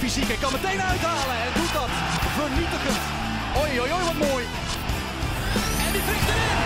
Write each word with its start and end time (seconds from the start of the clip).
fysiek 0.00 0.28
en 0.28 0.40
kan 0.40 0.52
meteen 0.52 0.80
uithalen. 0.82 1.36
En 1.44 1.50
doet 1.54 1.72
dat 1.72 1.90
vernietigend. 2.38 2.98
Oei, 3.60 3.80
oei, 3.80 3.92
oei, 3.92 4.04
wat 4.04 4.28
mooi. 4.28 4.44
En 5.86 5.92
die 5.92 6.02
prikt 6.02 6.28
erin. 6.28 6.58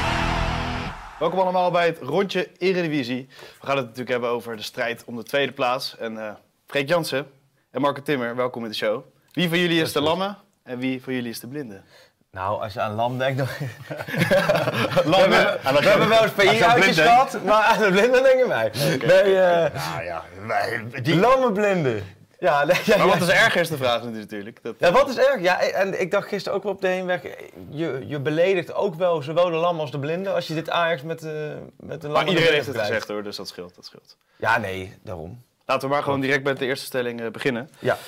Welkom 1.18 1.38
allemaal 1.38 1.70
bij 1.70 1.86
het 1.86 1.98
rondje 1.98 2.48
Eredivisie. 2.58 3.28
We 3.60 3.66
gaan 3.66 3.76
het 3.76 3.84
natuurlijk 3.84 4.10
hebben 4.10 4.30
over 4.30 4.56
de 4.56 4.62
strijd 4.62 5.04
om 5.04 5.16
de 5.16 5.22
tweede 5.22 5.52
plaats. 5.52 5.96
En 5.98 6.18
eh 6.18 6.32
Freek 6.66 6.88
Jansen 6.88 7.26
en 7.70 7.80
Marco 7.80 8.02
Timmer, 8.02 8.36
welkom 8.36 8.62
in 8.64 8.70
de 8.70 8.76
show. 8.76 9.04
Wie 9.32 9.48
van 9.48 9.58
jullie 9.58 9.80
is 9.80 9.92
de 9.92 10.00
lamme 10.00 10.34
en 10.62 10.78
wie 10.78 11.02
van 11.02 11.12
jullie 11.14 11.30
is 11.30 11.40
de 11.40 11.46
blinde? 11.46 11.82
Nou, 12.30 12.62
als 12.62 12.72
je 12.72 12.80
aan 12.80 12.94
lam 12.94 13.18
denkt, 13.18 13.38
dan... 13.38 13.46
Lam, 15.04 15.20
we, 15.30 15.34
hebben, 15.34 15.82
we 15.82 15.88
hebben 15.88 16.08
wel 16.08 16.22
eens 16.22 16.32
Als 16.36 16.42
je 16.44 16.50
PI 16.50 16.62
aan 16.62 16.80
blind 16.80 16.98
uitgeschat, 16.98 17.44
maar 17.44 17.62
aan 17.62 17.78
de 17.78 17.90
blinden 17.90 18.22
denken 18.22 18.48
wij. 18.48 18.70
Nee, 19.06 19.40
eh 19.40 19.74
Nou 19.90 20.04
ja, 20.04 20.22
wij, 20.46 20.84
die, 21.02 21.16
lamme 21.16 21.52
blinden. 21.52 22.04
Ja, 22.44 22.64
nee, 22.64 22.76
ja, 22.84 22.96
Maar 22.96 23.06
wat 23.06 23.20
is 23.20 23.28
erger 23.28 23.60
is 23.60 23.68
de 23.68 23.76
vraag 23.76 24.02
natuurlijk. 24.02 24.58
Dat, 24.62 24.74
Ja, 24.78 24.92
wat 24.92 25.08
is 25.08 25.16
erg? 25.16 25.40
Ja, 25.40 25.60
en 25.60 26.00
ik 26.00 26.10
dacht 26.10 26.28
gisteren 26.28 26.56
ook 26.58 26.62
wel 26.62 26.72
op 26.72 26.80
de 26.80 26.88
heenweg, 26.88 27.22
je, 27.70 28.04
je 28.06 28.20
beledigt 28.20 28.74
ook 28.74 28.94
wel 28.94 29.22
zowel 29.22 29.50
de 29.50 29.56
lam 29.56 29.80
als 29.80 29.90
de 29.90 29.98
blinden 29.98 30.34
als 30.34 30.46
je 30.46 30.54
dit 30.54 30.70
Ajax 30.70 31.02
met, 31.02 31.24
eh 31.24 31.30
met 31.76 32.04
een 32.04 32.10
maar 32.10 32.24
lam 32.24 32.28
iedereen 32.28 32.52
heeft 32.52 32.66
het 32.66 32.78
gezegd 32.78 33.08
hoor, 33.08 33.22
dus 33.22 33.36
dat 33.36 33.48
scheelt. 33.48 33.74
Dat 33.74 33.84
scheelt. 33.84 34.16
Ja, 34.36 34.58
nee, 34.58 34.94
daarom. 35.02 35.42
Laten 35.66 35.88
we 35.88 35.94
maar 35.94 36.02
gewoon 36.02 36.20
direct 36.20 36.44
met 36.44 36.58
de 36.58 36.64
eerste 36.66 36.84
stelling 36.86 37.20
eh, 37.20 37.30
beginnen. 37.30 37.70
Ja. 37.78 37.98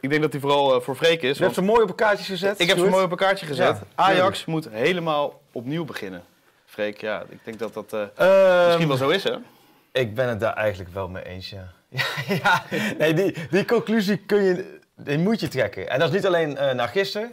Ik 0.00 0.10
denk 0.10 0.22
dat 0.22 0.30
die 0.32 0.40
vooral 0.40 0.74
eh, 0.74 0.80
voor 0.80 0.96
Freek 0.96 1.22
is. 1.22 1.36
Je 1.36 1.42
hebt 1.42 1.54
ze 1.54 1.62
mooi 1.62 1.82
op 1.82 1.88
een 1.88 1.94
kaartjes 1.94 2.26
gezet. 2.26 2.60
ik 2.60 2.68
heb 2.68 2.78
ze 2.78 2.86
mooi 2.86 3.04
op 3.04 3.10
een 3.10 3.16
kaartje 3.16 3.46
gezet. 3.46 3.76
Ja, 3.76 3.82
Ajax 3.94 4.44
moet 4.44 4.68
helemaal 4.70 5.40
opnieuw 5.52 5.84
beginnen. 5.84 6.22
Freek, 6.66 7.00
ja, 7.00 7.24
ik 7.28 7.38
denk 7.44 7.58
dat 7.58 7.74
dat 7.74 7.92
eh, 7.92 8.00
Ehm, 8.16 8.66
misschien 8.66 8.88
wel 8.88 8.96
zo 8.96 9.08
is 9.08 9.24
hè? 9.24 9.34
Ik 9.96 10.14
ben 10.14 10.28
het 10.28 10.40
daar 10.40 10.54
eigenlijk 10.54 10.94
wel 10.94 11.08
mee 11.08 11.24
eens, 11.24 11.50
ja. 11.58 11.72
ja, 12.28 12.62
nee, 12.98 13.14
die, 13.14 13.34
die 13.50 13.64
conclusie 13.64 14.16
kun 14.16 14.42
je, 14.42 14.78
die 14.96 15.18
moet 15.18 15.40
je 15.40 15.48
trekken. 15.48 15.88
En 15.88 15.98
dat 15.98 16.08
is 16.08 16.14
niet 16.14 16.26
alleen 16.26 16.56
eh 16.56 16.74
na 16.74 16.86
gisteren, 16.86 17.30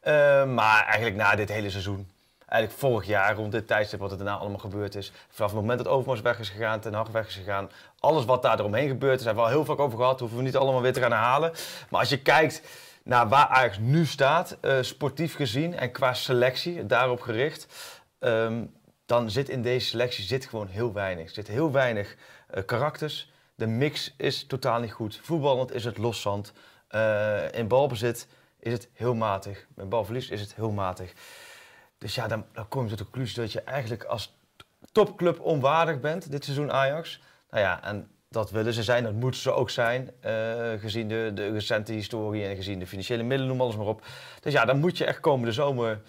eh, 0.00 0.44
maar 0.44 0.84
eigenlijk 0.84 1.16
na 1.16 1.34
dit 1.34 1.48
hele 1.48 1.70
seizoen. 1.70 2.08
Eigenlijk 2.46 2.80
vorig 2.80 3.06
jaar, 3.06 3.34
rond 3.34 3.52
dit 3.52 3.66
tijdstip, 3.66 4.00
wat 4.00 4.10
er 4.10 4.16
daarna 4.16 4.36
allemaal 4.36 4.58
gebeurd 4.58 4.94
is. 4.94 5.12
Vanaf 5.28 5.50
het 5.50 5.60
moment 5.60 5.78
dat 5.78 5.88
Overmars 5.92 6.20
weg 6.20 6.38
is 6.38 6.48
gegaan, 6.48 6.80
Ten 6.80 6.94
Hag 6.94 7.08
weg 7.08 7.26
is 7.26 7.34
gegaan. 7.34 7.70
Alles 7.98 8.24
wat 8.24 8.42
daar 8.42 8.58
eromheen 8.58 8.88
gebeurd 8.88 9.18
is, 9.18 9.24
hebben 9.24 9.42
we 9.44 9.48
al 9.50 9.54
heel 9.56 9.64
vaak 9.64 9.78
over 9.78 9.98
gehad. 9.98 10.20
Hoeven 10.20 10.38
we 10.38 10.44
niet 10.44 10.56
allemaal 10.56 10.82
weer 10.82 10.92
te 10.92 11.00
gaan 11.00 11.10
herhalen. 11.10 11.52
Maar 11.88 12.00
als 12.00 12.08
je 12.08 12.22
kijkt 12.22 12.62
naar 13.04 13.28
waar 13.28 13.46
Ajax 13.46 13.78
nu 13.78 14.06
staat, 14.06 14.56
eh, 14.60 14.76
sportief 14.80 15.34
gezien 15.36 15.76
en 15.76 15.90
qua 15.92 16.14
selectie, 16.14 16.86
daarop 16.86 17.20
gericht. 17.20 17.66
ehm, 18.18 18.62
dan 19.10 19.30
zit 19.30 19.48
in 19.48 19.62
deze 19.62 19.86
selectie 19.86 20.24
zit 20.24 20.46
gewoon 20.46 20.66
heel 20.66 20.92
weinig. 20.92 21.24
Er 21.26 21.34
zit 21.34 21.48
heel 21.48 21.72
weinig 21.72 22.16
eh, 22.50 22.64
karakters. 22.64 23.32
De 23.54 23.66
mix 23.66 24.14
is 24.16 24.44
totaal 24.46 24.80
niet 24.80 24.92
goed. 24.92 25.20
Voetballend 25.22 25.74
is 25.74 25.84
het 25.84 25.98
loszand. 25.98 26.52
Eh 26.88 27.52
in 27.52 27.68
balbezit 27.68 28.26
is 28.58 28.72
het 28.72 28.88
heel 28.92 29.14
matig. 29.14 29.66
Met 29.74 29.88
balverlies 29.88 30.28
is 30.28 30.40
het 30.40 30.54
heel 30.54 30.70
matig. 30.70 31.12
Dus 31.98 32.14
ja, 32.14 32.28
dan, 32.28 32.44
dan 32.52 32.68
kom 32.68 32.82
je 32.82 32.88
tot 32.88 32.98
de 32.98 33.04
conclusie 33.04 33.40
dat 33.40 33.52
je 33.52 33.60
eigenlijk 33.60 34.04
als 34.04 34.36
topclub 34.92 35.40
onwaardig 35.40 36.00
bent, 36.00 36.30
dit 36.30 36.44
seizoen 36.44 36.72
Ajax. 36.72 37.20
Nou 37.50 37.62
ja, 37.62 37.82
en 37.82 38.10
dat 38.28 38.50
willen 38.50 38.72
ze 38.72 38.82
zijn, 38.82 39.04
dat 39.04 39.12
moeten 39.12 39.40
ze 39.40 39.50
ook 39.50 39.70
zijn, 39.70 40.10
eh, 40.20 40.72
gezien 40.78 41.08
de, 41.08 41.30
de 41.34 41.50
recente 41.50 41.92
historie 41.92 42.44
en 42.44 42.56
gezien 42.56 42.78
de 42.78 42.86
financiële 42.86 43.22
middelen, 43.22 43.46
noem 43.46 43.60
alles 43.60 43.76
maar 43.76 43.86
op. 43.86 44.02
Dus 44.40 44.52
ja, 44.52 44.64
dan 44.64 44.78
moet 44.78 44.98
je 44.98 45.04
echt 45.04 45.20
komende 45.20 45.52
zomer... 45.52 46.00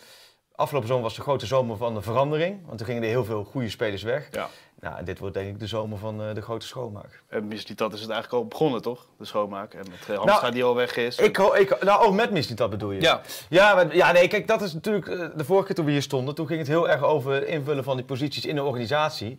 Afgelopen 0.55 0.87
zomer 0.89 1.03
was 1.03 1.15
de 1.15 1.21
grote 1.21 1.45
zomer 1.45 1.77
van 1.77 1.93
de 1.93 2.01
verandering, 2.01 2.59
want 2.65 2.77
toen 2.77 2.87
gingen 2.87 3.03
er 3.03 3.09
heel 3.09 3.25
veel 3.25 3.43
goede 3.43 3.69
spelers 3.69 4.03
weg. 4.03 4.27
Ja. 4.31 4.49
Nou, 4.81 5.03
dit 5.03 5.19
wordt 5.19 5.33
denk 5.33 5.47
ik 5.47 5.59
de 5.59 5.67
zomer 5.67 5.97
van 5.97 6.21
eh, 6.23 6.33
de 6.33 6.41
grote 6.41 6.65
schoonmaak. 6.67 7.23
En 7.29 7.49
dat 7.75 7.93
is 7.93 8.01
het 8.01 8.09
eigenlijk 8.09 8.31
al 8.33 8.45
begonnen 8.45 8.81
toch? 8.81 9.07
De 9.17 9.25
schoonmaak. 9.25 9.73
En 9.73 9.83
dat 9.83 10.15
eh, 10.17 10.23
Hamstra 10.23 10.51
die 10.51 10.63
al 10.63 10.75
weg 10.75 10.95
is. 10.95 11.17
Ik, 11.17 11.37
ik, 11.37 11.83
nou, 11.83 12.05
oh, 12.07 12.15
met 12.15 12.57
dat 12.57 12.69
bedoel 12.69 12.91
je? 12.91 13.01
Ja. 13.01 13.21
Ja, 13.49 13.75
maar, 13.75 13.95
ja, 13.95 14.11
nee, 14.11 14.27
kijk, 14.27 14.47
dat 14.47 14.61
is 14.61 14.73
natuurlijk 14.73 15.07
eh, 15.07 15.27
de 15.35 15.45
vorige 15.45 15.65
keer 15.65 15.75
toen 15.75 15.85
we 15.85 15.91
hier 15.91 16.01
stonden. 16.01 16.35
Toen 16.35 16.47
ging 16.47 16.59
het 16.59 16.67
heel 16.67 16.89
erg 16.89 17.03
over 17.03 17.33
het 17.33 17.43
invullen 17.43 17.83
van 17.83 17.95
die 17.95 18.05
posities 18.05 18.45
in 18.45 18.55
de 18.55 18.63
organisatie. 18.63 19.37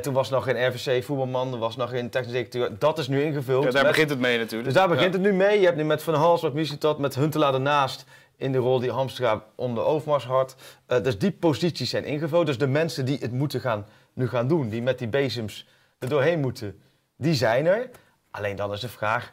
Toen 0.00 0.14
was 0.14 0.30
nog 0.30 0.44
geen 0.44 0.66
RVC 0.68 1.04
voetbalman, 1.04 1.52
er 1.52 1.58
was 1.58 1.76
nog 1.76 1.90
geen 1.90 2.10
technisch 2.10 2.32
directeur. 2.32 2.78
Dat 2.78 2.98
is 2.98 3.08
nu 3.08 3.22
ingevuld. 3.22 3.64
Ja, 3.64 3.70
daar 3.70 3.82
met- 3.82 3.92
begint 3.92 4.10
het 4.10 4.18
mee 4.18 4.38
natuurlijk. 4.38 4.64
Dus 4.64 4.74
daar 4.78 4.88
begint 4.88 5.14
Ja. 5.14 5.20
het 5.20 5.30
nu 5.30 5.32
mee. 5.36 5.58
Je 5.60 5.64
hebt 5.64 5.76
nu 5.76 5.84
met 5.84 6.02
Van 6.02 6.14
Hals, 6.14 6.42
met 6.42 6.54
Missie 6.54 6.78
met 6.98 7.14
Huntelaar 7.14 7.54
ernaast. 7.54 8.04
In 8.36 8.52
de 8.52 8.58
rol 8.58 8.78
die 8.80 8.90
Hamstra 8.92 9.44
onder 9.54 9.84
Overmars 9.84 10.24
had. 10.24 10.56
Eh, 10.86 11.02
dus 11.02 11.18
die 11.18 11.30
posities 11.32 11.90
zijn 11.90 12.04
ingevuld. 12.04 12.46
Dus 12.46 12.58
de 12.58 12.66
mensen 12.66 13.04
die 13.04 13.18
het 13.18 13.32
moeten 13.32 13.60
gaan, 13.60 13.86
nu 14.12 14.28
gaan 14.28 14.48
doen, 14.48 14.68
die 14.68 14.82
met 14.82 14.98
die 14.98 15.08
bezems 15.08 15.66
er 15.98 16.08
doorheen 16.08 16.40
moeten, 16.40 16.80
die 17.16 17.34
zijn 17.34 17.66
er. 17.66 17.90
Alleen 18.30 18.56
dan 18.56 18.72
is 18.72 18.80
de 18.80 18.88
vraag, 18.88 19.32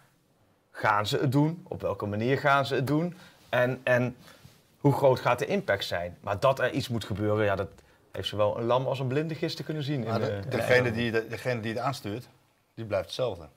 gaan 0.72 1.08
ze 1.08 1.18
het 1.18 1.32
doen? 1.32 1.66
Op 1.68 1.82
welke 1.82 2.06
manier 2.06 2.38
gaan 2.38 2.66
ze 2.66 2.76
het 2.76 2.88
doen? 2.88 3.16
En, 3.50 3.80
en 3.84 4.16
hoe 4.80 4.94
groot 4.94 5.20
gaat 5.20 5.40
de 5.40 5.46
impact 5.46 5.84
zijn? 5.86 6.18
Maar 6.22 6.40
dat 6.40 6.60
er 6.60 6.72
iets 6.72 6.88
moet 6.90 7.06
gebeuren, 7.06 7.46
ja, 7.46 7.56
dat 7.56 7.68
heeft 8.12 8.28
zowel 8.28 8.58
een 8.58 8.66
lam 8.66 8.86
als 8.86 9.00
een 9.00 9.08
blinde 9.08 9.36
gisteren 9.36 9.66
kunnen 9.66 9.84
zien. 9.84 10.04
in, 10.04 10.14
de- 10.14 10.42
degene, 10.50 10.92
die, 10.92 11.12
de, 11.12 11.28
degene 11.28 11.60
die 11.62 11.74
het 11.74 11.82
aanstuurt, 11.82 12.28
die 12.76 12.86
blijft 12.86 13.06
hetzelfde. 13.06 13.48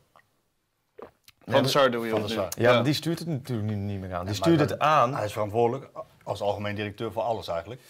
Van 1.47 1.63
de 1.63 1.69
Sar 1.69 1.91
doe 1.91 2.05
je 2.05 2.11
Van. 2.11 2.29
Sar. 2.29 2.49
ja, 2.59 2.73
maar 2.73 2.85
die 2.85 2.95
stuurt 2.95 3.19
het 3.19 3.29
natuurlijk 3.29 3.69
niet, 3.69 3.79
niet 3.79 4.01
meer 4.01 4.15
aan. 4.15 4.25
Die 4.25 4.35
Ja, 4.35 4.41
stuurt 4.41 4.61
het 4.61 4.79
aan. 4.79 5.15
Hij 5.15 5.25
is 5.25 5.33
verantwoordelijk 5.33 5.91
als 6.23 6.41
algemeen 6.41 6.75
directeur 6.75 7.13
voor 7.13 7.23
alles 7.23 7.49
eigenlijk. 7.49 7.81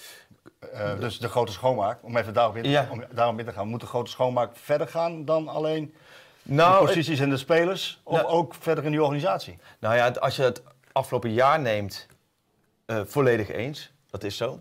Eh, 0.72 0.98
dus 0.98 1.18
de 1.18 1.28
grote 1.28 1.52
schoonmaak, 1.52 1.98
om 2.02 2.16
even 2.16 2.34
daarop 2.34 2.56
in, 2.56 2.62
te- 2.62 2.68
Ja. 2.68 2.88
om 2.90 3.04
daarop 3.12 3.38
in 3.38 3.44
te 3.44 3.52
gaan, 3.52 3.68
moet 3.68 3.80
de 3.80 3.86
grote 3.86 4.10
schoonmaak 4.10 4.56
verder 4.56 4.88
gaan 4.88 5.24
dan 5.24 5.48
alleen 5.48 5.94
Nou, 6.42 6.80
de 6.80 6.86
posities 6.86 7.20
en 7.20 7.30
de 7.30 7.36
spelers, 7.36 8.00
of 8.02 8.16
Nou- 8.16 8.26
ook 8.28 8.54
verder 8.54 8.84
in 8.84 8.90
die 8.90 9.02
organisatie? 9.02 9.58
Nou 9.80 9.94
ja, 9.96 10.08
als 10.08 10.36
je 10.36 10.42
het 10.42 10.62
afgelopen 10.92 11.32
jaar 11.32 11.60
neemt, 11.60 12.06
eh, 12.86 13.00
volledig 13.04 13.48
eens. 13.50 13.92
Dat 14.10 14.22
is 14.24 14.36
zo. 14.36 14.60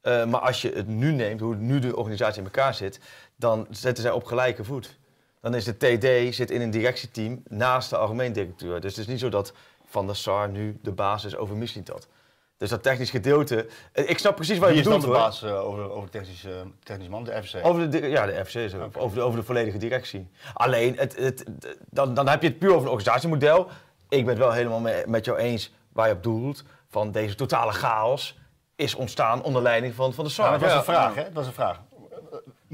Eh, 0.00 0.24
maar 0.24 0.40
als 0.40 0.62
je 0.62 0.70
het 0.74 0.86
nu 0.86 1.12
neemt, 1.12 1.40
hoe 1.40 1.54
nu 1.54 1.78
de 1.78 1.96
organisatie 1.96 2.38
in 2.38 2.44
elkaar 2.44 2.74
zit, 2.74 3.00
dan 3.36 3.66
zetten 3.70 4.02
zij 4.02 4.12
op 4.12 4.24
gelijke 4.24 4.64
voet. 4.64 4.98
Dan 5.44 5.54
is 5.54 5.64
de 5.64 5.76
TD 5.76 6.34
zit 6.34 6.50
in 6.50 6.60
een 6.60 6.70
directieteam 6.70 7.42
naast 7.48 7.90
de 7.90 7.96
algemeen 7.96 8.32
directeur. 8.32 8.80
Dus 8.80 8.90
het 8.90 9.00
is 9.00 9.06
niet 9.06 9.20
zo 9.20 9.28
dat 9.28 9.52
Van 9.86 10.06
der 10.06 10.16
Sar 10.16 10.48
nu 10.48 10.78
de 10.82 10.92
baas 10.92 11.24
is 11.24 11.36
over 11.36 11.56
Mislintat. 11.56 12.08
Dus 12.56 12.68
dat 12.70 12.82
technisch 12.82 13.10
gedeelte... 13.10 13.66
eh, 13.92 14.08
Ik 14.10 14.18
snap 14.18 14.34
precies 14.34 14.58
wat 14.58 14.68
Wie 14.68 14.76
je 14.76 14.82
is 14.82 14.88
dan 14.88 15.00
bedoelt, 15.00 15.16
de 15.16 15.22
baas 15.22 15.42
eh, 15.42 15.64
over, 15.68 15.90
over 15.90 16.10
technisch, 16.10 16.44
eh, 16.44 16.52
technisch 16.82 17.08
man, 17.08 17.24
de 17.24 17.42
FC? 17.42 17.54
Over 17.62 17.90
de, 17.90 18.08
ja, 18.08 18.26
de 18.26 18.44
FC 18.44 18.54
is 18.54 18.72
er. 18.72 18.88
Over, 18.96 19.16
de, 19.18 19.22
over 19.22 19.38
de 19.38 19.44
volledige 19.44 19.78
directie. 19.78 20.28
Alleen, 20.54 20.96
het, 20.98 21.16
het, 21.16 21.44
dan, 21.90 22.14
dan 22.14 22.28
heb 22.28 22.42
je 22.42 22.48
het 22.48 22.58
puur 22.58 22.70
over 22.70 22.82
een 22.82 22.88
organisatiemodel. 22.92 23.68
Ik 24.08 24.20
ben 24.24 24.28
het 24.34 24.38
wel 24.38 24.52
helemaal 24.52 24.80
me- 24.80 25.04
met 25.06 25.24
jou 25.24 25.38
eens 25.38 25.72
waar 25.92 26.08
je 26.08 26.14
op 26.14 26.22
doelt. 26.22 26.64
Van 26.88 27.12
deze 27.12 27.34
totale 27.34 27.72
chaos 27.72 28.38
is 28.76 28.94
ontstaan 28.94 29.42
onder 29.42 29.62
leiding 29.62 29.94
van, 29.94 30.12
van 30.14 30.24
de 30.24 30.30
Ja, 30.30 30.36
SAR. 30.36 30.50
maar 30.50 30.58
dat 30.58 30.72
was 30.72 30.72
Ja. 30.72 30.78
een 30.78 30.84
vraag, 31.12 31.14
hè? 31.14 31.22
Dat 31.22 31.32
was 31.32 31.46
een 31.46 31.52
vraag. 31.52 31.80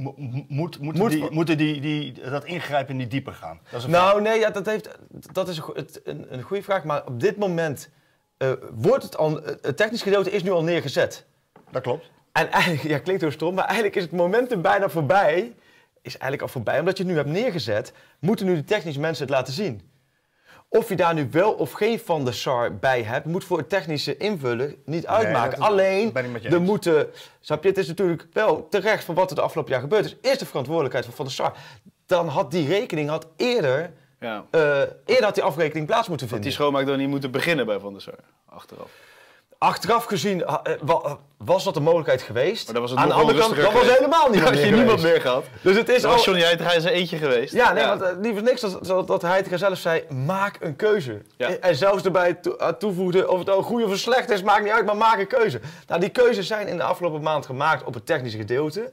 Mo- 0.03 0.15
mo- 0.17 0.45
Moet, 0.49 0.79
moeten 0.79 1.03
Moet- 1.03 1.11
die, 1.11 1.31
moeten 1.31 1.59
die, 1.59 1.81
die, 1.81 2.13
dat 2.31 2.45
ingrijpen 2.45 2.97
niet 2.97 3.11
dieper 3.11 3.33
gaan? 3.33 3.61
Dat 3.71 3.79
is 3.79 3.85
een 3.85 3.91
vraag. 3.91 4.03
Nou, 4.03 4.23
nee, 4.23 4.39
ja, 4.39 4.51
dat, 4.51 4.67
heeft, 4.67 4.89
dat 5.33 5.49
is 5.49 5.61
een, 6.05 6.27
een, 6.33 6.43
goede 6.43 6.63
vraag. 6.63 6.85
Maar 6.85 7.07
op 7.07 7.21
dit 7.21 7.37
moment 7.37 7.89
eh, 8.37 8.53
wordt 8.75 9.03
het 9.03 9.17
al... 9.17 9.41
Het 9.63 9.77
technisch 9.77 10.03
gedeelte 10.03 10.31
is 10.31 10.43
nu 10.43 10.51
al 10.51 10.63
neergezet. 10.63 11.27
Dat 11.71 11.83
klopt. 11.83 12.11
En 12.33 12.51
eigenlijk, 12.51 12.83
ja, 12.83 12.99
klinkt 12.99 13.23
heel 13.23 13.31
stom, 13.31 13.55
maar 13.55 13.65
eigenlijk 13.65 13.97
is 13.97 14.03
het 14.03 14.13
momentum 14.13 14.63
bijna 14.63 14.89
voorbij. 14.89 15.55
Is 16.03 16.13
eigenlijk 16.13 16.43
al 16.43 16.49
voorbij. 16.49 16.79
Omdat 16.79 16.97
je 16.97 17.03
het 17.03 17.13
nu 17.13 17.19
hebt 17.19 17.31
neergezet, 17.31 17.93
moeten 18.19 18.47
nu 18.47 18.55
de 18.55 18.65
technische 18.65 19.01
mensen 19.01 19.25
het 19.25 19.35
laten 19.35 19.53
zien. 19.53 19.90
Of 20.73 20.89
je 20.89 20.97
daar 20.97 21.15
nu 21.15 21.29
wel 21.31 21.53
of 21.53 21.73
geen 21.73 21.99
van 21.99 22.25
de 22.25 22.33
SAR 22.33 22.75
bij 22.79 23.03
hebt, 23.03 23.27
moet 23.27 23.45
voor 23.45 23.59
het 23.59 23.69
technische 23.69 24.17
invullen 24.17 24.77
niet 24.85 25.07
uitmaken. 25.07 25.59
dat 25.59 25.69
Alleen, 25.69 26.15
er 26.15 26.25
eens. 26.53 26.59
moeten, 26.59 27.07
snap 27.41 27.63
je, 27.63 27.69
het 27.69 27.79
is 27.79 27.87
natuurlijk 27.89 28.27
wel 28.33 28.69
terecht 28.69 29.05
van 29.05 29.15
wat 29.15 29.31
er 29.31 29.37
de 29.37 29.43
afgelopen 29.43 29.73
jaar 29.73 29.81
gebeurd 29.81 30.05
is. 30.05 30.17
Is 30.31 30.39
de 30.39 30.47
verantwoordelijkheid 30.47 31.05
van 31.05 31.15
Van 31.15 31.25
der 31.25 31.35
Sar. 31.35 31.53
Dan 32.07 32.29
had 32.29 32.51
die 32.51 32.69
rekening 32.69 33.09
had 33.09 33.27
eerder, 33.37 33.93
Ja. 34.21 34.45
eh, 34.51 34.79
eerder 35.05 35.25
had 35.25 35.35
die 35.35 35.45
afrekening 35.45 35.87
plaats 35.87 36.09
moeten 36.09 36.27
Dat 36.27 36.35
vinden. 36.37 36.49
die 36.57 36.59
schoonmaak 36.59 36.87
dan 36.87 36.99
niet 36.99 37.09
moeten 37.09 37.31
beginnen 37.31 37.67
bij 37.67 37.79
Van 37.79 37.93
der 37.93 38.03
Sar. 38.03 38.19
Achteraf. 38.49 38.91
Achteraf 39.63 40.05
gezien 40.05 40.45
eh, 40.45 40.73
wa- 40.81 41.19
was 41.37 41.65
dat 41.65 41.77
een 41.77 41.83
mogelijkheid 41.83 42.23
geweest. 42.23 42.65
Maar 42.65 42.73
dan 42.73 42.83
was 42.83 42.91
het 42.91 43.01
Aan 43.01 43.09
de 43.09 43.15
andere 43.15 43.39
kant, 43.39 43.57
dat 43.57 43.73
was 43.73 43.97
helemaal 43.97 44.21
Had 44.35 44.55
meer 44.55 44.67
je 44.67 44.73
niemand 44.73 45.03
meer 45.03 45.21
gehad. 45.21 45.45
Dus 45.63 45.77
het 45.77 45.89
is 45.89 46.03
was 46.03 46.15
al... 46.15 46.23
Johnny 46.25 46.43
Heitinga 46.43 46.73
in 46.73 46.81
zijn 46.81 46.95
eentje 46.95 47.17
geweest. 47.17 47.55
Ja, 47.55 47.73
nee, 47.73 47.87
want 47.87 48.03
uh, 48.03 48.09
liever 48.21 48.43
niks 48.43 48.61
dan, 48.61 48.79
dan 48.83 49.07
dat 49.07 49.23
hij 49.23 49.45
zelf 49.55 49.79
zei, 49.79 50.05
maak 50.09 50.57
een 50.61 50.77
keuze. 50.77 51.23
En, 51.37 51.77
zelfs 51.77 52.03
erbij 52.05 52.41
toevoegde, 52.79 53.29
of 53.29 53.39
het 53.39 53.47
nou 53.47 53.63
goed 53.63 53.85
of 53.85 53.97
slecht 53.97 54.31
is, 54.31 54.43
maakt 54.43 54.63
niet 54.63 54.73
uit, 54.73 54.87
maar 54.87 54.97
maak 54.97 55.19
een 55.19 55.27
keuze. 55.27 55.61
Nou, 55.87 56.01
die 56.01 56.11
keuzes 56.11 56.47
zijn 56.47 56.69
in 56.69 56.77
de 56.77 56.83
afgelopen 56.83 57.23
maand 57.23 57.47
gemaakt 57.47 57.85
op 57.85 57.95
het 57.95 58.07
technische 58.07 58.39
gedeelte. 58.39 58.91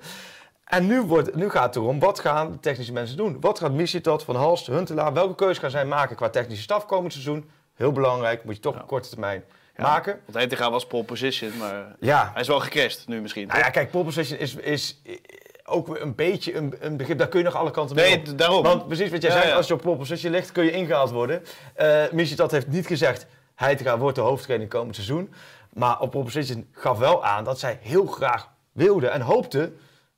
En 0.64 0.88
nu, 0.88 1.02
wordt, 1.02 1.36
nu 1.36 1.50
gaat 1.50 1.66
het 1.66 1.76
erom, 1.76 2.00
wat 2.00 2.20
gaan 2.20 2.52
de 2.52 2.60
technische 2.60 2.94
mensen 2.94 3.18
doen? 3.18 3.38
Wat 3.42 3.60
gaat 3.60 3.72
Missitot, 3.72 4.24
Van 4.24 4.36
Halst, 4.36 4.68
Huntelaar, 4.68 5.14
welke 5.14 5.36
keuze 5.36 5.60
gaan 5.60 5.70
zij 5.70 5.86
maken 5.86 6.16
qua 6.16 6.30
technische 6.30 6.64
staf 6.64 6.86
komend 6.86 7.14
seizoen? 7.14 7.50
Heel 7.76 7.92
belangrijk, 7.92 8.44
moet 8.44 8.56
je 8.56 8.62
toch 8.62 8.76
op 8.76 8.88
korte 8.88 9.10
termijn 9.10 9.44
maken. 9.78 10.20
Want 10.26 10.38
Heitinga 10.38 10.72
was 10.72 10.88
pole 10.88 11.04
position, 11.04 11.58
maar 11.58 11.96
Ja, 12.00 12.30
hij 12.34 12.42
is 12.42 12.48
wel 12.48 12.60
gecrashed 12.60 13.08
nu 13.08 13.22
misschien. 13.22 13.48
nou 13.48 13.60
ja, 13.60 13.70
kijk, 13.70 13.92
pole 13.92 14.04
position 14.04 14.40
is, 14.40 14.56
is 14.56 15.02
ook 15.66 15.88
weer 15.88 16.02
een 16.02 16.16
beetje 16.16 16.56
een, 16.56 16.76
een 16.80 16.98
begrip, 16.98 17.18
daar 17.18 17.28
kun 17.28 17.40
je 17.40 17.46
nog 17.46 17.56
alle 17.56 17.72
kanten 17.72 17.96
mee 17.96 18.10
nee, 18.18 18.32
op. 18.32 18.38
daarom. 18.38 18.64
Want 18.64 18.88
precies 18.88 19.10
wat 19.12 19.22
jij 19.22 19.32
Ja, 19.32 19.38
zegt, 19.38 19.50
ja. 19.50 19.56
als 19.56 19.68
je 19.68 19.74
op 19.74 19.82
pole 19.82 19.98
position 19.98 20.32
ligt, 20.32 20.52
kun 20.52 20.64
je 20.64 20.72
ingehaald 20.72 21.12
worden. 21.12 21.44
Eh 21.74 22.04
Michitat 22.12 22.52
heeft 22.52 22.68
niet 22.68 22.88
gezegd, 22.88 23.26
Heitinga 23.56 23.98
wordt 23.98 24.16
de 24.16 24.22
hoofdtrainer 24.22 24.68
komend 24.68 24.96
seizoen. 24.96 25.34
Maar 25.74 26.00
op 26.00 26.16
opposition 26.16 26.68
gaf 26.72 26.98
wel 26.98 27.26
aan 27.26 27.44
dat 27.44 27.60
zij 27.60 27.80
heel 27.82 28.06
graag 28.06 28.50
wilde 28.72 29.08
en 29.08 29.22
hoopte 29.22 29.72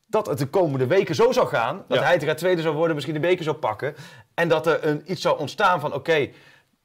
dat 0.08 0.26
het 0.26 0.38
de 0.38 0.46
komende 0.48 0.88
weken 0.88 1.16
zo 1.16 1.32
zou 1.32 1.48
gaan. 1.48 1.84
Dat 1.88 1.98
Ja. 2.00 2.04
Heitinga 2.04 2.34
tweede 2.34 2.62
zou 2.62 2.76
worden, 2.76 2.94
misschien 2.96 3.16
de 3.16 3.28
beker 3.28 3.44
zou 3.44 3.56
pakken. 3.56 3.96
En 4.34 4.48
dat 4.48 4.68
er 4.68 4.86
een, 4.88 5.04
iets 5.12 5.22
zou 5.22 5.40
ontstaan 5.40 5.80
van, 5.80 5.94
oké, 5.94 6.30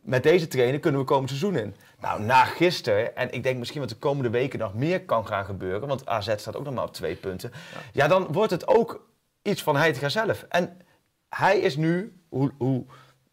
met 0.00 0.22
deze 0.22 0.46
trainer 0.48 0.80
kunnen 0.80 1.00
we 1.00 1.06
komend 1.06 1.28
seizoen 1.28 1.56
in. 1.56 1.76
Nou, 2.04 2.22
na 2.22 2.44
gisteren, 2.44 3.16
en 3.16 3.32
ik 3.32 3.42
denk 3.42 3.58
misschien 3.58 3.80
wat 3.80 3.88
de 3.88 3.96
komende 3.96 4.30
weken 4.30 4.58
nog 4.58 4.74
meer 4.74 5.04
kan 5.04 5.26
gaan 5.26 5.44
gebeuren, 5.44 5.88
want 5.88 6.06
AZ 6.06 6.34
staat 6.36 6.56
ook 6.56 6.64
nog 6.64 6.74
maar 6.74 6.84
op 6.84 6.92
twee 6.92 7.16
punten. 7.16 7.52
Ja, 7.92 8.08
dan 8.08 8.26
wordt 8.32 8.50
het 8.50 8.66
ook 8.68 9.08
iets 9.42 9.62
van 9.62 9.76
Heitinga 9.76 10.08
zelf. 10.08 10.46
En 10.48 10.78
hij 11.28 11.58
is 11.58 11.76
nu, 11.76 12.20
hoe, 12.28 12.52
hoe, 12.58 12.84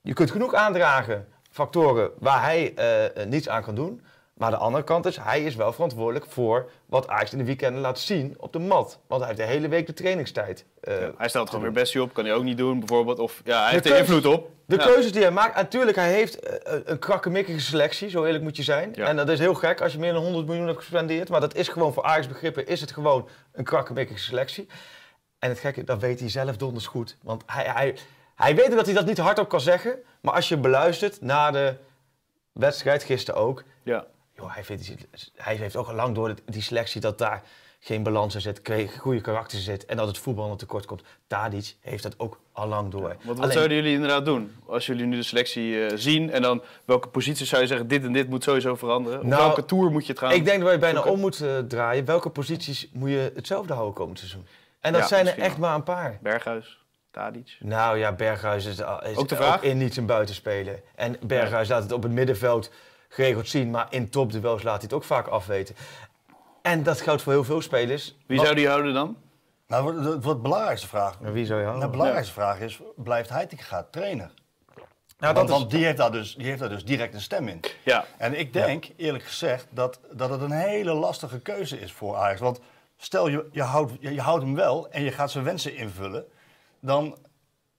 je 0.01 0.13
kunt 0.13 0.31
genoeg 0.31 0.53
aandragen, 0.53 1.27
factoren 1.49 2.11
waar 2.19 2.41
hij 2.41 2.73
eh, 2.75 3.05
eh, 3.05 3.27
niets 3.27 3.49
aan 3.49 3.63
kan 3.63 3.75
doen. 3.75 4.01
Maar 4.41 4.51
de 4.51 4.57
andere 4.57 4.83
kant 4.83 5.05
is, 5.05 5.17
hij 5.17 5.43
is 5.43 5.55
wel 5.55 5.73
verantwoordelijk 5.73 6.25
voor 6.25 6.69
wat 6.85 7.07
Ajax 7.07 7.31
in 7.31 7.37
de 7.37 7.43
weekenden 7.43 7.81
laat 7.81 7.99
zien 7.99 8.35
op 8.37 8.53
de 8.53 8.59
mat. 8.59 8.99
Want 9.07 9.21
hij 9.21 9.29
heeft 9.29 9.41
de 9.47 9.53
hele 9.53 9.67
week 9.67 9.85
de 9.87 9.93
trainingstijd. 9.93 10.65
eh, 10.81 10.93
Hij 11.17 11.29
stelt 11.29 11.47
gewoon 11.49 11.63
weer 11.63 11.71
Bessie 11.73 12.01
op, 12.01 12.13
kan 12.13 12.25
hij 12.25 12.33
ook 12.33 12.43
niet 12.43 12.57
doen 12.57 12.79
bijvoorbeeld. 12.79 13.19
Of 13.19 13.41
ja, 13.43 13.61
hij 13.63 13.71
heeft 13.71 13.85
er 13.85 13.97
invloed 13.97 14.25
op. 14.25 14.49
De 14.65 14.75
Ja. 14.75 14.83
keuzes 14.85 15.11
die 15.11 15.21
hij 15.21 15.31
maakt, 15.31 15.55
natuurlijk, 15.55 15.97
hij 15.97 16.11
heeft 16.11 16.39
eh, 16.39 16.79
een 16.85 16.99
krakkemikkige 16.99 17.59
selectie, 17.59 18.09
zo 18.09 18.23
eerlijk 18.23 18.43
moet 18.43 18.55
je 18.55 18.63
zijn. 18.63 18.91
Ja. 18.95 19.05
En 19.07 19.15
dat 19.15 19.29
is 19.29 19.39
heel 19.39 19.53
gek 19.53 19.81
als 19.81 19.91
je 19.93 19.99
meer 19.99 20.13
dan 20.13 20.23
100 20.23 20.45
miljoen 20.47 20.65
hebt 20.67 20.77
gespendeerd. 20.79 21.29
Maar 21.29 21.39
dat 21.41 21.55
is 21.55 21.67
gewoon 21.67 21.93
voor 21.93 22.03
Ajax 22.03 22.27
begrippen, 22.27 22.67
is 22.67 22.81
het 22.81 22.91
gewoon 22.91 23.29
een 23.51 23.63
krakkemikkige 23.63 24.19
selectie. 24.19 24.67
En 25.39 25.49
het 25.49 25.59
gekke, 25.59 25.83
dat 25.83 25.99
weet 25.99 26.19
hij 26.19 26.29
zelf 26.29 26.57
donders 26.57 26.87
goed. 26.87 27.17
Want 27.23 27.43
hij, 27.45 27.63
hij, 27.65 27.95
hij 28.35 28.55
weet 28.55 28.71
dat 28.71 28.85
hij 28.85 28.95
dat 28.95 29.05
niet 29.05 29.17
hardop 29.17 29.49
kan 29.49 29.61
zeggen. 29.61 29.95
Maar 30.21 30.33
als 30.33 30.49
je 30.49 30.57
beluistert 30.57 31.21
na 31.21 31.51
de 31.51 31.75
wedstrijd, 32.51 33.03
gisteren 33.03 33.41
ook. 33.41 33.63
Ja. 33.83 34.05
Joh, 34.41 34.53
hij, 34.53 34.63
vindt, 34.63 34.95
hij 35.35 35.55
heeft 35.55 35.75
ook 35.75 35.87
al 35.87 35.93
lang 35.93 36.15
door 36.15 36.33
die 36.45 36.61
selectie 36.61 37.01
dat 37.01 37.17
daar 37.17 37.41
geen 37.79 38.03
balans 38.03 38.35
in 38.35 38.41
zit, 38.41 38.61
goede 38.97 39.21
karakter 39.21 39.59
zit. 39.59 39.85
En 39.85 39.97
dat 39.97 40.07
het 40.07 40.17
voetbal 40.17 40.55
tekort 40.55 40.85
komt. 40.85 41.01
Tadic 41.27 41.75
heeft 41.81 42.03
dat 42.03 42.19
ook 42.19 42.39
al 42.51 42.67
lang 42.67 42.91
door. 42.91 43.01
Wat, 43.01 43.17
wat 43.23 43.39
Alleen- 43.39 43.51
zouden 43.51 43.77
jullie 43.77 43.93
inderdaad 43.93 44.25
doen? 44.25 44.55
Als 44.65 44.85
jullie 44.85 45.05
nu 45.05 45.15
de 45.15 45.23
selectie 45.23 45.85
eh, 45.85 45.91
zien 45.97 46.31
en 46.31 46.41
dan 46.41 46.61
welke 46.85 47.07
posities 47.07 47.49
zou 47.49 47.61
je 47.61 47.67
zeggen, 47.67 47.87
dit 47.87 48.03
en 48.03 48.13
dit 48.13 48.29
moet 48.29 48.43
sowieso 48.43 48.75
veranderen? 48.75 49.27
Nou, 49.27 49.41
welke 49.43 49.65
tour 49.65 49.91
moet 49.91 50.05
je 50.05 50.11
het 50.11 50.21
gaan? 50.21 50.31
Ik 50.31 50.45
denk 50.45 50.61
dat 50.61 50.71
je 50.71 50.77
bijna 50.77 50.95
zoeken? 50.95 51.13
om 51.13 51.19
moet 51.19 51.41
eh, 51.41 51.57
draaien. 51.57 52.05
Welke 52.05 52.29
posities 52.29 52.89
moet 52.93 53.09
je 53.09 53.31
hetzelfde 53.35 53.73
houden 53.73 53.93
komend 53.95 54.19
seizoen? 54.19 54.47
En 54.79 54.91
dat 54.93 55.01
Ja, 55.01 55.07
zijn 55.07 55.27
er 55.27 55.39
echt 55.39 55.57
maar 55.57 55.75
een 55.75 55.83
paar. 55.83 56.17
Berghuis, 56.21 56.79
Tadic. 57.11 57.57
Nou 57.59 57.97
ja, 57.97 58.11
Berghuis 58.11 58.65
is, 58.65 58.79
is 59.03 59.15
Ook 59.15 59.27
de 59.29 59.35
vraag? 59.35 59.61
in 59.61 59.77
niet 59.77 59.93
zijn 59.93 60.05
buitenspeler. 60.05 60.81
En 60.95 61.17
Berghuis 61.21 61.67
laat 61.69 61.83
het 61.83 61.91
op 61.91 62.03
het 62.03 62.11
middenveld 62.11 62.71
geregeld 63.13 63.47
zien, 63.47 63.69
maar 63.71 63.87
in 63.89 64.09
topduels 64.09 64.63
laat 64.63 64.73
hij 64.75 64.83
het 64.83 64.93
ook 64.93 65.03
vaak 65.03 65.27
afweten. 65.27 65.75
En 66.61 66.83
dat 66.83 67.01
geldt 67.01 67.21
voor 67.21 67.33
heel 67.33 67.43
veel 67.43 67.61
spelers. 67.61 68.17
Wie 68.27 68.39
zou 68.39 68.55
die 68.55 68.67
houden 68.67 68.93
dan? 68.93 69.17
Nou, 69.67 69.83
wat- 69.93 70.23
wat 70.23 70.35
de 70.35 70.41
belangrijkste 70.41 70.87
vraag. 70.87 71.19
Maar 71.19 71.33
wie 71.33 71.45
zou 71.45 71.59
je 71.59 71.65
Nou, 71.65 71.77
houden? 71.77 71.85
de 71.91 71.97
belangrijkste 71.97 72.33
vraag 72.33 72.59
is, 72.59 72.79
blijft 72.95 73.29
Heitinga 73.29 73.87
trainer? 73.91 74.31
Nou, 75.17 75.33
want 75.33 75.35
dat 75.35 75.45
is, 75.45 75.51
want 75.61 75.71
die, 75.71 75.85
heeft 75.85 75.97
daar 75.97 76.11
dus, 76.11 76.35
die 76.35 76.45
heeft 76.45 76.59
daar 76.59 76.69
dus 76.69 76.85
direct 76.85 77.13
een 77.13 77.21
stem 77.21 77.47
in. 77.47 77.59
Ja. 77.83 78.05
En 78.17 78.39
ik 78.39 78.53
denk, 78.53 78.85
eerlijk 78.97 79.23
gezegd, 79.23 79.67
dat, 79.69 79.99
dat 80.11 80.29
het 80.29 80.41
een 80.41 80.51
hele 80.51 80.93
lastige 80.93 81.39
keuze 81.39 81.79
is 81.79 81.91
voor 81.93 82.15
Ajax. 82.15 82.39
Want 82.39 82.59
stel, 82.97 83.27
je, 83.27 83.47
je, 83.51 83.61
houdt, 83.63 83.91
je, 83.99 84.13
je 84.13 84.21
houdt 84.21 84.43
hem 84.43 84.55
wel 84.55 84.89
en 84.89 85.03
je 85.03 85.11
gaat 85.11 85.31
zijn 85.31 85.43
wensen 85.43 85.75
invullen. 85.75 86.25
Dan, 86.79 87.17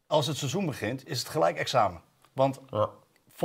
als 0.06 0.26
het 0.26 0.36
seizoen 0.36 0.66
begint, 0.66 1.06
is 1.08 1.18
het 1.18 1.28
gelijk 1.28 1.56
examen. 1.56 2.00
Want 2.32 2.60
Ja. 2.70 2.88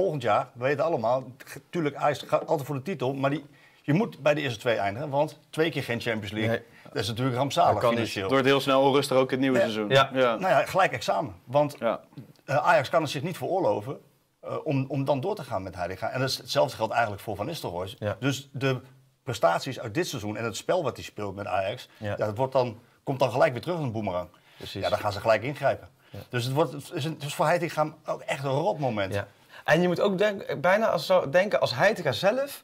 Volgend 0.02 0.22
jaar, 0.22 0.48
we 0.54 0.64
weten 0.64 0.84
allemaal, 0.84 1.24
natuurlijk 1.54 1.96
Ajax 1.96 2.24
gaat 2.28 2.48
altijd 2.48 2.68
voor 2.68 2.76
de 2.76 2.82
titel. 2.82 3.14
Maar 3.14 3.30
die, 3.30 3.46
je 3.82 3.94
moet 3.94 4.20
bij 4.20 4.34
de 4.34 4.42
eerste 4.42 4.60
twee 4.60 4.76
eindigen, 4.76 5.10
want 5.10 5.40
twee 5.50 5.70
keer 5.72 5.84
geen 5.84 6.00
Champions 6.02 6.32
League. 6.32 6.50
Nee. 6.50 6.62
Dat 6.84 7.02
is 7.02 7.08
natuurlijk 7.08 7.38
rampzalig 7.38 7.72
kan 7.80 7.84
niet. 7.90 7.94
financieel. 7.94 8.24
Het 8.24 8.32
wordt 8.32 8.48
heel 8.48 8.60
snel 8.60 8.82
onrustig 8.82 9.18
ook 9.18 9.32
in 9.32 9.32
het 9.32 9.40
nieuwe 9.40 9.58
Ja. 9.58 9.64
seizoen. 9.64 9.90
Ja. 9.90 10.10
Ja. 10.14 10.36
Nou 10.36 10.52
ja, 10.54 10.66
gelijk 10.66 10.92
examen. 10.92 11.36
Want 11.46 11.76
Ja. 11.80 12.00
eh, 12.46 12.56
Ajax 12.56 12.90
kan 12.90 13.02
het 13.02 13.12
zich 13.12 13.22
niet 13.22 13.38
veroorloven 13.38 14.00
eh, 14.42 14.56
om, 14.64 14.86
om 14.88 15.06
dan 15.06 15.20
door 15.20 15.36
te 15.36 15.44
gaan 15.44 15.64
met 15.64 15.76
Heitinga. 15.76 16.10
En 16.10 16.20
dat 16.20 16.30
is, 16.30 16.38
hetzelfde 16.38 16.76
geldt 16.76 16.92
eigenlijk 16.94 17.22
voor 17.22 17.36
Van 17.36 17.46
Nistelrooy. 17.46 17.96
Ja. 18.00 18.18
Dus 18.20 18.50
de 18.52 18.80
prestaties 19.24 19.80
uit 19.80 19.94
dit 19.94 20.08
seizoen 20.08 20.38
en 20.38 20.44
het 20.44 20.56
spel 20.58 20.84
wat 20.84 20.96
hij 20.96 21.06
speelt 21.06 21.36
met 21.36 21.46
Ajax, 21.48 21.90
Ja. 21.98 22.08
ja. 22.10 22.16
dat 22.16 22.38
wordt 22.38 22.54
dan, 22.54 22.80
komt 23.04 23.20
dan 23.20 23.32
gelijk 23.32 23.52
weer 23.54 23.62
terug 23.62 23.80
een 23.80 23.92
boemerang. 23.92 24.30
Precies. 24.58 24.82
Ja, 24.84 24.90
dan 24.90 25.00
gaan 25.00 25.12
ze 25.14 25.20
gelijk 25.20 25.44
ingrijpen. 25.44 25.90
Dus 26.30 26.44
het, 26.44 26.54
wordt, 26.54 26.72
het, 26.72 26.92
is 26.94 27.06
een, 27.06 27.14
het 27.14 27.24
is 27.24 27.34
voor 27.36 27.46
Heitinga 27.46 27.94
ook 28.06 28.22
echt 28.22 28.44
een 28.44 28.50
rot 28.52 28.80
moment. 28.80 29.14
ja. 29.14 29.28
En 29.68 29.81
je 29.81 29.88
moet 29.88 30.00
ook 30.00 30.18
denk, 30.18 30.62
bijna 30.62 30.88
als, 30.90 31.06
zo 31.06 31.30
denken 31.30 31.60
als 31.60 31.75
Heitinga 31.75 32.12
zelf. 32.12 32.64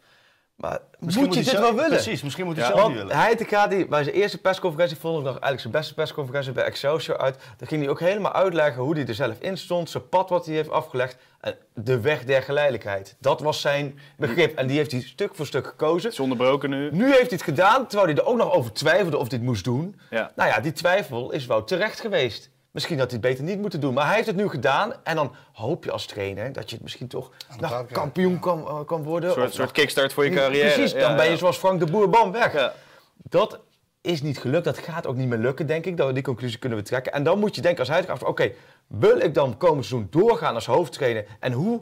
Maar 0.55 0.79
Misschien 0.99 1.25
moet 1.25 1.33
je 1.33 1.39
hij 1.41 1.49
dit 1.51 1.59
zelf- 1.59 1.65
wel 1.73 1.83
willen? 1.83 1.97
Precies, 2.03 2.23
misschien 2.23 2.45
moet 2.45 2.55
hij 2.57 2.67
Ja. 2.67 2.75
zelf 2.75 2.87
niet 2.87 2.97
willen. 2.97 3.15
Heitinga, 3.15 3.67
die, 3.67 3.87
bij 3.87 4.03
zijn 4.03 4.15
eerste 4.15 4.37
persconferentie 4.37 4.97
vond 4.97 5.13
ik 5.17 5.21
nog 5.23 5.31
eigenlijk 5.31 5.61
zijn 5.61 5.73
beste 5.73 5.93
persconferentie 5.93 6.51
bij 6.51 6.63
Excelsior 6.63 7.17
uit. 7.17 7.37
Daar 7.57 7.67
ging 7.67 7.81
hij 7.81 7.89
ook 7.89 7.99
helemaal 7.99 8.33
uitleggen 8.33 8.81
hoe 8.83 8.95
hij 8.95 9.07
er 9.07 9.13
zelf 9.15 9.35
in 9.39 9.57
stond, 9.57 9.89
zijn 9.89 10.09
pad 10.09 10.29
wat 10.29 10.45
hij 10.45 10.55
heeft 10.55 10.69
afgelegd. 10.69 11.15
En 11.39 11.55
de 11.73 11.99
weg 11.99 12.23
der 12.23 12.41
geleidelijkheid. 12.43 13.15
Dat 13.19 13.39
was 13.41 13.61
zijn 13.61 13.99
begrip. 14.17 14.57
En 14.57 14.67
die 14.67 14.77
heeft 14.77 14.91
hij 14.91 15.01
stuk 15.01 15.35
voor 15.35 15.45
stuk 15.45 15.67
gekozen. 15.67 16.03
Het 16.03 16.11
is 16.13 16.19
onderbroken 16.19 16.69
nu. 16.69 16.89
Nu 16.91 17.05
heeft 17.05 17.17
hij 17.17 17.27
het 17.29 17.41
gedaan, 17.43 17.87
terwijl 17.87 18.09
hij 18.13 18.17
er 18.23 18.29
ook 18.29 18.37
nog 18.37 18.51
over 18.53 18.73
twijfelde 18.73 19.17
of 19.17 19.27
hij 19.29 19.37
het 19.37 19.47
moest 19.47 19.63
doen. 19.63 19.99
Ja. 20.09 20.31
Nou 20.35 20.49
ja, 20.49 20.59
die 20.59 20.71
twijfel 20.73 21.31
is 21.31 21.45
wel 21.45 21.63
terecht 21.63 21.99
geweest. 21.99 22.49
Misschien 22.73 22.99
had 22.99 23.11
hij 23.11 23.19
het 23.19 23.29
beter 23.29 23.43
niet 23.43 23.59
moeten 23.59 23.79
doen. 23.79 23.93
Maar 23.93 24.05
hij 24.05 24.15
heeft 24.15 24.27
het 24.27 24.35
nu 24.35 24.49
gedaan. 24.49 24.93
En 25.03 25.15
dan 25.15 25.35
hoop 25.51 25.83
je 25.83 25.91
als 25.91 26.05
trainer 26.05 26.53
dat 26.53 26.69
je 26.69 26.75
het 26.75 26.83
misschien 26.83 27.07
toch 27.07 27.31
nou, 27.59 27.85
kampioen 27.85 28.39
kan, 28.39 28.67
eh, 28.67 28.79
kan 28.85 29.03
worden. 29.03 29.29
Een 29.29 29.35
soort, 29.35 29.47
Of 29.47 29.53
soort 29.53 29.71
kickstart 29.71 30.13
voor 30.13 30.25
je 30.25 30.31
carrière. 30.31 30.73
Precies, 30.73 30.91
dan 30.91 31.01
Ja, 31.01 31.15
ben 31.15 31.25
je 31.25 31.31
ja. 31.31 31.37
zoals 31.37 31.57
Frank 31.57 31.79
de 31.79 31.91
Boer, 31.91 32.09
bam, 32.09 32.31
weg. 32.31 32.53
Ja. 32.53 32.73
Dat 33.15 33.59
is 34.01 34.21
niet 34.21 34.39
gelukt. 34.39 34.63
Dat 34.63 34.77
gaat 34.77 35.07
ook 35.07 35.15
niet 35.15 35.27
meer 35.27 35.37
lukken, 35.37 35.67
denk 35.67 35.85
ik. 35.85 35.97
Dat, 35.97 36.13
die 36.13 36.23
conclusie 36.23 36.59
kunnen 36.59 36.77
we 36.77 36.83
trekken. 36.83 37.13
En 37.13 37.23
dan 37.23 37.39
moet 37.39 37.55
je 37.55 37.61
denken 37.61 37.87
als 37.87 38.07
het 38.07 38.23
oké, 38.23 38.51
wil 38.87 39.19
ik 39.19 39.33
dan 39.33 39.57
komend 39.57 39.85
seizoen 39.85 40.07
doorgaan 40.09 40.55
als 40.55 40.65
hoofdtrainer? 40.65 41.25
En 41.39 41.51
hoe, 41.51 41.81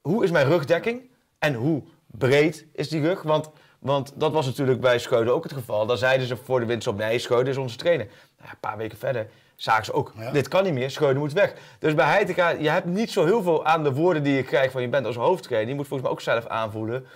hoe 0.00 0.24
is 0.24 0.30
mijn 0.30 0.46
rugdekking? 0.46 1.10
En 1.38 1.54
hoe 1.54 1.82
breed 2.06 2.66
is 2.72 2.88
die 2.88 3.00
rug? 3.00 3.22
Want, 3.22 3.50
want 3.78 4.12
dat 4.14 4.32
was 4.32 4.46
natuurlijk 4.46 4.80
bij 4.80 4.98
Scheuden 4.98 5.34
ook 5.34 5.42
het 5.42 5.52
geval. 5.52 5.86
Dan 5.86 5.98
zeiden 5.98 6.26
ze 6.26 6.36
voor 6.36 6.60
de 6.60 6.66
winst 6.66 6.86
op, 6.86 6.96
nee, 6.96 7.18
Scheuden 7.18 7.52
is 7.52 7.58
onze 7.58 7.76
trainer. 7.76 8.06
Nou, 8.38 8.50
een 8.50 8.60
paar 8.60 8.76
weken 8.76 8.98
verder 8.98 9.28
zagen 9.58 9.84
ze 9.84 9.92
ook, 9.92 10.12
Ja. 10.18 10.30
dit 10.30 10.48
kan 10.48 10.64
niet 10.64 10.72
meer, 10.72 10.90
Scheuden 10.90 11.22
moet 11.22 11.32
weg. 11.32 11.54
Dus 11.78 11.94
bij 11.94 12.06
Heitinga, 12.06 12.48
je 12.48 12.68
hebt 12.70 12.86
niet 12.86 13.10
zo 13.10 13.24
heel 13.24 13.42
veel 13.42 13.64
aan 13.64 13.82
de 13.84 13.92
woorden 13.92 14.22
die 14.22 14.34
je 14.34 14.42
krijgt 14.42 14.72
van 14.72 14.82
je 14.82 14.88
bent 14.88 15.06
als 15.06 15.16
hoofdtrainer. 15.16 15.68
Je 15.70 15.74
moet 15.74 15.86
volgens 15.86 16.08
mij 16.08 16.18
ook 16.18 16.24
zelf 16.24 16.46
aanvoelen. 16.46 17.06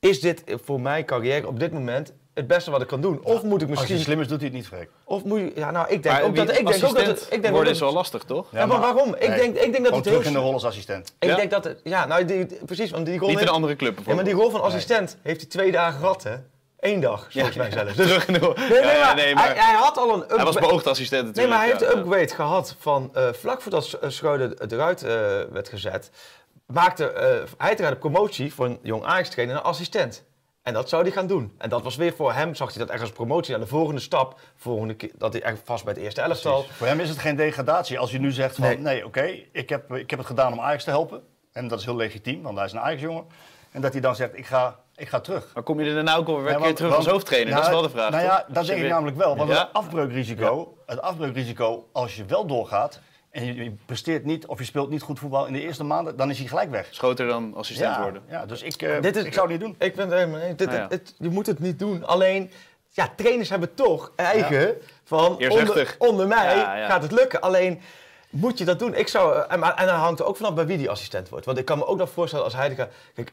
Is 0.00 0.20
dit 0.20 0.42
voor 0.64 0.80
mijn 0.80 1.04
carrière 1.04 1.46
op 1.46 1.58
dit 1.60 1.72
moment 1.72 2.12
het 2.34 2.46
beste 2.46 2.70
wat 2.70 2.80
ik 2.82 2.86
kan 2.86 3.00
doen? 3.00 3.20
Of 3.24 3.42
moet 3.42 3.62
ik 3.62 3.68
Als 3.68 3.78
misschien... 3.78 3.96
je 3.96 4.02
slim 4.02 4.20
is, 4.20 4.28
doet 4.28 4.36
hij 4.38 4.46
het 4.46 4.56
niet 4.56 4.66
vrek. 4.66 4.90
Of 5.04 5.24
moet 5.24 5.38
je... 5.38 5.52
Ja, 5.54 5.70
nou, 5.70 5.88
ik 5.88 6.02
denk 6.02 6.22
ook 6.24 6.36
dat... 6.36 6.48
Ik 6.58 6.66
denk 6.66 6.84
ook 6.84 6.96
dat 6.96 7.06
het... 7.06 7.20
Ik 7.22 7.28
denk 7.30 7.44
ook 7.44 7.50
worden 7.50 7.64
dat 7.64 7.74
is 7.74 7.80
wel 7.80 7.92
lastig, 7.92 8.22
toch? 8.24 8.46
Ja, 8.52 8.66
maar 8.66 8.80
waarom? 8.80 9.14
Ik 9.14 9.34
denk- 9.34 9.56
ik 9.56 9.72
denk 9.72 9.84
dat 9.84 9.94
het 9.94 10.02
terug 10.02 10.18
heel 10.18 10.26
in 10.28 10.32
de 10.32 10.38
rol 10.38 10.52
als 10.52 10.64
assistent. 10.64 11.14
Ik 11.18 11.28
Ja? 11.28 11.36
denk 11.36 11.50
dat 11.50 11.64
het... 11.64 11.80
Ja, 11.84 12.06
nou, 12.06 12.24
die, 12.24 12.46
die- 12.46 12.64
precies, 12.64 12.90
want 12.90 13.06
die 13.06 13.18
rol... 13.18 13.28
Niet 13.28 13.30
in 13.30 13.36
heeft- 13.38 13.48
een 13.50 13.54
andere 13.56 13.76
club 13.76 13.98
Ja, 14.06 14.14
maar 14.14 14.24
die 14.24 14.34
rol 14.34 14.50
van 14.50 14.60
assistent 14.62 15.16
heeft 15.22 15.40
hij 15.40 15.50
twee 15.50 15.72
dagen 15.72 16.00
gehad, 16.00 16.22
hè? 16.22 16.34
Eén 16.80 17.00
dag, 17.00 17.26
volgens 17.32 17.56
mij 17.56 17.70
zelfs. 17.70 17.94
Dus, 17.94 18.06
Terug 18.06 18.26
in 18.26 18.32
de 18.32 18.38
rol. 18.38 18.54
nee, 18.56 18.68
nee, 18.68 18.80
Ja, 18.82 18.92
ja, 18.92 19.04
maar, 19.04 19.14
nee, 19.14 19.34
maar 19.34 19.44
Hij, 19.44 19.64
hij 19.64 19.74
had 19.74 19.96
al 19.98 20.14
een 20.14 20.24
hij 20.36 20.44
was 20.44 20.56
beoogd 20.56 20.86
assistent 20.86 21.22
Nee, 21.22 21.32
natuurlijk. 21.32 21.54
maar 21.54 21.58
hij 21.64 21.68
heeft 21.68 21.80
ja, 21.80 21.90
de 21.90 21.96
upgrade 22.00 22.34
gehad 22.34 22.76
van 22.78 23.10
eh, 23.14 23.32
vlak 23.32 23.60
voordat 23.62 23.84
Sch- 23.84 23.94
Schreuder 24.06 24.72
eruit 24.72 25.02
eh, 25.02 25.10
werd 25.50 25.68
gezet, 25.68 26.10
maakte 26.66 27.10
eh 27.12 27.42
hij 27.58 27.76
de 27.76 27.96
promotie 27.96 28.54
voor 28.54 28.66
een 28.66 28.78
jong 28.82 29.04
Ajax-trainer 29.04 29.54
naar 29.54 29.64
assistent. 29.64 30.24
En 30.62 30.72
dat 30.72 30.88
zou 30.88 31.02
hij 31.02 31.10
gaan 31.10 31.26
doen. 31.26 31.54
En 31.58 31.68
dat 31.68 31.82
was 31.82 31.96
weer 31.96 32.12
voor 32.12 32.32
hem, 32.32 32.54
zag 32.54 32.68
hij 32.74 32.78
dat 32.84 32.92
echt 32.92 33.00
als 33.00 33.10
promotie 33.12 33.50
naar 33.50 33.60
de 33.60 33.66
volgende 33.66 34.00
stap. 34.00 34.40
Volgende 34.56 34.94
keer, 34.94 35.10
dat 35.14 35.32
hij 35.32 35.42
echt 35.42 35.58
vast 35.64 35.84
bij 35.84 35.92
het 35.92 36.02
eerste 36.02 36.20
elftal. 36.20 36.64
Voor 36.70 36.86
hem 36.86 37.00
is 37.00 37.08
het 37.08 37.18
geen 37.18 37.36
degradatie. 37.36 37.98
Als 37.98 38.10
je 38.10 38.18
nu 38.18 38.30
zegt 38.32 38.54
van, 38.54 38.64
Nee. 38.64 38.78
nee, 38.78 39.04
oké, 39.06 39.22
ik, 39.52 39.68
heb, 39.68 39.92
ik 39.94 40.10
heb 40.10 40.18
het 40.18 40.28
gedaan 40.28 40.52
om 40.52 40.60
Ajax 40.60 40.84
te 40.84 40.90
helpen. 40.90 41.22
En 41.52 41.68
dat 41.68 41.78
is 41.78 41.84
heel 41.84 41.96
legitiem, 41.96 42.42
want 42.42 42.56
hij 42.56 42.66
is 42.66 42.72
een 42.72 42.80
Ajax-jongen. 42.80 43.24
En 43.70 43.80
dat 43.80 43.92
hij 43.92 44.00
dan 44.00 44.14
zegt, 44.16 44.38
ik 44.38 44.46
ga, 44.46 44.78
ik 45.00 45.08
ga 45.08 45.20
terug. 45.20 45.50
Maar 45.54 45.62
kom 45.62 45.80
je 45.80 45.88
er 45.88 45.94
daarna 45.94 46.16
ook 46.16 46.28
alweer 46.28 46.54
een 46.54 46.62
keer 46.62 46.74
terug 46.74 46.90
want- 46.90 47.02
als 47.04 47.12
hoofdtrainer? 47.12 47.54
dat 47.54 47.62
is 47.64 47.68
wel 47.70 47.82
de 47.82 47.90
vraag. 47.90 48.10
Nou 48.10 48.22
ja, 48.22 48.44
dat 48.48 48.54
denk 48.66 48.76
ik 48.76 48.82
weer- 48.84 48.88
namelijk 48.92 49.16
wel. 49.16 49.36
Want 49.36 49.50
Ja? 49.50 49.58
het, 49.58 49.68
afbreukrisico, 49.72 50.76
het 50.86 51.00
afbreukrisico, 51.00 51.88
als 51.92 52.16
je 52.16 52.24
wel 52.24 52.46
doorgaat 52.46 53.00
en 53.30 53.54
je, 53.54 53.74
presteert 53.86 54.24
niet 54.24 54.46
of 54.46 54.58
je 54.58 54.64
speelt 54.64 54.90
niet 54.90 55.02
goed 55.02 55.18
voetbal 55.18 55.46
in 55.46 55.52
de 55.52 55.60
eerste 55.60 55.84
maanden, 55.84 56.16
dan 56.16 56.30
is 56.30 56.38
hij 56.38 56.46
gelijk 56.48 56.70
weg. 56.70 56.88
Schoter 56.90 57.26
dan 57.26 57.54
assistent 57.56 57.94
Ja, 57.94 58.02
worden. 58.02 58.22
ja, 58.28 58.46
dus 58.46 58.62
ik, 58.62 58.82
eh, 58.82 59.00
Dit 59.00 59.16
is- 59.16 59.24
ik 59.24 59.32
zou 59.32 59.50
het 59.52 59.60
niet 59.60 59.66
doen. 59.68 59.76
Ik 59.88 59.94
ben 59.94 60.04
het 60.08 60.14
helemaal 60.18 60.40
eens. 60.40 60.56
Dit, 60.56 60.70
ja. 60.72 60.78
het- 60.80 60.90
het- 60.92 61.14
je 61.18 61.28
moet 61.28 61.46
het 61.46 61.58
niet 61.58 61.78
doen. 61.78 62.04
Alleen, 62.06 62.50
ja, 62.88 63.08
trainers 63.16 63.48
hebben 63.50 63.74
toch 63.74 64.12
eigen 64.16 64.76
van 65.04 65.38
onder, 65.98 66.26
mij 66.28 66.56
Ja, 66.56 66.76
ja. 66.76 66.86
gaat 66.86 67.02
het 67.02 67.12
lukken. 67.12 67.40
Alleen, 67.40 67.80
moet 68.30 68.58
je 68.58 68.64
dat 68.64 68.78
doen? 68.78 68.94
Ik 68.94 69.08
zou, 69.08 69.34
eh, 69.36 69.42
en, 69.48 69.62
en 69.76 69.86
dan 69.86 69.94
hangt 69.96 70.20
er 70.20 70.26
ook 70.26 70.36
vanaf 70.36 70.54
bij 70.54 70.66
wie 70.66 70.78
die 70.78 70.90
assistent 70.90 71.28
wordt. 71.28 71.46
Want 71.46 71.58
ik 71.58 71.64
kan 71.64 71.78
me 71.78 71.86
ook 71.86 71.98
nog 71.98 72.10
voorstellen 72.10 72.44
als 72.44 72.54
Heidegger... 72.54 72.88
Kijk, 73.14 73.32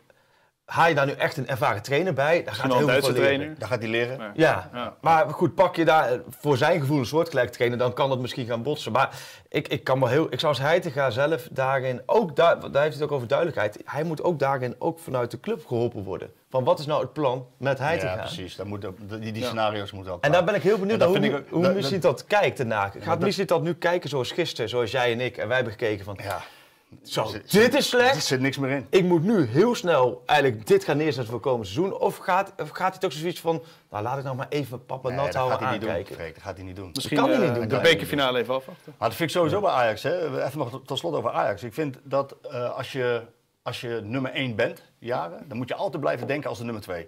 haal 0.68 0.88
je 0.88 0.96
daar 0.96 1.06
nu 1.06 1.12
echt 1.12 1.38
een 1.38 1.48
ervaren 1.48 1.82
trainer 1.82 2.14
bij? 2.14 2.44
Daar 2.44 2.54
gaat 2.56 2.66
heel 2.66 2.78
veel 2.78 2.88
Duitse 2.88 3.12
leren. 3.12 3.26
trainer. 3.28 3.56
Daar 3.60 3.68
gaat 3.68 3.80
hij 3.80 3.88
leren. 3.90 4.18
Maar- 4.18 4.32
Ja. 4.36 4.70
Ja. 4.74 4.96
maar 5.02 5.30
goed, 5.30 5.56
pak 5.56 5.76
je 5.76 5.86
daar 5.86 6.12
eh, 6.12 6.20
voor 6.40 6.58
zijn 6.58 6.80
gevoel 6.80 6.98
een 7.00 7.06
soortgelijk 7.06 7.50
trainer, 7.52 7.78
dan 7.80 7.94
kan 7.94 8.10
dat 8.10 8.20
misschien 8.20 8.46
gaan 8.46 8.64
botsen. 8.64 8.92
Maar 8.92 9.10
ik, 9.50 9.68
ik 9.68 9.84
kan 9.84 10.00
wel 10.00 10.10
heel, 10.10 10.28
ik 10.30 10.40
zou 10.40 10.54
als 10.54 10.62
Heitinga 10.62 11.10
zelf 11.10 11.48
daarin, 11.52 12.02
ook 12.06 12.36
daar, 12.36 12.60
daar 12.60 12.64
heeft 12.64 12.74
hij 12.74 12.84
het 12.94 13.02
ook 13.02 13.12
over 13.12 13.28
duidelijkheid, 13.28 13.80
hij 13.86 14.04
moet 14.04 14.24
ook 14.24 14.40
daarin 14.40 14.76
ook 14.80 15.00
vanuit 15.00 15.32
de 15.32 15.40
club 15.40 15.66
geholpen 15.66 16.04
worden. 16.04 16.32
Van 16.50 16.64
wat 16.64 16.80
is 16.80 16.86
nou 16.86 17.02
het 17.02 17.14
plan 17.14 17.48
met 17.58 17.80
Heitinga? 17.80 18.14
Ja, 18.14 18.20
precies. 18.20 18.56
Dat 18.56 18.66
moet, 18.66 18.82
die 19.10 19.20
die 19.20 19.40
Ja. 19.42 19.46
scenario's 19.48 19.92
moeten 19.92 20.14
ook 20.14 20.24
En 20.24 20.32
daar 20.32 20.44
ben 20.44 20.56
ik 20.56 20.62
heel 20.62 20.78
benieuwd 20.80 21.02
En 21.02 21.12
naar 21.12 21.22
hoe, 21.22 21.38
ik 21.40 21.46
hoe 21.50 21.64
dat- 21.64 21.74
Missie 21.74 22.00
dat- 22.00 22.18
dat 22.18 22.28
kijkt 22.28 22.60
ernaar. 22.60 22.92
Gaat 23.00 23.22
dat- 23.22 23.48
dat 23.48 23.62
nu 23.62 23.74
kijken 23.74 24.10
zoals 24.10 24.32
gisteren, 24.32 24.70
zoals 24.70 24.92
jij 24.92 25.12
en 25.12 25.20
ik 25.22 25.38
en 25.38 25.46
wij 25.48 25.56
hebben 25.56 25.74
gekeken 25.74 26.06
van, 26.06 26.20
Ja. 26.24 26.42
Zo, 27.04 27.22
Er 27.24 27.30
zit- 27.30 27.52
dit 27.52 27.70
is 27.74 27.76
Er 27.76 27.84
slecht. 27.84 28.24
zit 28.26 28.40
niks 28.40 28.58
meer 28.58 28.70
in. 28.72 28.88
Ik 28.90 29.04
moet 29.04 29.24
nu 29.24 29.46
heel 29.46 29.76
snel 29.76 30.24
eigenlijk 30.26 30.68
dit 30.68 30.84
gaan 30.84 30.98
neerzetten 30.98 31.32
voor 31.32 31.40
komend 31.42 31.68
seizoen. 31.68 31.98
Of 32.00 32.18
gaat, 32.18 32.54
of 32.62 32.70
gaat 32.70 32.92
hij 32.92 33.00
toch 33.00 33.12
zoiets 33.14 33.40
van, 33.40 33.64
nou 33.90 34.04
laat 34.04 34.18
ik 34.18 34.24
nog 34.24 34.36
maar 34.36 34.46
even 34.50 34.86
papa 34.86 35.08
Nee, 35.08 35.18
nat 35.18 35.26
dat 35.26 35.36
houden 35.36 35.58
gaat 35.58 35.68
hij 35.68 35.72
niet 35.78 35.82
doen. 35.82 35.90
aankijken. 35.90 36.16
Freek, 36.16 36.34
dat 36.34 36.44
gaat 36.44 36.56
hij 36.58 36.66
niet 36.66 36.76
doen. 36.76 36.90
Misschien 36.94 37.18
kan 37.18 37.30
hij 37.30 37.38
eh, 37.42 37.46
niet 37.46 37.54
doen, 37.56 37.68
de 37.68 37.80
bekerfinale 37.80 38.40
even 38.40 38.54
afwachten. 38.56 38.94
Maar 38.98 39.08
dat 39.08 39.18
vind 39.18 39.30
ik 39.30 39.36
sowieso 39.36 39.62
bij 39.62 39.70
Ajax. 39.72 40.04
Hè. 40.04 40.46
Even 40.46 40.58
nog 40.60 40.82
tot 40.86 40.98
slot 40.98 41.14
over 41.16 41.32
Ajax. 41.32 41.64
Ik 41.64 41.74
vind 41.74 41.98
dat 42.04 42.36
eh, 42.52 42.76
als, 42.78 42.92
je, 42.92 43.22
als 43.64 43.82
je 43.82 44.02
nummer 44.04 44.32
1 44.32 44.56
bent, 44.56 44.82
jaren, 45.00 45.46
dan 45.48 45.58
moet 45.58 45.68
je 45.68 45.76
altijd 45.76 46.02
blijven 46.02 46.28
denken 46.28 46.50
als 46.50 46.58
de 46.58 46.64
nummer 46.64 46.82
2. 46.82 47.08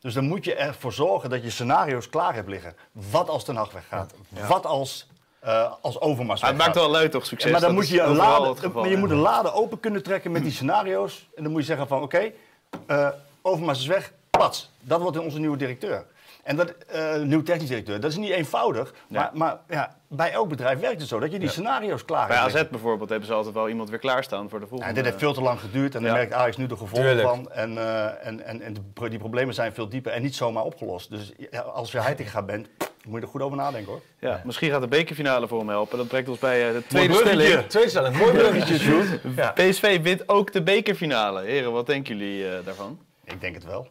Dus 0.00 0.14
dan 0.14 0.24
moet 0.24 0.44
je 0.44 0.54
ervoor 0.54 0.92
zorgen 0.92 1.30
dat 1.30 1.42
je 1.42 1.50
scenario's 1.50 2.08
klaar 2.08 2.34
hebt 2.34 2.48
liggen. 2.48 2.74
Wat 2.92 3.28
als 3.28 3.44
Ten 3.44 3.56
Hag 3.56 3.72
weggaat? 3.72 4.14
Wat 4.48 4.66
als, 4.66 5.06
eh 5.48 5.72
als 5.80 6.00
Overmars 6.00 6.40
Maar 6.40 6.50
het 6.50 6.58
maakt 6.58 6.74
wel 6.74 6.90
luid 6.90 7.10
toch, 7.10 7.26
succes. 7.26 7.50
Ja, 7.50 7.52
maar 7.58 7.66
dan 7.66 7.74
moet 7.74 7.82
is 7.84 7.90
je, 7.90 8.00
een 8.00 8.16
lade, 8.16 8.56
geval, 8.56 8.84
je 8.84 8.90
ja. 8.90 8.98
moet 8.98 9.10
een 9.10 9.16
lade 9.16 9.52
open 9.52 9.80
kunnen 9.80 10.02
trekken 10.02 10.32
met 10.32 10.42
die 10.42 10.52
scenario's. 10.52 11.28
En 11.36 11.42
dan 11.42 11.52
moet 11.52 11.60
je 11.60 11.66
zeggen 11.66 11.86
van 11.88 12.02
oké, 12.02 12.30
eh, 12.86 13.08
Overmars 13.42 13.78
is 13.78 13.86
weg, 13.86 14.12
pats. 14.30 14.70
Dat 14.80 15.00
wordt 15.00 15.18
onze 15.18 15.38
nieuwe 15.38 15.56
directeur. 15.56 16.04
En 16.42 16.56
dat, 16.56 16.70
eh 16.86 17.16
nieuw 17.16 17.42
technisch 17.42 17.68
directeur, 17.68 18.00
dat 18.00 18.10
is 18.10 18.16
niet 18.16 18.30
eenvoudig. 18.30 18.94
Ja. 19.08 19.20
Maar, 19.20 19.30
maar 19.32 19.58
ja, 19.68 19.96
bij 20.08 20.30
elk 20.32 20.48
bedrijf 20.48 20.80
werkt 20.80 21.00
het 21.00 21.08
zo, 21.08 21.18
dat 21.18 21.32
je 21.32 21.38
die 21.38 21.48
scenario's 21.48 22.04
klaar 22.04 22.26
Bij 22.26 22.36
hebt 22.36 22.48
AZ 22.48 22.52
liggen. 22.54 22.70
bijvoorbeeld 22.72 23.08
hebben 23.08 23.28
ze 23.28 23.34
altijd 23.34 23.54
wel 23.54 23.68
iemand 23.68 23.88
weer 23.90 23.98
klaarstaan 23.98 24.48
voor 24.48 24.58
de 24.58 24.64
Ja, 24.64 24.70
volgende. 24.70 24.94
dit 24.94 25.04
heeft 25.04 25.18
veel 25.18 25.32
te 25.32 25.40
lang 25.40 25.60
geduurd 25.60 25.94
en 25.94 26.02
daar 26.02 26.12
merkt 26.12 26.32
Ajax 26.32 26.56
nu 26.56 26.66
de 26.66 26.76
gevolgen 26.76 27.06
Tuurlijk. 27.08 27.28
van. 27.28 27.50
En, 27.50 27.78
eh, 27.78 28.26
en, 28.26 28.44
en, 28.44 28.62
en 28.62 28.76
die 29.08 29.18
problemen 29.18 29.54
zijn 29.54 29.72
veel 29.72 29.88
dieper 29.88 30.12
en 30.12 30.22
niet 30.22 30.34
zomaar 30.36 30.62
opgelost. 30.64 31.10
Dus 31.10 31.32
ja, 31.50 31.60
als 31.60 31.92
je 31.92 32.00
Heitinga 32.00 32.42
bent, 32.42 32.68
moet 33.08 33.20
je 33.20 33.24
er 33.26 33.32
goed 33.32 33.40
over 33.42 33.56
nadenken 33.56 33.92
hoor. 33.92 34.02
Ja, 34.18 34.42
misschien 34.44 34.70
gaat 34.70 34.80
de 34.80 34.88
bekerfinale 34.88 35.48
voor 35.48 35.58
hem 35.58 35.68
helpen. 35.68 35.98
Dat 35.98 36.08
brengt 36.08 36.28
ons 36.28 36.38
bij 36.38 36.68
eh, 36.68 36.74
de 36.74 36.86
tweede 36.86 37.14
bruggetje. 37.14 37.44
stelling. 37.46 37.66
Tweede 37.68 37.88
stelling, 37.90 38.16
mooi 38.16 38.32
bruggetje, 38.32 38.78
Sjoerd. 38.78 39.20
Ja. 39.36 39.50
PSV 39.52 40.02
wint 40.02 40.28
ook 40.28 40.52
de 40.52 40.62
bekerfinale. 40.62 41.42
Heren, 41.42 41.72
wat 41.72 41.86
denken 41.86 42.16
jullie 42.16 42.48
eh, 42.56 42.64
daarvan? 42.64 43.00
Ik 43.24 43.40
denk 43.40 43.54
het 43.54 43.64
wel. 43.64 43.88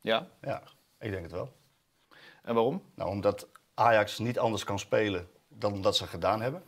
Ja, 0.00 0.26
Ja, 0.42 0.62
ik 1.00 1.10
denk 1.10 1.22
het 1.22 1.32
wel. 1.32 1.52
en 2.42 2.54
waarom? 2.54 2.82
Nou, 2.94 3.10
omdat 3.10 3.46
Ajax 3.74 4.18
niet 4.18 4.38
anders 4.38 4.64
kan 4.64 4.78
spelen 4.78 5.28
dan 5.48 5.82
dat 5.82 5.96
ze 5.96 6.06
gedaan 6.06 6.40
hebben. 6.42 6.62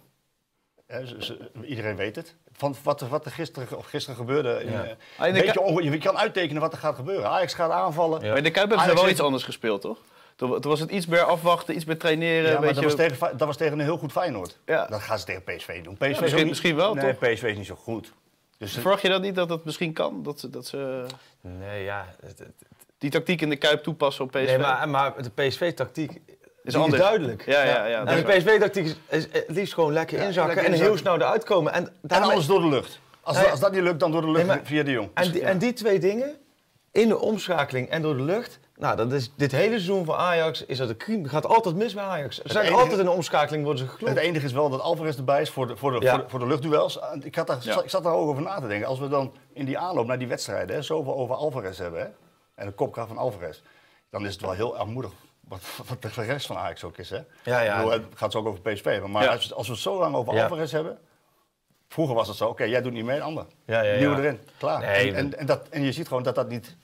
Hè, 0.87 1.07
ze- 1.07 1.25
ze- 1.25 1.51
iedereen 1.65 1.97
weet 1.97 2.17
het. 2.17 2.35
Van 2.53 2.75
wat, 2.83 3.01
er- 3.01 3.09
wat 3.09 3.25
er 3.25 3.31
gisteren, 3.31 3.79
of 3.79 3.87
gisteren 3.87 4.17
gebeurde. 4.19 4.63
in, 4.65 4.71
Ja. 4.73 4.79
Ah, 5.19 5.33
Ku- 5.53 5.83
je, 5.83 5.99
kan 5.99 6.19
uittekenen 6.19 6.63
wat 6.63 6.73
er 6.73 6.79
gaat 6.79 6.95
gebeuren. 6.95 7.29
Ajax 7.31 7.55
gaat 7.55 7.71
aanvallen. 7.71 8.21
Ja. 8.21 8.29
Maar 8.29 8.37
in 8.37 8.43
de 8.43 8.51
Kuip 8.51 8.69
hebben 8.69 8.87
ze 8.87 8.93
wel 8.95 9.03
heeft- 9.03 9.15
iets 9.17 9.25
anders 9.25 9.45
gespeeld, 9.45 9.81
toch? 9.81 9.99
Toen, 10.39 10.61
toen 10.61 10.71
was 10.71 10.81
het 10.81 10.91
iets 10.91 11.07
meer 11.07 11.23
afwachten, 11.23 11.75
iets 11.75 11.85
meer 11.85 11.99
traineren. 11.99 12.51
Ja, 12.53 12.59
maar 12.61 12.75
dat 12.75 12.85
was, 12.85 12.95
tegen, 12.95 13.37
dat 13.37 13.47
was 13.47 13.57
tegen 13.57 13.73
een 13.79 13.85
heel 13.85 13.99
goed 13.99 14.13
Feyenoord. 14.13 14.59
Ja. 14.67 14.87
Dat 14.87 15.01
gaan 15.01 15.19
ze 15.19 15.25
tegen 15.25 15.43
PSV 15.45 15.83
doen. 15.83 15.95
PSV 15.97 16.09
misschien- 16.21 16.35
niet- 16.37 16.49
misschien 16.49 16.77
wel, 16.77 16.95
nee, 16.95 17.17
toch? 17.17 17.29
PSV 17.31 17.43
is 17.43 17.57
niet 17.57 17.67
zo 17.67 17.75
goed. 17.75 18.13
Dus 18.59 18.73
Verwacht 18.73 19.03
je 19.03 19.09
dat 19.09 19.23
niet 19.23 19.35
dat 19.35 19.51
het 19.51 19.65
misschien 19.65 19.93
kan? 19.93 20.23
Dat 20.23 20.41
ze, 20.41 20.51
dat 20.51 20.67
ze 20.67 21.05
Nee, 21.41 21.85
ja. 21.85 22.07
het- 22.27 22.39
het- 22.39 22.49
die 22.99 23.11
tactiek 23.11 23.41
in 23.41 23.49
de 23.49 23.57
Kuip 23.57 23.83
toepassen 23.83 24.25
op 24.25 24.31
PSV? 24.31 24.47
Nee, 24.47 24.59
maar, 24.59 24.89
maar 24.89 25.23
de 25.23 25.31
PSV-tactiek 25.31 26.11
is, 26.65 26.75
Is 26.75 26.91
duidelijk. 26.91 27.47
Ja, 27.47 27.63
ja, 27.65 27.87
ja. 27.87 28.05
dat 28.05 28.15
En 28.15 28.25
de. 28.25 28.33
PSV-tactiek 28.33 28.85
is, 28.85 28.97
is 29.09 29.27
het 29.33 29.45
liefst 29.49 29.75
gewoon 29.75 29.93
lekker 29.93 30.19
inzakken 30.19 30.55
lekker 30.55 30.75
en 30.75 30.81
heel 30.81 30.97
snel 30.97 31.15
eruit 31.15 31.45
komen. 31.45 31.73
En, 31.73 31.89
en 32.09 32.23
alles 32.23 32.47
door 32.47 32.61
de 32.61 32.69
lucht. 32.69 33.01
Als, 33.21 33.37
Nee. 33.37 33.47
als 33.47 33.61
dat 33.61 33.73
niet 33.73 33.83
lukt, 33.83 34.01
dan 34.01 34.13
door 34.13 34.21
de 34.21 34.27
lucht 34.31 34.39
Nee, 34.47 34.57
maar- 34.57 34.61
via 34.65 34.83
de 34.83 34.91
Jong. 34.91 35.09
en, 35.15 35.31
die, 35.33 35.43
en 35.43 35.59
die 35.59 35.73
twee 35.73 35.99
dingen, 35.99 36.37
in 36.93 37.09
de 37.09 37.19
omschakeling 37.19 37.89
en 37.89 38.03
door 38.03 38.17
de 38.17 38.23
lucht... 38.23 38.59
Nou, 38.79 38.97
dat 38.97 39.13
is 39.13 39.31
dit 39.37 39.53
hele 39.53 39.69
seizoen 39.69 40.05
van 40.05 40.15
Ajax 40.17 40.65
is 40.65 40.79
dat 40.79 40.89
een 40.89 40.97
crime. 40.97 41.29
gaat 41.29 41.47
altijd 41.47 41.75
mis 41.77 41.95
bij 41.95 42.05
Ajax. 42.05 42.43
Er 42.43 42.51
zijn 42.51 42.65
enige- 42.65 42.81
altijd 42.81 42.99
in 42.99 43.05
de 43.05 43.11
omschakeling 43.11 43.65
worden 43.65 43.83
ze 43.85 43.91
Het 43.91 43.99
geklopt. 43.99 44.19
enige 44.21 44.47
is 44.47 44.53
wel 44.53 44.69
dat 44.71 44.81
Alvarez 44.81 45.17
erbij 45.17 45.41
is 45.41 45.51
voor 45.51 45.67
de, 45.67 45.77
voor 45.77 45.93
de, 46.01 46.01
Ja. 46.07 46.11
voor 46.15 46.23
de, 46.23 46.29
voor 46.29 46.39
de 46.39 46.47
luchtduels. 46.47 46.99
Ik, 47.23 47.35
had 47.35 47.47
daar, 47.47 47.59
Ja. 47.61 47.83
ik 47.83 47.91
zat 47.91 48.03
daar 48.03 48.13
ook 48.13 48.29
over 48.29 48.43
na 48.43 48.61
te 48.61 48.67
denken. 48.67 48.89
Als 48.89 48.99
we 48.99 49.09
dan 49.09 49.33
in 49.53 49.65
die 49.65 49.79
aanloop 49.79 50.07
naar 50.07 50.19
die 50.19 50.29
wedstrijden 50.29 50.77
hè, 50.77 50.83
zoveel 50.83 51.15
over 51.17 51.35
Alvarez 51.35 51.79
hebben... 51.79 52.01
Hè, 52.01 52.07
en 52.55 52.67
de 52.67 52.73
kopkracht 52.73 53.09
van 53.09 53.19
Alvarez... 53.19 53.61
dan 54.11 54.27
is 54.27 54.33
het 54.33 54.41
wel 54.41 54.53
heel 54.53 54.77
armoedig 54.77 55.11
wat, 55.41 55.61
wat 55.89 56.03
de 56.03 56.23
rest 56.23 56.47
van 56.47 56.57
Ajax 56.57 56.85
ook 56.85 56.99
is. 56.99 57.11
Hè. 57.11 57.21
Ja, 57.45 57.61
ja. 57.61 57.77
Bedoel, 57.77 57.91
het 57.93 58.03
gaat 58.15 58.33
zo 58.33 58.39
ook 58.39 58.47
over 58.47 58.61
PSV 58.61 58.85
hebben. 58.85 59.11
Maar 59.11 59.23
Ja. 59.23 59.31
als, 59.33 59.55
als 59.55 59.67
we 59.67 59.73
het 59.73 59.83
zo 59.83 59.99
lang 59.99 60.15
over 60.15 60.35
Ja. 60.35 60.43
Alvarez 60.43 60.73
hebben... 60.73 60.99
Vroeger 61.89 62.15
was 62.15 62.29
het 62.29 62.37
zo, 62.37 62.49
oké, 62.49 62.65
jij 62.65 62.83
doet 62.83 62.93
niet 62.93 63.05
mee, 63.05 63.23
ander. 63.23 63.45
Ja, 63.65 63.83
ja, 63.83 63.93
ja. 63.93 63.99
Nieuwe 63.99 64.17
erin, 64.17 64.41
klaar. 64.59 64.81
Nee, 64.81 65.09
en, 65.09 65.15
en, 65.17 65.39
en, 65.39 65.47
dat, 65.47 65.69
en 65.69 65.83
je 65.83 65.93
ziet 65.93 66.09
gewoon 66.09 66.23
dat 66.23 66.35
dat, 66.35 66.49
niet, 66.49 66.77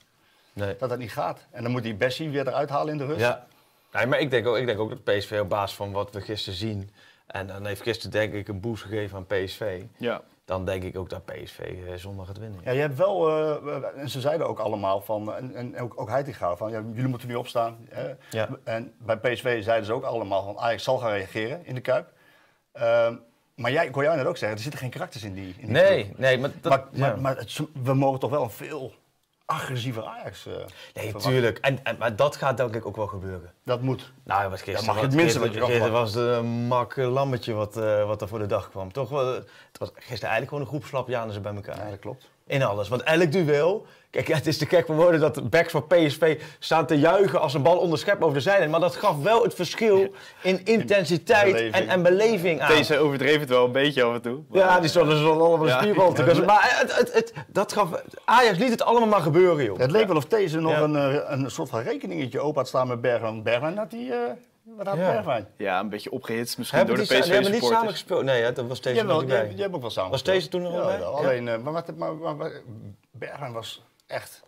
Nee. 0.55 0.75
dat 0.79 0.89
dat 0.89 0.97
niet 0.97 1.11
gaat. 1.11 1.45
En 1.51 1.63
dan 1.63 1.71
moet 1.71 1.83
die 1.83 1.95
Bessie 1.95 2.29
weer 2.29 2.47
eruit 2.47 2.69
halen 2.69 2.91
in 2.91 2.97
de 2.97 3.05
rust. 3.05 3.19
Ja. 3.19 3.45
Nee, 3.93 4.05
maar 4.05 4.19
ik 4.19 4.29
denk, 4.29 4.47
ook, 4.47 4.57
ik 4.57 4.65
denk 4.65 4.79
ook 4.79 4.89
dat 4.89 5.03
PSV 5.03 5.39
op 5.41 5.49
basis 5.49 5.75
van 5.75 5.91
wat 5.91 6.11
we 6.13 6.21
gisteren 6.21 6.59
zien... 6.59 6.89
en 7.27 7.47
dan 7.47 7.65
heeft 7.65 7.81
gisteren 7.81 8.11
denk 8.11 8.33
ik 8.33 8.47
een 8.47 8.59
boost 8.59 8.83
gegeven 8.83 9.17
aan 9.17 9.25
PSV... 9.25 9.81
Ja. 9.97 10.21
dan 10.45 10.65
denk 10.65 10.83
ik 10.83 10.97
ook 10.97 11.09
dat 11.09 11.25
PSV 11.25 11.59
eh, 11.59 11.93
zondag 11.95 12.25
gaat 12.27 12.37
winnen. 12.37 12.59
Ja, 12.63 12.71
je 12.71 12.79
hebt 12.79 12.95
wel, 12.97 13.29
eh, 13.29 13.83
en 14.01 14.09
ze 14.09 14.21
zeiden 14.21 14.47
ook 14.47 14.59
allemaal 14.59 15.01
van, 15.01 15.33
en, 15.35 15.55
en 15.55 15.79
ook, 15.79 16.01
ook 16.01 16.09
Heitinga, 16.09 16.55
van 16.55 16.71
ja, 16.71 16.83
jullie 16.93 17.09
moeten 17.09 17.27
nu 17.27 17.35
opstaan. 17.35 17.77
Hè? 17.89 18.13
Ja. 18.29 18.49
En 18.63 18.93
bij 18.97 19.17
PSV 19.17 19.63
zeiden 19.63 19.85
ze 19.85 19.93
ook 19.93 20.03
allemaal 20.03 20.43
van 20.43 20.57
Ajax 20.57 20.83
zal 20.83 20.97
gaan 20.97 21.11
reageren 21.11 21.65
in 21.65 21.75
de 21.75 21.81
Kuip. 21.81 22.11
Ehm, 22.71 23.15
maar 23.55 23.71
jij, 23.71 23.85
ik 23.87 23.93
hoor 23.93 24.03
jou 24.03 24.17
net 24.17 24.25
ook 24.25 24.37
zeggen, 24.37 24.57
er 24.57 24.63
zitten 24.63 24.81
geen 24.81 24.89
karakters 24.89 25.23
in 25.23 25.33
die, 25.33 25.47
in 25.57 25.65
die 25.65 25.67
Nee, 25.67 26.13
nee, 26.17 26.37
maar... 26.37 26.51
Dat, 26.61 26.71
maar, 26.71 26.85
ja. 26.91 27.07
maar, 27.07 27.19
maar 27.19 27.37
het- 27.37 27.59
we 27.83 27.93
mogen 27.93 28.19
toch 28.19 28.29
wel 28.29 28.43
een 28.43 28.49
veel 28.49 28.93
agressiever 29.45 30.03
Ajax 30.03 30.45
eh, 30.45 30.53
Nee, 30.93 31.13
tuurlijk. 31.15 31.57
En, 31.57 31.83
en, 31.83 31.95
maar 31.99 32.15
dat 32.15 32.35
gaat 32.35 32.57
denk 32.57 32.75
ik 32.75 32.85
ook 32.85 32.95
wel 32.95 33.07
gebeuren. 33.07 33.53
Dat 33.63 33.81
moet. 33.81 34.11
Nou, 34.23 34.49
wat 34.49 34.61
gisteren, 34.61 34.85
mag 34.85 34.95
je 34.95 35.01
wat- 35.01 35.11
het 35.11 35.19
minste 35.21 35.39
wat 35.39 35.53
je 35.53 35.59
kan 35.59 35.67
gisteren 35.67 35.91
was 35.93 36.15
een 36.15 36.45
mak 36.45 36.95
lammetje 36.95 37.53
wat, 37.53 37.77
eh, 37.77 38.05
wat 38.05 38.21
er 38.21 38.27
voor 38.27 38.39
de 38.39 38.45
dag 38.45 38.69
kwam. 38.69 38.91
Toch, 38.91 39.09
wel, 39.09 39.33
het 39.33 39.77
was 39.77 39.89
gisteren 39.93 40.29
eigenlijk 40.29 40.47
gewoon 40.49 40.63
een 40.63 40.69
groep 40.69 40.85
slapjaners 40.85 41.41
bij 41.41 41.55
elkaar. 41.55 41.77
Ja, 41.77 41.89
dat 41.89 41.99
klopt. 41.99 42.29
In 42.47 42.63
alles. 42.63 42.87
Want 42.87 43.03
elk 43.03 43.31
duel... 43.31 43.85
Kijk, 44.15 44.27
het 44.27 44.47
is 44.47 44.57
te 44.57 44.65
gek 44.65 44.85
voor 44.85 44.95
woorden 44.95 45.19
dat 45.19 45.35
de 45.35 45.41
backs 45.41 45.71
van 45.71 45.87
PSV 45.87 46.41
staan 46.59 46.85
te 46.85 46.99
juichen 46.99 47.41
als 47.41 47.53
een 47.53 47.61
bal 47.61 47.77
onderschept 47.77 48.21
over 48.21 48.33
de 48.35 48.41
zijlijn. 48.41 48.69
Maar 48.69 48.79
dat 48.79 48.95
gaf 48.95 49.21
wel 49.21 49.43
het 49.43 49.53
verschil 49.53 50.07
in 50.41 50.63
intensiteit 50.65 51.51
beleving. 51.51 51.73
en, 51.75 51.87
en 51.87 52.03
beleving 52.03 52.61
aan. 52.61 52.75
Deze 52.75 52.97
overdreven 52.97 53.39
het 53.39 53.49
wel 53.49 53.65
een 53.65 53.71
beetje 53.71 54.03
af 54.03 54.13
en 54.13 54.21
toe. 54.21 54.39
maar- 54.49 54.59
Ja, 54.59 54.79
die 54.79 54.89
stonden 54.89 55.17
zo 55.17 55.31
allemaal 55.31 55.61
een 55.61 55.67
Ja. 55.67 55.77
spierbal 55.81 56.13
te 56.13 56.23
kussen. 56.23 56.45
Maar 56.45 56.75
het, 56.79 56.97
het, 56.97 57.13
het, 57.13 57.33
dat 57.47 57.73
gaf... 57.73 57.89
Ajax 58.25 58.57
liet 58.57 58.69
het 58.71 58.81
allemaal 58.83 59.09
maar 59.09 59.21
gebeuren, 59.21 59.63
joh. 59.65 59.77
Het 59.79 59.91
leek 59.91 60.07
wel 60.07 60.15
of 60.15 60.25
deze 60.25 60.59
nog 60.59 60.71
Ja. 60.71 60.81
een, 60.81 60.95
eh, 60.95 61.21
een 61.25 61.51
soort 61.51 61.69
van 61.69 61.81
rekeningetje 61.81 62.39
open 62.39 62.57
had 62.57 62.67
staan 62.67 62.87
met 62.87 63.01
Bergwijn. 63.01 63.43
Bergwijn 63.43 63.77
had 63.77 63.91
die, 63.91 64.11
eh 64.13 64.17
wat 64.77 64.87
had 64.87 64.97
Ja. 64.97 65.45
Ja, 65.57 65.79
een 65.79 65.89
beetje 65.89 66.11
opgehitst 66.11 66.57
misschien 66.57 66.79
Hebben 66.79 66.95
door 66.97 67.05
de 67.07 67.13
die 67.21 67.23
hebben 67.33 67.51
niet 67.51 67.63
samen 67.63 67.87
PSV-supporters. 67.87 67.91
gespeeld? 68.01 68.23
Nee, 68.23 68.53
dat 68.53 68.67
was 68.67 68.81
deze 68.81 68.95
wel, 69.05 69.13
nog 69.13 69.19
niet 69.21 69.29
bij. 69.29 69.49
jij 69.53 69.61
hebt 69.63 69.75
ook 69.75 69.81
wel 69.81 69.89
samen 69.89 70.11
Was 70.11 70.23
deze 70.23 70.47
toen 70.47 70.63
er 70.65 70.71
bij? 70.71 70.99
wel. 70.99 71.11
Ja. 71.11 71.27
Alleen, 71.27 71.47
eh, 71.47 71.57
maar, 71.57 71.73
maar, 71.97 72.15
maar, 72.15 72.35
maar, 72.35 72.51
Bergwijn 73.11 73.53
was 73.53 73.83
echt... 74.07 74.43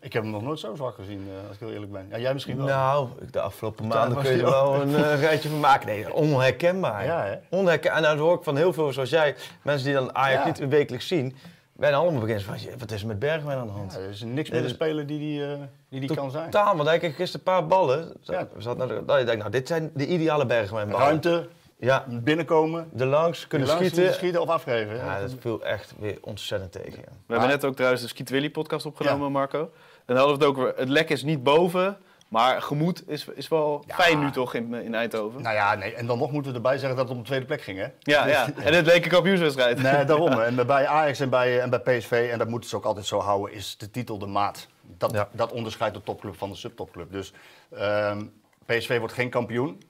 Ik 0.00 0.12
heb 0.12 0.22
hem 0.22 0.32
nog 0.32 0.42
nooit 0.42 0.58
zo 0.58 0.74
zwak 0.74 0.94
gezien, 0.94 1.28
eh, 1.28 1.46
als 1.48 1.54
ik 1.56 1.60
heel 1.62 1.72
eerlijk 1.72 1.92
ben. 1.92 2.06
Ja, 2.10 2.18
jij 2.18 2.32
misschien 2.32 2.56
wel. 2.56 2.66
Nou, 2.66 3.08
de 3.30 3.40
afgelopen 3.40 3.86
maanden 3.86 4.18
kun 4.22 4.32
je 4.32 4.38
er 4.42 4.50
wel 4.50 4.80
een 4.80 4.94
eh, 4.94 5.20
rijtje 5.20 5.48
van 5.48 5.60
maken. 5.60 5.86
Nee, 5.86 6.12
onherkenbaar. 6.14 7.04
Ja, 7.04 7.24
hè? 7.24 7.34
Onherkenbaar. 7.50 7.96
En 7.98 8.02
dan 8.08 8.18
hoor 8.18 8.36
ik 8.36 8.42
van 8.42 8.56
heel 8.56 8.72
veel, 8.72 8.92
zoals 8.92 9.10
jij, 9.10 9.34
mensen 9.62 9.86
die 9.86 9.94
dan 9.94 10.14
Ajax 10.14 10.44
Ja. 10.58 10.64
niet 10.64 10.70
wekelijks 10.70 11.06
zien, 11.08 11.36
bijna 11.72 11.96
allemaal 11.96 12.20
beginnen 12.20 12.44
van, 12.44 12.56
"Jee, 12.58 12.74
wat 12.78 12.90
is 12.90 13.00
er 13.00 13.06
met 13.06 13.18
Bergwijn 13.18 13.58
aan 13.58 13.66
de 13.66 13.72
hand? 13.72 13.92
Ja, 13.92 13.98
er 13.98 14.08
is 14.08 14.22
niks 14.22 14.48
meer 14.50 14.58
een 14.58 14.64
dus- 14.64 14.74
speler 14.74 15.06
die 15.06 15.18
die, 15.18 15.44
eh, 15.46 15.58
die, 15.88 16.00
die 16.00 16.14
kan 16.14 16.30
zijn. 16.30 16.50
Totaal, 16.50 16.76
want 16.76 16.88
hij 16.88 16.98
kreeg 16.98 17.16
gisteren 17.16 17.46
een 17.46 17.52
paar 17.52 17.66
ballen. 17.66 18.12
Zo, 18.20 18.32
Ja. 18.32 18.48
we 18.54 18.62
zaten 18.62 18.78
naar 18.78 18.88
de- 18.98 19.04
dat 19.04 19.18
je 19.18 19.24
denkt, 19.24 19.40
nou, 19.40 19.50
dit 19.52 19.66
zijn 19.68 19.90
de 19.94 20.06
ideale 20.06 20.46
Bergwijn-ballen. 20.46 21.06
Ruimte, 21.06 21.48
Ja, 21.78 22.04
binnenkomen, 22.08 22.90
er 22.98 23.06
langs, 23.06 23.46
kunnen 23.46 23.68
langs 23.68 23.86
schieten. 23.86 24.14
schieten 24.14 24.40
of 24.40 24.48
afgeven. 24.48 24.96
Ja, 24.96 25.20
dat 25.20 25.34
viel 25.40 25.64
echt 25.64 25.94
weer 25.98 26.18
ontzettend 26.20 26.72
tegen. 26.72 26.98
ja. 26.98 27.12
We 27.26 27.32
hebben 27.32 27.48
net 27.48 27.64
ook 27.64 27.74
trouwens 27.74 28.02
de 28.02 28.08
Skiet 28.08 28.30
Willy 28.30 28.50
podcast 28.50 28.86
opgenomen, 28.86 29.26
Ja. 29.26 29.32
Marco. 29.32 29.58
En 29.60 30.14
dan 30.14 30.16
hadden 30.16 30.38
we 30.38 30.44
het 30.44 30.52
ook 30.56 30.62
weer, 30.62 30.72
het 30.76 30.88
lek 30.88 31.10
is 31.10 31.22
niet 31.22 31.42
boven, 31.42 31.98
maar 32.28 32.62
gemoed 32.62 33.08
is, 33.08 33.26
is 33.34 33.48
wel 33.48 33.84
Ja. 33.86 33.94
fijn 33.94 34.18
nu 34.18 34.30
toch 34.30 34.54
in, 34.54 34.74
in 34.74 34.94
Eindhoven. 34.94 35.42
Nou 35.42 35.54
ja, 35.54 35.74
nee. 35.74 35.94
En 35.94 36.06
dan 36.06 36.18
nog 36.18 36.30
moeten 36.32 36.50
we 36.50 36.56
erbij 36.56 36.78
zeggen 36.78 36.96
dat 36.96 37.04
het 37.08 37.16
om 37.16 37.22
de 37.22 37.28
tweede 37.28 37.46
plek 37.46 37.62
ging, 37.62 37.78
hè? 37.78 37.86
ja, 38.00 38.26
ja, 38.26 38.48
en 38.64 38.74
het 38.74 38.86
leek 38.86 39.04
een 39.04 39.10
kampioenswedstrijd. 39.10 39.82
Nee, 39.82 40.04
daarom. 40.04 40.32
En 40.48 40.66
bij 40.66 40.86
Ajax 40.86 41.20
en 41.20 41.30
bij, 41.30 41.60
en 41.60 41.70
bij 41.70 41.80
PSV, 41.80 42.28
en 42.32 42.38
dat 42.38 42.48
moeten 42.48 42.70
ze 42.70 42.76
ook 42.76 42.84
altijd 42.84 43.06
zo 43.06 43.18
houden, 43.20 43.54
is 43.54 43.76
de 43.78 43.90
titel 43.90 44.18
de 44.18 44.26
maat. 44.26 44.66
Dat, 44.98 45.12
Ja. 45.12 45.28
dat 45.32 45.52
onderscheidt 45.52 45.94
de 45.94 46.02
topclub 46.02 46.36
van 46.38 46.50
de 46.50 46.56
subtopclub. 46.56 47.12
Dus 47.12 47.32
ehm, 47.76 48.24
PSV 48.66 48.98
wordt 48.98 49.14
geen 49.14 49.30
kampioen 49.30 49.82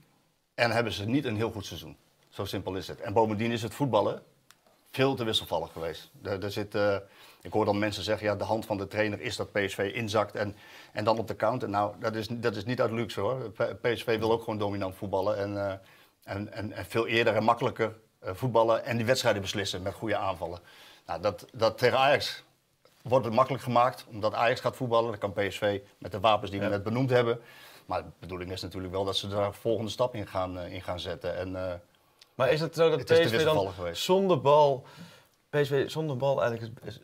en 0.56 0.70
hebben 0.70 0.92
ze 0.92 1.04
niet 1.04 1.24
een 1.24 1.36
heel 1.36 1.50
goed 1.50 1.66
seizoen. 1.66 1.96
Zo 2.28 2.44
simpel 2.44 2.74
is 2.74 2.88
het. 2.88 3.00
En 3.00 3.12
bovendien 3.12 3.52
is 3.52 3.62
het 3.62 3.74
voetballen 3.74 4.22
veel 4.90 5.14
te 5.14 5.24
wisselvallig 5.24 5.72
geweest. 5.72 6.10
Er, 6.22 6.44
er 6.44 6.50
zit, 6.52 6.74
eh, 6.74 6.96
ik 7.42 7.52
hoor 7.52 7.64
dan 7.64 7.78
mensen 7.78 8.02
zeggen, 8.02 8.26
ja, 8.26 8.36
de 8.36 8.44
hand 8.44 8.66
van 8.66 8.76
de 8.76 8.86
trainer 8.86 9.20
is 9.20 9.36
dat 9.36 9.52
PSV 9.52 9.90
inzakt 9.94 10.34
en, 10.34 10.56
en 10.92 11.04
dan 11.04 11.18
op 11.18 11.28
de 11.28 11.36
counter. 11.36 11.68
Nou, 11.68 11.94
dat 12.00 12.14
is, 12.14 12.26
dat 12.30 12.56
is 12.56 12.64
niet 12.64 12.80
uit 12.80 12.90
luxe 12.90 13.20
hoor. 13.20 13.50
PSV 13.80 14.18
wil 14.18 14.32
ook 14.32 14.40
gewoon 14.42 14.58
dominant 14.58 14.94
voetballen 14.96 15.36
en, 15.38 15.66
eh, 15.68 15.74
en, 16.24 16.52
en, 16.52 16.72
en 16.72 16.84
veel 16.86 17.06
eerder 17.06 17.34
en 17.34 17.44
makkelijker 17.44 17.96
eh, 18.18 18.30
voetballen 18.34 18.84
en 18.84 18.96
die 18.96 19.06
wedstrijden 19.06 19.42
beslissen 19.42 19.82
met 19.82 19.94
goede 19.94 20.16
aanvallen. 20.16 20.60
Nou, 21.06 21.20
dat, 21.20 21.46
dat 21.52 21.78
tegen 21.78 21.98
Ajax 21.98 22.44
wordt 23.02 23.24
het 23.24 23.34
makkelijk 23.34 23.62
gemaakt, 23.62 24.04
omdat 24.08 24.34
Ajax 24.34 24.60
gaat 24.60 24.76
voetballen. 24.76 25.10
Dan 25.10 25.32
kan 25.32 25.32
PSV 25.32 25.80
met 25.98 26.12
de 26.12 26.20
wapens 26.20 26.50
die 26.50 26.60
we 26.60 26.66
Ja. 26.66 26.70
net 26.72 26.82
benoemd 26.82 27.10
hebben. 27.10 27.40
Maar 27.86 28.02
de 28.02 28.08
bedoeling 28.18 28.52
is 28.52 28.62
natuurlijk 28.62 28.92
wel 28.92 29.04
dat 29.04 29.16
ze 29.16 29.28
daar 29.28 29.46
een 29.46 29.52
volgende 29.54 29.90
stap 29.90 30.14
in 30.14 30.26
gaan, 30.26 30.58
eh, 30.58 30.72
in 30.72 30.82
gaan 30.82 31.00
zetten. 31.00 31.36
En, 31.36 31.56
eh, 31.56 31.74
Maar 32.34 32.52
is 32.52 32.60
het 32.60 32.74
zo 32.74 32.90
dat 32.90 32.98
Het 32.98 33.08
PSV 33.20 33.44
dan 33.44 33.72
geweest. 33.72 34.02
zonder 34.02 34.40
bal... 34.40 34.84
PSV 35.50 35.90
zonder 35.90 36.16
bal 36.16 36.42
eigenlijk... 36.42 36.72
Is, 36.84 37.00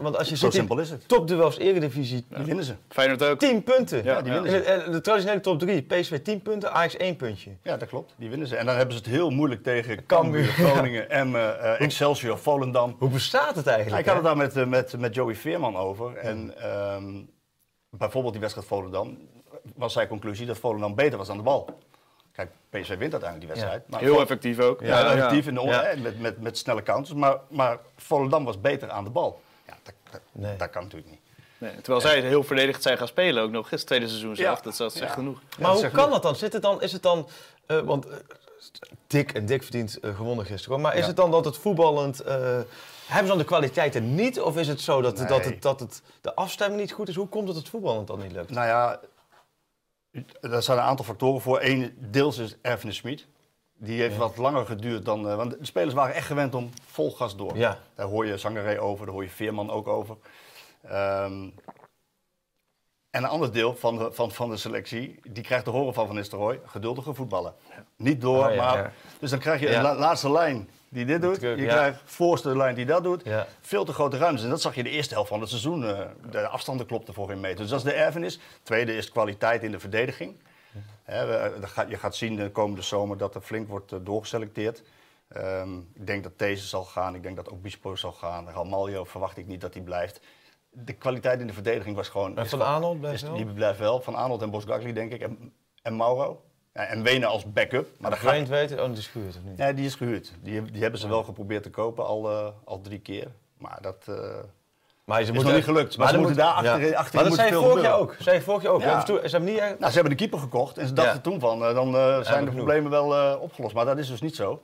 want 0.00 0.18
als 0.18 0.28
je 0.28 0.36
zo 0.36 0.50
simpel 0.50 0.78
is 0.78 0.90
het. 0.90 1.08
topduels 1.08 1.58
Eredivisie, 1.58 2.24
Die 2.28 2.44
winnen 2.44 2.64
ze. 2.64 2.74
Feyenoord 2.88 3.22
ook. 3.22 3.38
10 3.38 3.62
punten. 3.62 4.04
Ja, 4.04 4.22
die 4.22 4.32
ja. 4.32 4.42
winnen 4.42 4.60
In 4.60 4.64
ze. 4.80 4.82
de, 4.84 4.90
de 4.90 5.00
traditionele 5.00 5.40
top 5.40 5.58
3, 5.58 5.82
PSV 5.82 6.22
10 6.22 6.42
punten, 6.42 6.72
Ajax 6.72 6.96
1 6.96 7.16
puntje. 7.16 7.50
Ja, 7.62 7.76
dat 7.76 7.88
klopt. 7.88 8.14
Die 8.16 8.28
winnen 8.28 8.48
ze. 8.48 8.56
En 8.56 8.66
dan 8.66 8.76
hebben 8.76 8.94
ze 8.94 9.00
het 9.02 9.10
heel 9.10 9.30
moeilijk 9.30 9.62
tegen 9.62 10.06
Cambuur, 10.06 10.44
Groningen, 10.44 11.10
Emmen, 11.10 11.60
eh, 11.60 11.80
Excelsior, 11.80 12.38
Volendam. 12.38 12.96
Hoe 12.98 13.08
bestaat 13.10 13.56
het 13.56 13.64
Ja, 13.64 13.70
eigenlijk? 13.70 14.00
ik 14.02 14.06
had 14.12 14.16
het 14.16 14.24
daar 14.24 14.36
met, 14.36 14.68
met, 14.68 14.98
met 14.98 15.14
Joey 15.14 15.34
Veerman 15.34 15.76
over. 15.76 16.16
En 16.16 16.54
ehm, 16.62 17.22
bijvoorbeeld 17.90 18.32
die 18.32 18.40
wedstrijd 18.42 18.68
Volendam 18.68 19.18
was 19.74 19.92
zijn 19.92 20.08
conclusie 20.08 20.46
dat 20.46 20.58
Volendam 20.58 20.94
beter 20.94 21.18
was 21.18 21.28
aan 21.30 21.36
de 21.36 21.42
bal. 21.42 21.78
Kijk, 22.32 22.50
PSV 22.70 22.88
wint 22.98 23.12
uiteindelijk 23.12 23.40
die 23.40 23.48
wedstrijd. 23.48 23.88
Maar 23.88 24.00
Heel 24.00 24.20
effectief 24.20 24.58
ook. 24.60 24.80
Ja, 24.80 24.86
Ja, 24.98 25.12
effectief 25.12 25.46
in 25.46 25.54
de 25.54 25.60
Ja. 25.60 25.94
met, 26.02 26.20
met, 26.20 26.40
met 26.40 26.58
snelle 26.58 26.82
counters. 26.82 27.16
Maar, 27.18 27.36
maar 27.48 27.78
Volendam 27.96 28.44
was 28.44 28.60
beter 28.60 28.90
aan 28.90 29.04
de 29.04 29.10
bal. 29.10 29.40
Ja, 29.66 29.74
dat, 29.82 29.94
dat, 30.10 30.20
Nee. 30.32 30.56
dat 30.56 30.70
kan 30.70 30.82
natuurlijk 30.82 31.10
niet. 31.10 31.20
Nee, 31.58 31.74
terwijl 31.74 32.00
zij 32.00 32.20
heel 32.20 32.42
verdedigd 32.42 32.82
zijn 32.82 32.98
gaan 32.98 33.08
spelen 33.08 33.42
ook 33.42 33.50
nog. 33.50 33.70
Het 33.70 33.86
tweede 33.86 34.08
seizoen 34.08 34.36
zelf. 34.36 34.56
Ja. 34.58 34.62
Dat 34.62 34.72
is 34.72 34.78
dat 34.78 34.94
is 34.94 35.00
echt 35.00 35.08
Ja. 35.10 35.14
genoeg. 35.14 35.40
Maar 35.58 35.70
hoe 35.72 35.80
kan 35.80 35.90
genoeg. 35.90 36.10
dat 36.10 36.22
dan? 36.22 36.36
Zit 36.36 36.52
het 36.52 36.62
dan, 36.62 36.82
is 36.82 36.92
het 36.92 37.02
dan, 37.02 37.28
eh, 37.66 37.78
want 37.78 38.06
eh, 38.06 38.16
Dick 39.06 39.32
en 39.32 39.46
Dick 39.46 39.62
verdient 39.62 39.98
eh, 40.00 40.16
gewonnen 40.16 40.44
gisteren, 40.46 40.72
hoor. 40.74 40.80
maar 40.86 40.96
is 40.96 41.06
het 41.06 41.16
dan 41.16 41.30
dat 41.30 41.44
het 41.44 41.56
voetballend, 41.56 42.20
eh, 42.20 42.34
hebben 42.34 42.64
ze 43.06 43.24
dan 43.26 43.38
de 43.38 43.44
kwaliteiten 43.44 44.14
niet? 44.14 44.40
Of 44.40 44.56
is 44.56 44.68
het 44.68 44.80
zo 44.80 45.00
dat, 45.00 45.16
dat, 45.28 45.44
het, 45.44 45.62
dat 45.62 45.80
het, 45.80 46.02
de 46.20 46.34
afstemming 46.34 46.80
niet 46.80 46.92
goed 46.92 47.08
is? 47.08 47.14
Hoe 47.14 47.28
komt 47.28 47.44
het 47.44 47.54
dat 47.54 47.62
het 47.62 47.72
voetballend 47.72 48.06
dan 48.06 48.18
niet 48.22 48.32
lukt? 48.32 48.50
Nou 48.50 48.66
ja, 48.66 49.00
daar 50.40 50.62
zijn 50.62 50.78
een 50.78 50.84
aantal 50.84 51.04
factoren 51.04 51.40
voor. 51.40 51.62
Eén, 51.62 51.96
deels 51.98 52.38
is 52.38 52.56
de 52.62 52.92
Smit. 52.92 53.26
Die 53.76 54.00
heeft 54.00 54.16
wat 54.16 54.36
langer 54.36 54.66
geduurd 54.66 55.04
dan... 55.04 55.28
eh, 55.28 55.36
want 55.36 55.50
de 55.50 55.58
spelers 55.60 55.94
waren 55.94 56.14
echt 56.14 56.26
gewend 56.26 56.54
om 56.54 56.70
vol 56.86 57.10
gas 57.12 57.36
door. 57.36 57.56
Ja. 57.56 57.78
Daar 57.94 58.06
hoor 58.06 58.26
je 58.26 58.38
Zangeré 58.38 58.80
over, 58.80 59.04
daar 59.06 59.14
hoor 59.14 59.24
je 59.24 59.30
Veerman 59.30 59.70
ook 59.70 59.86
over. 59.86 60.16
Ehm, 60.82 61.48
en 63.10 63.22
een 63.22 63.28
ander 63.28 63.52
deel 63.52 63.76
van 63.76 63.98
de, 63.98 64.12
van, 64.12 64.30
van 64.32 64.50
de 64.50 64.56
selectie, 64.56 65.20
die 65.28 65.42
krijgt 65.42 65.64
te 65.64 65.70
horen 65.70 65.94
van 65.94 66.06
Van 66.06 66.14
Nistelrooy, 66.14 66.60
geduldige 66.64 67.14
voetballen. 67.14 67.54
Niet 67.96 68.20
door, 68.20 68.48
Oh 68.50 68.56
maar... 68.56 68.94
Dus 69.18 69.30
dan 69.30 69.38
krijg 69.38 69.60
je 69.60 69.74
een 69.74 69.82
la- 69.82 69.94
laatste 69.94 70.30
lijn 70.32 70.68
die 70.94 71.04
dit 71.04 71.22
doet. 71.22 71.40
Je 71.40 71.56
krijgt 71.66 72.00
voorste 72.04 72.56
lijn 72.56 72.74
die 72.74 72.86
dat 72.86 73.02
doet. 73.02 73.22
Veel 73.60 73.84
te 73.84 73.92
grote 73.92 74.16
ruimtes. 74.16 74.44
En 74.44 74.50
dat 74.50 74.60
zag 74.60 74.74
je 74.74 74.82
de 74.82 74.90
eerste 74.90 75.14
helft 75.14 75.28
van 75.28 75.40
het 75.40 75.48
seizoen. 75.48 75.84
eh, 75.84 76.00
de 76.30 76.48
afstanden 76.48 76.86
klopten 76.86 77.14
voor 77.14 77.28
geen 77.28 77.40
meter. 77.40 77.58
Dus 77.58 77.68
dat 77.68 77.78
is 77.78 77.84
de 77.84 77.92
erfenis. 77.92 78.38
Tweede 78.62 78.96
is 78.96 79.10
kwaliteit 79.10 79.62
in 79.62 79.70
de 79.70 79.78
verdediging. 79.80 80.36
Gaat- 81.62 81.88
je 81.90 81.96
gaat 81.96 82.16
zien 82.16 82.36
de 82.36 82.50
komende 82.50 82.82
zomer 82.82 83.16
dat 83.16 83.34
er 83.34 83.40
flink 83.40 83.68
wordt 83.68 83.92
eh, 83.92 83.98
doorgeselecteerd. 84.02 84.82
Ehm, 85.28 85.78
ik 85.78 86.06
denk 86.06 86.22
dat 86.22 86.38
deze 86.38 86.66
zal 86.66 86.84
gaan. 86.84 87.14
Ik 87.14 87.22
denk 87.22 87.36
dat 87.36 87.50
ook 87.50 87.62
Bispo 87.62 87.96
zal 87.96 88.12
gaan. 88.12 88.48
Ramaljo 88.48 89.04
verwacht 89.04 89.36
ik 89.36 89.46
niet 89.46 89.60
dat 89.60 89.74
hij 89.74 89.82
blijft. 89.82 90.20
De 90.70 90.92
kwaliteit 90.92 91.40
in 91.40 91.46
de 91.46 91.52
verdediging 91.52 91.96
was 91.96 92.08
gewoon... 92.08 92.38
En 92.38 92.48
Van 92.48 92.60
Arnold 92.62 93.00
blijft 93.00 93.22
wel? 93.22 93.36
Die 93.36 93.54
blijft 93.54 93.78
wel. 93.78 94.00
Van 94.00 94.14
Arnold 94.14 94.42
en 94.42 94.50
Bosgagli 94.50 94.92
denk 94.92 95.12
ik. 95.12 95.20
En, 95.20 95.52
en 95.82 95.96
Mauro. 95.96 96.44
Ja, 96.74 96.84
en 96.86 97.02
Wenen 97.02 97.28
als 97.28 97.52
backup. 97.52 97.88
Maar 97.98 98.10
dat 98.10 98.18
gaat, 98.18 98.48
weten, 98.48 98.80
oh, 98.82 98.88
dat 98.88 98.96
is 98.98 99.06
gehuurd 99.06 99.36
of 99.36 99.42
niet? 99.42 99.56
Nee, 99.56 99.74
die 99.74 99.84
is 99.86 99.94
gehuurd. 99.94 100.32
Die, 100.42 100.62
die 100.62 100.82
hebben 100.82 101.00
ze 101.00 101.08
wel 101.08 101.22
geprobeerd 101.24 101.62
te 101.62 101.70
kopen 101.70 102.06
al, 102.06 102.30
eh, 102.30 102.46
al 102.64 102.80
drie 102.80 102.98
keer. 102.98 103.26
Maar 103.58 103.78
dat 103.80 104.04
eh, 104.08 104.14
Maar 105.04 105.24
ze 105.24 105.32
is 105.32 105.42
nog 105.42 105.52
niet 105.54 105.64
gelukt. 105.64 105.96
Maar, 105.96 106.08
ze 106.08 106.18
moeten 106.18 106.36
moet- 106.36 106.44
daar 106.44 106.54
achterin, 106.54 106.88
ja. 106.88 106.96
achterin 106.96 107.28
Maar 107.28 107.36
dat 107.36 107.46
zei 107.48 107.62
vorig 107.62 107.82
jaar 107.82 107.98
ook. 107.98 108.16
Zei 108.18 108.40
vorig 108.40 108.62
jaar 108.62 108.72
ook. 108.72 108.80
Ja. 108.80 109.04
Ja. 109.06 109.06
Ze 109.06 109.12
hebben 109.36 109.44
niet. 109.44 109.58
Nou, 109.58 109.78
ze 109.78 109.92
hebben 109.92 110.10
de 110.10 110.14
keeper 110.14 110.38
gekocht 110.38 110.78
en 110.78 110.86
ze 110.86 110.92
dachten 110.92 111.14
Ja. 111.14 111.20
toen 111.20 111.40
van, 111.40 111.64
eh, 111.64 111.74
dan 111.74 111.92
zijn 111.92 112.22
de 112.24 112.32
genoeg. 112.32 112.54
problemen 112.54 112.90
wel 112.90 113.38
opgelost. 113.38 113.74
Maar 113.74 113.84
dat 113.84 113.98
is 113.98 114.08
dus 114.08 114.20
niet 114.20 114.36
zo. 114.36 114.62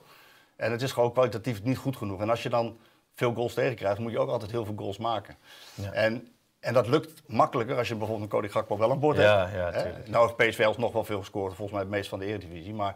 En 0.55 0.71
het 0.71 0.81
is 0.81 0.91
gewoon 0.91 1.11
kwalitatief 1.11 1.63
niet 1.63 1.77
goed 1.77 1.97
genoeg. 1.97 2.21
En 2.21 2.29
als 2.29 2.43
je 2.43 2.49
dan 2.49 2.77
veel 3.15 3.33
goals 3.33 3.53
tegenkrijgt, 3.53 3.99
moet 3.99 4.11
je 4.11 4.19
ook 4.19 4.29
altijd 4.29 4.51
heel 4.51 4.65
veel 4.65 4.75
goals 4.77 4.97
maken. 4.97 5.35
Ja. 5.73 5.91
En, 5.91 6.27
en 6.61 6.73
dat 6.73 6.87
lukt 6.87 7.21
makkelijker 7.27 7.77
als 7.77 7.87
je 7.87 7.95
bijvoorbeeld 7.95 8.31
een 8.31 8.37
Cody 8.39 8.51
Gakpo 8.53 8.77
wel 8.77 8.91
aan 8.91 8.99
boord 8.99 9.17
Ja, 9.17 9.47
hebt. 9.47 9.75
ja, 9.75 9.81
Hè? 9.81 10.09
Nou 10.09 10.25
heeft 10.37 10.49
PSV 10.49 10.65
alsnog 10.65 10.91
wel 10.91 11.03
veel 11.03 11.19
gescoord, 11.19 11.53
volgens 11.53 11.71
mij 11.71 11.79
het 11.81 11.89
meest 11.89 12.09
van 12.09 12.19
de 12.19 12.25
Eredivisie. 12.25 12.73
Maar 12.73 12.95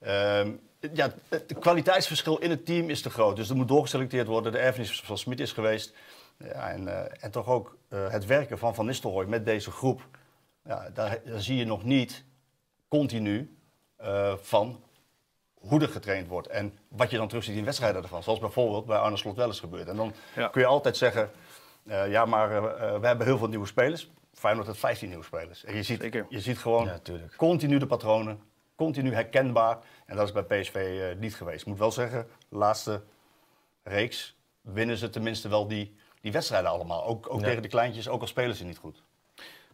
ehm, 0.00 0.52
ja, 0.92 1.12
het 1.28 1.54
kwaliteitsverschil 1.58 2.38
in 2.38 2.50
het 2.50 2.66
team 2.66 2.90
is 2.90 3.02
te 3.02 3.10
groot. 3.10 3.36
Dus 3.36 3.50
er 3.50 3.56
moet 3.56 3.68
doorgeselecteerd 3.68 4.26
worden. 4.26 4.52
De 4.52 4.58
erfenis 4.58 5.00
van 5.00 5.18
Smit 5.18 5.40
is 5.40 5.52
geweest. 5.52 5.94
Ja, 6.38 6.70
en, 6.70 6.88
eh, 6.88 7.24
en 7.24 7.30
toch 7.30 7.46
ook 7.48 7.76
eh, 7.88 8.10
het 8.10 8.26
werken 8.26 8.58
van 8.58 8.74
Van 8.74 8.86
Nistelrooy 8.86 9.26
met 9.26 9.44
deze 9.44 9.70
groep. 9.70 10.02
Ja, 10.64 10.90
daar, 10.94 11.18
daar 11.24 11.40
zie 11.40 11.56
je 11.56 11.64
nog 11.64 11.84
niet 11.84 12.24
continu 12.88 13.56
eh, 13.96 14.32
van 14.40 14.82
hoe 15.54 15.80
er 15.80 15.88
getraind 15.88 16.28
wordt. 16.28 16.46
En 16.48 16.78
wat 16.88 17.10
je 17.10 17.16
dan 17.16 17.28
terug 17.28 17.44
ziet 17.44 17.56
in 17.56 17.64
wedstrijden 17.64 18.02
ervan. 18.02 18.22
Zoals 18.22 18.38
bijvoorbeeld 18.38 18.86
bij 18.86 18.98
Arne 18.98 19.16
Slot 19.16 19.36
wel 19.36 19.46
eens 19.46 19.60
gebeurt. 19.60 19.88
En 19.88 19.96
dan 19.96 20.12
Ja. 20.36 20.48
kun 20.48 20.60
je 20.60 20.66
altijd 20.66 20.96
zeggen, 20.96 21.30
eh, 21.86 22.10
ja 22.10 22.24
maar 22.24 22.50
eh, 22.50 22.56
eh, 22.56 23.00
we 23.00 23.06
hebben 23.06 23.26
heel 23.26 23.38
veel 23.38 23.48
nieuwe 23.48 23.66
spelers. 23.66 24.10
Feyenoord 24.34 24.66
heeft 24.66 24.78
15 24.78 25.08
nieuwe 25.08 25.24
spelers. 25.24 25.64
En 25.64 25.74
je 25.76 25.82
ziet, 25.82 26.00
Zeker. 26.00 26.26
je 26.28 26.40
ziet 26.40 26.58
gewoon 26.58 26.84
Ja, 26.84 27.00
continu 27.36 27.78
de 27.78 27.86
patronen, 27.86 28.40
continu 28.76 29.12
herkenbaar. 29.14 29.78
En 30.06 30.16
dat 30.16 30.26
is 30.26 30.32
bij 30.46 30.60
PSV 30.60 30.74
eh, 30.74 31.18
niet 31.20 31.34
geweest. 31.34 31.60
Ik 31.60 31.66
moet 31.66 31.78
wel 31.78 31.92
zeggen, 31.92 32.26
de 32.48 32.56
laatste 32.56 33.02
reeks 33.82 34.36
winnen 34.60 34.96
ze 34.96 35.10
tenminste 35.10 35.48
wel 35.48 35.66
die, 35.68 35.94
die 36.20 36.32
wedstrijden 36.32 36.70
allemaal. 36.70 37.04
Ook, 37.06 37.26
ook 37.34 37.40
Ja. 37.40 37.46
tegen 37.46 37.62
de 37.62 37.68
kleintjes, 37.68 38.08
ook 38.08 38.20
al 38.20 38.26
spelen 38.26 38.54
ze 38.56 38.64
niet 38.64 38.78
goed. 38.78 39.02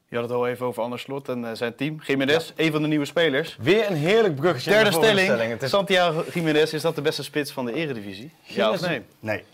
Je 0.09 0.17
had 0.17 0.25
het 0.25 0.35
al 0.37 0.47
even 0.49 0.67
over 0.67 0.83
Anders 0.83 1.03
Slot 1.03 1.29
en 1.29 1.57
zijn 1.57 1.75
team. 1.75 2.01
Jiménez, 2.05 2.53
een 2.57 2.73
van 2.73 2.83
de 2.83 2.89
nieuwe 2.89 3.05
spelers. 3.05 3.57
Weer 3.61 3.87
een 3.91 3.97
heerlijk 3.97 4.35
bruggetje. 4.35 4.71
Derde 4.71 4.91
de 4.91 4.97
stelling. 4.97 5.61
Is- 5.63 5.71
Santiago 5.71 6.25
Jiménez, 6.35 6.73
is 6.73 6.83
dat 6.83 6.95
de 6.95 7.03
beste 7.03 7.23
spits 7.23 7.53
van 7.53 7.65
de 7.65 7.73
Eredivisie? 7.73 8.31
Ja 8.43 8.71
of 8.71 8.81
nee? 8.81 9.03
Nee, 9.21 9.45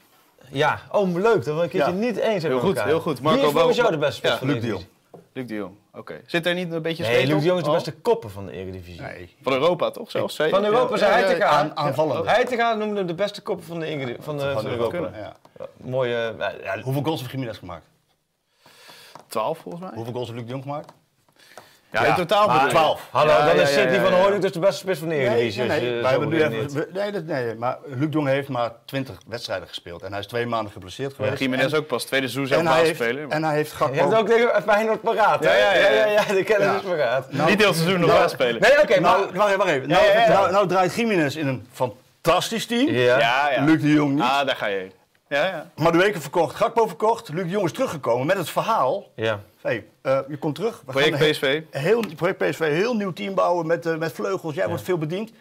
Ja, 0.50 0.80
oh 0.90 1.14
leuk. 1.14 1.44
Dat 1.44 1.56
we 1.56 1.62
een 1.62 1.68
keertje 1.68 1.92
Ja. 1.92 1.98
niet 1.98 2.16
eens 2.16 2.42
hebben 2.42 2.50
Heel 2.50 2.58
goed, 2.60 2.68
elkaar. 2.76 2.86
heel 2.86 3.00
goed. 3.00 3.20
Marco 3.20 3.38
Wie 3.38 3.46
is 3.48 3.52
volgens 3.52 3.76
Bo- 3.76 3.82
jou 3.82 3.94
de 3.94 3.98
beste 4.00 4.16
spits 4.16 4.34
van 4.34 4.46
de 4.46 4.52
Luc 4.52 4.62
de 4.62 4.68
Eredivisie? 4.68 4.92
Luc 5.32 5.46
de 5.46 5.54
Jong. 5.54 5.74
Oké. 5.94 6.20
Zit 6.26 6.46
er 6.46 6.54
niet 6.54 6.72
een 6.72 6.82
beetje 6.82 7.02
Nee, 7.02 7.26
Luc 7.26 7.38
de 7.40 7.44
Jong 7.44 7.58
is 7.58 7.64
de 7.64 7.70
Oh. 7.70 7.74
beste 7.76 7.92
kopper 7.92 8.30
van 8.30 8.46
de 8.46 8.52
Eredivisie. 8.52 9.00
nee. 9.00 9.34
Van 9.42 9.52
Europa 9.52 9.90
toch 9.90 10.10
zelfs? 10.10 10.34
zei 10.34 10.48
je? 10.48 10.54
Van 10.54 10.64
Europa 10.64 10.90
Ja, 10.92 10.96
zei 10.98 11.10
ja, 11.20 11.26
hij 11.26 11.34
te 11.34 11.40
gaan. 11.40 11.70
Aan, 11.70 11.76
aanvallende. 11.86 12.28
Heitinga 12.30 12.74
noemde 12.74 12.96
hem 12.96 13.06
de 13.06 13.14
beste 13.14 13.42
kopper 13.42 13.66
van 13.66 13.80
de, 13.80 13.90
Ingrid- 13.90 14.16
van 14.20 14.38
de, 14.38 14.52
van 14.52 14.66
Europa. 14.66 14.96
Ja. 14.98 15.36
Mooie... 15.76 16.34
ja, 16.38 16.52
ja, 16.62 16.80
Hoeveel 16.80 17.02
goals 17.02 17.20
heeft 17.20 17.32
Jiménez 17.32 17.58
gemaakt? 17.58 17.84
12 19.26 19.58
volgens 19.58 19.84
mij. 19.84 19.92
Hoeveel 19.94 20.12
goals 20.12 20.26
heeft 20.28 20.38
Luc 20.40 20.46
de 20.48 20.52
Jong 20.54 20.62
gemaakt? 20.64 20.92
Ja, 21.92 22.04
in 22.04 22.14
totaal 22.14 22.46
maar- 22.46 22.54
bedoel 22.54 22.68
je? 22.68 22.74
12. 22.74 23.08
Hallo, 23.10 23.30
Ja, 23.32 23.46
dan 23.46 23.56
ja, 23.56 23.62
is 23.62 23.68
ja, 23.74 23.74
Sidney 23.80 23.94
ja, 23.94 24.02
van 24.02 24.10
ja. 24.12 24.18
Hooydonk 24.18 24.42
dus 24.42 24.52
de 24.52 24.58
beste 24.58 24.76
spits 24.76 24.98
van 24.98 25.08
de 25.08 25.14
Eredivisie. 25.14 25.62
nee, 25.62 25.70
als 25.70 25.80
nee, 25.80 25.94
je 25.96 26.00
wij 26.02 26.10
hebben 26.10 26.28
nu 26.28 26.42
even, 26.42 26.86
nee, 26.92 27.12
dat, 27.12 27.24
nee, 27.24 27.54
maar 27.54 27.78
Luc 27.86 27.98
de 27.98 28.08
Jong 28.08 28.26
heeft 28.28 28.48
maar 28.48 28.72
20 28.84 29.16
wedstrijden 29.28 29.68
gespeeld. 29.68 30.02
En 30.02 30.10
hij 30.10 30.20
is 30.20 30.26
twee 30.26 30.46
maanden 30.46 30.72
geblesseerd 30.72 31.14
geweest. 31.14 31.38
Jiménez 31.38 31.72
en, 31.72 31.78
ook 31.78 31.86
pas 31.86 32.04
tweede 32.04 32.28
seizoen 32.28 32.46
zelf 32.46 32.60
en, 32.60 32.66
hij 32.66 32.84
heeft, 32.84 32.98
basisspeler. 32.98 33.30
en 33.30 33.44
hij 33.44 33.54
heeft 33.54 33.70
Je 33.70 33.76
Gakpo... 33.76 33.94
hebt 33.94 34.14
ook 34.14 34.28
tegen 34.28 34.62
Feyenoord 34.62 35.00
paraat, 35.02 35.44
hè? 35.44 35.50
Ja, 35.58 35.72
ja, 35.74 35.80
ja, 35.80 35.88
ja. 35.90 36.06
ja, 36.06 36.22
ja, 36.28 36.34
de 36.34 36.44
kennis 36.44 36.66
Ja. 36.66 36.74
is 36.76 36.82
paraat. 36.82 37.32
Nou, 37.32 37.50
Niet 37.50 37.60
heel 37.62 37.72
seizoen 37.74 38.00
nog 38.00 38.08
nou, 38.08 38.20
basisspeler. 38.20 38.60
Nee, 38.60 38.82
oké, 38.82 39.00
maar... 39.00 39.18
nou, 39.18 39.32
wacht 39.34 39.46
even, 39.46 39.58
wacht 39.58 39.70
even. 39.70 39.88
Ja, 39.88 39.94
Nou, 39.94 40.06
ja, 40.06 40.20
ja. 40.20 40.28
nou, 40.28 40.50
nou 40.52 40.68
draait 40.68 40.94
Jiménez 40.94 41.36
in 41.36 41.46
een 41.46 41.66
fantastisch 41.72 42.66
team. 42.66 42.88
Ja. 42.88 43.18
Ja, 43.18 43.50
ja. 43.50 43.64
Luc 43.64 43.80
de 43.80 43.92
Jong 43.92 44.12
niet. 44.14 44.22
Ah, 44.22 44.46
daar 44.46 44.56
ga 44.56 44.66
je 44.66 44.76
heen. 44.76 44.92
Ja, 45.28 45.44
ja. 45.44 45.66
Maar 45.76 45.92
de 45.92 45.98
weken 45.98 46.20
verkocht, 46.20 46.56
Gakpo 46.56 46.86
verkocht. 46.86 47.28
Luc 47.28 47.42
de 47.44 47.48
Jong 47.50 47.64
is 47.64 47.72
teruggekomen 47.72 48.26
met 48.26 48.36
het 48.36 48.50
verhaal. 48.50 49.04
Ja. 49.16 49.40
Hey, 49.62 49.86
eh, 50.02 50.18
je 50.28 50.36
komt 50.36 50.54
terug. 50.54 50.82
We 50.86 50.92
Project 50.92 51.30
PSV. 51.30 51.62
Heel, 51.70 52.02
project 52.16 52.38
PSV, 52.50 52.58
heel 52.58 52.94
nieuw 52.96 53.12
team 53.12 53.34
bouwen 53.34 53.66
met, 53.66 53.86
eh, 53.86 53.96
met 53.96 54.12
vleugels. 54.12 54.54
Jij 54.54 54.68
wordt 54.68 54.82
veel 54.82 54.98
bediend. 54.98 55.32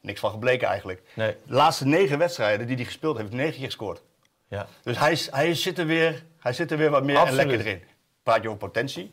Niks 0.00 0.20
van 0.20 0.30
gebleken 0.30 0.68
eigenlijk. 0.68 1.02
Nee. 1.14 1.36
De 1.46 1.54
laatste 1.54 1.86
negen 1.86 2.18
wedstrijden 2.18 2.66
die 2.66 2.76
hij 2.76 2.84
gespeeld 2.84 3.16
heeft, 3.16 3.32
negen 3.32 3.52
keer 3.54 3.64
gescoord. 3.64 4.02
Ja. 4.48 4.66
Dus 4.82 4.98
hij, 4.98 5.12
is- 5.12 5.30
hij, 5.30 5.54
zit 5.54 5.78
er 5.78 5.86
weer, 5.86 6.22
hij 6.38 6.52
zit 6.52 6.70
er 6.70 6.78
weer 6.78 6.90
wat 6.90 7.04
meer 7.04 7.16
Absoluut. 7.16 7.40
en 7.40 7.46
lekker 7.46 7.66
erin. 7.66 7.82
Praat 8.22 8.42
je 8.42 8.46
over 8.48 8.58
potentie? 8.60 9.12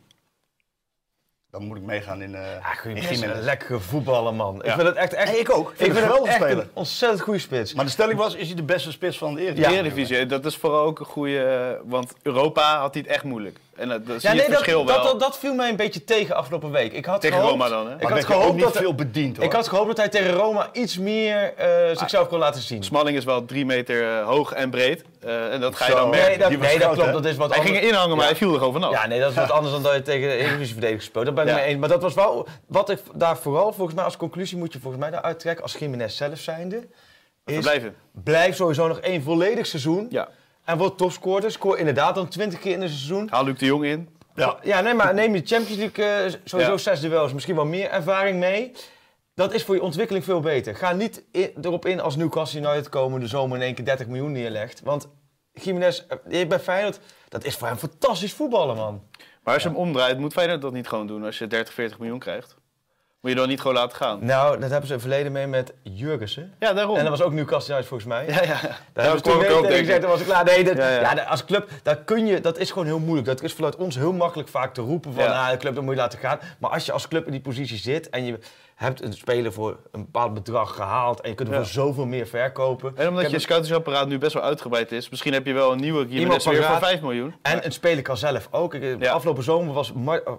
Dan 1.51 1.63
moet 1.63 1.77
ik 1.77 1.83
meegaan 1.83 2.21
in, 2.21 2.35
eh 2.35 2.41
Ja, 2.41 2.83
in 2.83 2.95
Jiménez. 2.95 3.21
een 3.21 3.41
lekkere 3.41 3.79
voetballer, 3.79 4.33
man. 4.33 4.63
Ik 4.63 4.71
vind 4.71 4.87
het 4.87 4.95
echt... 4.95 5.13
echt 5.13 5.39
ik 5.39 5.49
ook. 5.51 5.69
Ik 5.71 5.75
vind 5.77 5.89
Ik 5.97 6.03
het 6.03 6.13
vind 6.13 6.25
echt 6.27 6.35
speler. 6.35 6.63
een 6.63 6.69
ontzettend 6.73 7.21
goede 7.21 7.39
spits. 7.39 7.73
Maar 7.73 7.85
de 7.85 7.91
stelling 7.91 8.17
was, 8.19 8.35
is 8.35 8.47
hij 8.47 8.55
de 8.55 8.63
beste 8.63 8.91
spits 8.91 9.17
van 9.17 9.33
de 9.33 9.41
Eredivisie? 9.41 9.71
De 9.71 9.77
Eredivisie, 9.79 10.25
dat 10.25 10.45
is 10.45 10.55
vooral 10.55 10.83
ook 10.85 10.99
een 10.99 11.05
goede... 11.05 11.79
Want 11.83 12.13
Europa 12.21 12.79
had 12.79 12.93
hij 12.93 13.03
het 13.03 13.11
echt 13.11 13.23
moeilijk. 13.23 13.59
En 13.79 13.89
dat, 13.89 14.05
dat 14.07 14.21
zie 14.21 14.29
Ja, 14.29 14.35
je 14.35 14.41
nee, 14.41 14.45
het 14.45 14.47
dat, 14.55 14.63
verschil 14.63 14.85
wel. 14.85 14.95
dat, 14.95 15.03
dat, 15.03 15.19
dat 15.19 15.37
viel 15.37 15.53
mij 15.53 15.69
een 15.69 15.75
beetje 15.75 16.03
tegen 16.03 16.35
afgelopen 16.35 16.71
week. 16.71 16.93
Ik 16.93 17.05
had 17.05 17.21
Tegen 17.21 17.35
gehoopt, 17.37 17.51
Roma 17.53 17.69
dan, 17.69 17.87
hè? 17.87 17.93
Ik 17.95 18.01
Maar 18.01 18.11
had 18.11 18.25
gehoopt 18.25 18.53
niet 18.55 18.63
dat... 18.63 18.77
veel 18.77 18.95
bediend, 18.95 19.35
hoor. 19.35 19.45
Ik 19.45 19.51
had 19.53 19.67
gehoopt 19.67 19.87
dat 19.87 19.97
hij 19.97 20.09
tegen 20.09 20.31
Roma 20.33 20.69
iets 20.73 20.97
meer 20.97 21.53
eh, 21.57 21.97
zichzelf 21.97 22.27
kon 22.27 22.39
laten 22.39 22.61
zien. 22.61 22.83
Smalling 22.83 23.17
is 23.17 23.23
wel 23.23 23.45
drie 23.45 23.65
meter 23.65 24.17
eh, 24.17 24.25
hoog 24.27 24.51
en 24.51 24.69
breed. 24.69 25.03
Eh, 25.21 25.53
en 25.53 25.59
dat 25.61 25.75
ga 25.75 25.85
je 25.87 25.91
dan 25.93 26.09
merken. 26.09 26.27
Nee, 26.29 26.37
dat, 26.37 26.49
nee, 26.49 26.79
groot, 26.79 26.93
klopt. 26.93 27.05
hè? 27.07 27.11
Dat 27.11 27.25
is 27.25 27.35
wat 27.35 27.49
Hij 27.49 27.57
anders. 27.59 27.77
ging 27.77 27.89
inhangen, 27.91 28.09
maar 28.15 28.25
Ja. 28.25 28.31
hij 28.31 28.35
viel 28.39 28.51
er 28.53 28.57
gewoon 28.57 28.73
vanaf. 28.73 28.91
Ja, 28.91 29.07
nee, 29.07 29.19
dat 29.19 29.29
is 29.29 29.35
wat 29.35 29.51
anders 29.51 29.73
dan 29.73 29.83
dat 29.83 29.93
je 29.93 30.01
tegen 30.01 30.29
de 30.29 30.35
Eredivisie 30.35 30.71
verdediging 30.73 31.01
speelt. 31.03 31.25
Dat 31.25 31.35
ben 31.35 31.43
ik 31.43 31.49
Ja. 31.49 31.55
mee 31.55 31.65
eens. 31.65 31.79
Maar 31.79 31.89
dat 31.89 32.01
was 32.01 32.13
wel... 32.13 32.47
Wat 32.67 32.89
ik 32.89 32.99
daar 33.13 33.37
vooral, 33.37 33.73
volgens 33.73 33.95
mij 33.95 34.05
als 34.05 34.17
conclusie 34.17 34.57
moet 34.57 34.73
je 34.73 34.79
volgens 34.79 35.01
mij 35.01 35.11
daaruit 35.11 35.39
trekken, 35.39 35.63
als 35.63 35.73
Jiménez 35.79 36.15
zelf 36.17 36.39
zijnde, 36.39 36.77
is... 37.45 37.53
Verblijven. 37.53 37.95
Blijf 38.23 38.55
sowieso 38.55 38.87
nog 38.87 38.99
één 38.99 39.23
volledig 39.23 39.65
seizoen. 39.65 40.07
Ja. 40.09 40.27
En 40.69 40.77
word 40.77 40.97
topscorer. 40.97 41.51
Scoor 41.51 41.77
inderdaad 41.77 42.15
dan 42.15 42.27
20 42.27 42.59
keer 42.59 42.73
in 42.73 42.81
een 42.81 42.87
seizoen. 42.89 43.27
Haal 43.31 43.43
Luc 43.43 43.57
de 43.57 43.65
Jong 43.65 43.85
in. 43.85 44.09
Ja. 44.35 44.57
Ja, 44.63 44.81
nee, 44.81 44.93
maar 44.93 45.13
neem 45.13 45.35
je 45.35 45.41
Champions 45.45 45.75
League 45.77 46.05
eh, 46.05 46.33
sowieso 46.43 46.71
Ja. 46.71 46.77
zes 46.77 46.99
duels, 46.99 47.33
misschien 47.33 47.55
wel 47.55 47.65
meer 47.65 47.89
ervaring 47.89 48.39
mee. 48.39 48.71
Dat 49.35 49.53
is 49.53 49.63
voor 49.63 49.75
je 49.75 49.81
ontwikkeling 49.81 50.23
veel 50.25 50.39
beter. 50.39 50.75
Ga 50.75 50.91
niet 50.93 51.23
erop 51.61 51.85
in 51.85 51.99
als 51.99 52.15
Newcastle 52.15 52.59
United 52.59 52.89
komende 52.89 53.27
zomer 53.27 53.57
in 53.57 53.63
één 53.63 53.73
keer 53.75 53.85
30 53.85 54.07
miljoen 54.07 54.31
neerlegt. 54.31 54.81
Want 54.83 55.07
Jiménez, 55.53 56.03
eh, 56.29 56.47
bij 56.47 56.59
Feyenoord, 56.59 56.99
dat 57.29 57.43
is 57.43 57.55
voor 57.55 57.67
hem 57.67 57.77
fantastisch 57.77 58.33
voetballen, 58.33 58.75
man. 58.75 59.03
Maar 59.43 59.53
als 59.53 59.63
je 59.63 59.69
hem 59.69 59.77
omdraait, 59.77 60.17
moet 60.19 60.33
Feyenoord 60.33 60.61
dat 60.61 60.73
niet 60.73 60.87
gewoon 60.87 61.07
doen 61.07 61.23
als 61.23 61.37
je 61.37 61.47
30, 61.47 61.73
40 61.73 61.99
miljoen 61.99 62.19
krijgt? 62.19 62.55
Moet 63.21 63.31
je 63.31 63.37
dan 63.37 63.47
niet 63.47 63.59
gewoon 63.61 63.75
laten 63.75 63.97
gaan? 63.97 64.25
Nou, 64.25 64.59
dat 64.59 64.69
hebben 64.69 64.87
ze 64.87 64.93
in 64.93 64.99
het 64.99 65.07
verleden 65.09 65.31
mee 65.31 65.47
met 65.47 65.73
Jurgensen. 65.83 66.53
Ja, 66.59 66.73
daarom. 66.73 66.95
En 66.95 67.01
dat 67.01 67.09
was 67.17 67.21
ook 67.21 67.33
Newcastle 67.33 67.73
United 67.73 67.87
volgens 67.89 68.09
mij. 68.09 68.25
Ja, 68.27 68.41
ja. 68.43 68.61
Daar 68.61 68.79
Daar 68.93 69.15
ze 69.17 69.21
kwam 69.21 69.41
ik 69.41 69.51
ook, 69.51 69.63
tegen 69.65 69.77
gezegd, 69.77 70.01
dan 70.01 70.09
was 70.09 70.19
ik 70.19 70.25
klaar. 70.25 70.43
Nee, 70.43 70.63
dat, 70.63 70.77
Ja, 70.77 70.89
ja, 70.89 71.13
ja. 71.15 71.23
als 71.23 71.45
club, 71.45 71.69
dat, 71.83 72.03
kun 72.05 72.25
je, 72.25 72.41
dat 72.41 72.57
is 72.57 72.69
gewoon 72.71 72.87
heel 72.87 72.99
moeilijk. 72.99 73.27
Dat 73.27 73.43
is 73.43 73.53
vanuit 73.53 73.75
ons 73.75 73.95
heel 73.95 74.13
makkelijk 74.13 74.49
vaak 74.49 74.73
te 74.73 74.81
roepen 74.81 75.13
van, 75.13 75.23
Ja. 75.23 75.43
ah, 75.45 75.51
de 75.51 75.57
club, 75.57 75.75
dat 75.75 75.83
moet 75.83 75.93
je 75.93 75.99
laten 75.99 76.19
gaan. 76.19 76.39
Maar 76.59 76.69
als 76.71 76.85
je 76.85 76.91
als 76.91 77.07
club 77.07 77.25
in 77.25 77.31
die 77.31 77.41
positie 77.41 77.77
zit 77.77 78.09
en 78.09 78.25
je 78.25 78.39
hebt 78.75 79.03
een 79.03 79.13
speler 79.13 79.53
voor 79.53 79.77
een 79.91 80.01
bepaald 80.05 80.33
bedrag 80.33 80.75
gehaald 80.75 81.21
en 81.21 81.29
je 81.29 81.35
kunt 81.35 81.49
Ja. 81.49 81.55
voor 81.55 81.65
zoveel 81.65 82.05
meer 82.05 82.27
verkopen. 82.27 82.91
En 82.95 83.07
omdat 83.07 83.25
je 83.25 83.31
heb- 83.31 83.41
scoutisapparaat 83.41 84.07
nu 84.07 84.17
best 84.17 84.33
wel 84.33 84.43
uitgebreid 84.43 84.91
is, 84.91 85.09
misschien 85.09 85.33
heb 85.33 85.45
je 85.45 85.53
wel 85.53 85.71
een 85.71 85.79
nieuwe 85.79 86.07
van 86.43 86.53
weer 86.53 86.63
voor 86.63 86.71
Raad. 86.71 86.83
5 86.83 87.01
miljoen. 87.01 87.35
En 87.41 87.65
een 87.65 87.71
speler 87.71 88.03
kan 88.03 88.17
zelf 88.17 88.47
ook. 88.51 88.73
Ik, 88.73 89.01
Ja. 89.03 89.11
Afgelopen 89.11 89.43
zomer 89.43 89.73
was, 89.73 89.91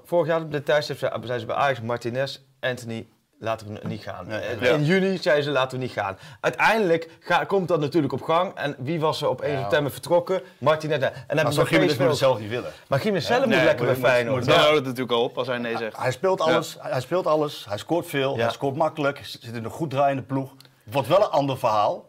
vorig 0.04 0.26
jaar 0.26 0.40
op 0.40 0.52
de 0.52 0.62
zei- 0.64 0.82
zeiden 1.08 1.40
ze 1.40 1.46
bij 1.46 1.56
Ajax, 1.56 1.80
Martinez, 1.80 2.38
Anthony, 2.60 3.06
laten 3.38 3.66
we 3.72 3.88
niet 3.88 4.02
gaan. 4.02 4.30
Eh, 4.30 4.60
ja. 4.60 4.74
In 4.74 4.84
juni 4.84 5.18
zeiden 5.18 5.44
ze, 5.44 5.50
laten 5.50 5.78
we 5.78 5.84
niet 5.84 5.92
gaan. 5.92 6.18
Uiteindelijk 6.40 7.08
ga- 7.20 7.44
komt 7.44 7.68
dat 7.68 7.80
natuurlijk 7.80 8.12
op 8.12 8.22
gang. 8.22 8.54
En 8.54 8.76
wie 8.78 9.00
was 9.00 9.22
er 9.22 9.28
op 9.28 9.40
1 9.40 9.52
Ja. 9.52 9.60
september 9.60 9.92
vertrokken? 9.92 10.42
Martinez. 10.58 10.96
En 11.02 11.36
dan 11.36 11.44
Maar 11.44 11.52
Jiménez 11.52 11.86
PSV 11.92 11.98
moet 11.98 12.08
het 12.08 12.16
zelf 12.18 12.38
niet 12.38 12.48
willen. 12.50 12.72
Maar 12.88 12.98
Jiménez 13.02 13.26
zelf 13.26 13.40
moet 13.44 13.54
Nee, 13.54 13.64
lekker 13.64 13.84
bij 13.86 13.94
moet- 13.94 14.04
Feyenoord. 14.04 14.36
moet- 14.36 14.46
Dan 14.46 14.54
Ja. 14.54 14.60
houdt 14.60 14.76
het 14.76 14.84
natuurlijk 14.84 15.12
al 15.12 15.22
op 15.22 15.38
als 15.38 15.46
hij 15.46 15.58
nee 15.58 15.76
zegt. 15.76 15.96
Hij 15.96 16.10
speelt 16.12 16.40
alles, 16.40 16.76
hij 16.80 17.00
speelt 17.00 17.26
alles, 17.26 17.64
hij 17.68 17.78
scoort 17.78 18.06
veel, 18.06 18.36
Ja. 18.36 18.42
hij 18.42 18.52
scoort 18.52 18.76
makkelijk, 18.76 19.20
zit 19.24 19.42
in 19.54 19.64
een 19.64 19.70
goed 19.70 19.90
draaiende 19.90 20.22
ploeg. 20.22 20.54
Wordt 20.84 21.08
wel 21.08 21.18
een 21.22 21.30
ander 21.30 21.58
verhaal 21.58 22.08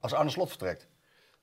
als 0.00 0.14
Arne 0.14 0.30
Slot 0.30 0.48
vertrekt. 0.48 0.86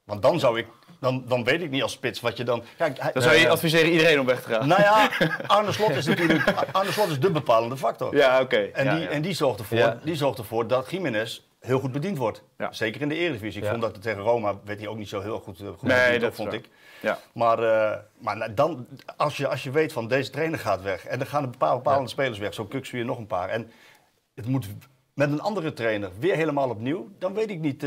Want 0.04 0.22
dan 0.22 0.40
zou 0.40 0.58
ik, 0.60 0.68
dan, 1.00 1.24
dan 1.28 1.44
weet 1.44 1.62
ik 1.62 1.70
niet 1.70 1.82
als 1.82 1.92
spits 1.92 2.20
wat 2.22 2.38
je 2.38 2.44
dan... 2.44 2.64
Kijk, 2.78 3.00
hij- 3.00 3.12
Dan 3.12 3.22
zou 3.22 3.36
je 3.36 3.46
eh, 3.46 3.52
adviseren 3.52 3.92
iedereen 3.92 4.20
om 4.20 4.26
weg 4.26 4.42
te 4.42 4.50
gaan. 4.50 4.68
Nou 4.68 4.82
ja, 4.82 5.10
Arne 5.48 5.72
Slot 5.72 5.90
is 5.90 6.06
natuurlijk 6.06 6.54
Arne 6.72 6.92
Slot 6.92 7.10
is 7.10 7.20
de 7.20 7.32
bepalende 7.32 7.78
factor. 7.78 8.16
Ja, 8.16 8.42
oké. 8.42 8.58
En, 8.58 8.86
Ja, 8.86 8.94
die, 8.96 9.04
ja. 9.04 9.10
en 9.10 9.22
die, 9.22 9.34
zorgt 9.34 9.60
ervoor, 9.60 9.78
Ja. 9.78 10.00
die 10.04 10.16
zorgt 10.16 10.38
ervoor 10.38 10.68
dat 10.68 10.92
Jiménez 10.92 11.42
heel 11.60 11.80
goed 11.80 11.92
bediend 11.92 12.18
wordt. 12.18 12.44
Zeker 12.70 13.02
in 13.02 13.10
de 13.10 13.16
Eredivisie. 13.16 13.62
Ik 13.62 13.70
vond 13.70 13.82
dat 13.82 14.02
tegen 14.02 14.22
Roma 14.22 14.56
werd 14.66 14.80
hij 14.80 14.88
ook 14.88 14.98
niet 14.98 15.10
zo 15.10 15.22
heel 15.22 15.40
goed, 15.40 15.60
eh, 15.60 15.68
goed 15.68 15.82
Nee, 15.82 16.04
bediend, 16.06 16.22
dat 16.22 16.34
vond 16.36 16.54
ik. 16.54 16.70
Ja. 17.02 17.20
Maar, 17.34 17.60
eh, 17.64 17.98
maar 18.18 18.38
nou, 18.38 18.54
dan, 18.54 18.88
als, 19.18 19.38
je, 19.38 19.48
als 19.48 19.64
je 19.64 19.72
weet 19.72 19.94
van 19.94 20.08
deze 20.08 20.30
trainer 20.30 20.60
gaat 20.60 20.82
weg 20.82 21.06
en 21.06 21.20
er 21.20 21.26
gaan 21.26 21.44
een 21.44 21.58
paar 21.58 21.76
bepaalde 21.76 22.10
spelers 22.10 22.38
weg, 22.38 22.54
zo 22.54 22.66
Kuksu 22.66 23.00
en 23.00 23.06
nog 23.06 23.18
een 23.18 23.28
paar. 23.28 23.50
En 23.50 23.72
het 24.36 24.46
moet 24.48 24.68
met 25.14 25.32
een 25.32 25.42
andere 25.42 25.74
trainer 25.74 26.10
weer 26.20 26.36
helemaal 26.36 26.70
opnieuw, 26.70 27.10
dan 27.20 27.34
weet 27.34 27.50
ik 27.50 27.60
niet. 27.60 27.86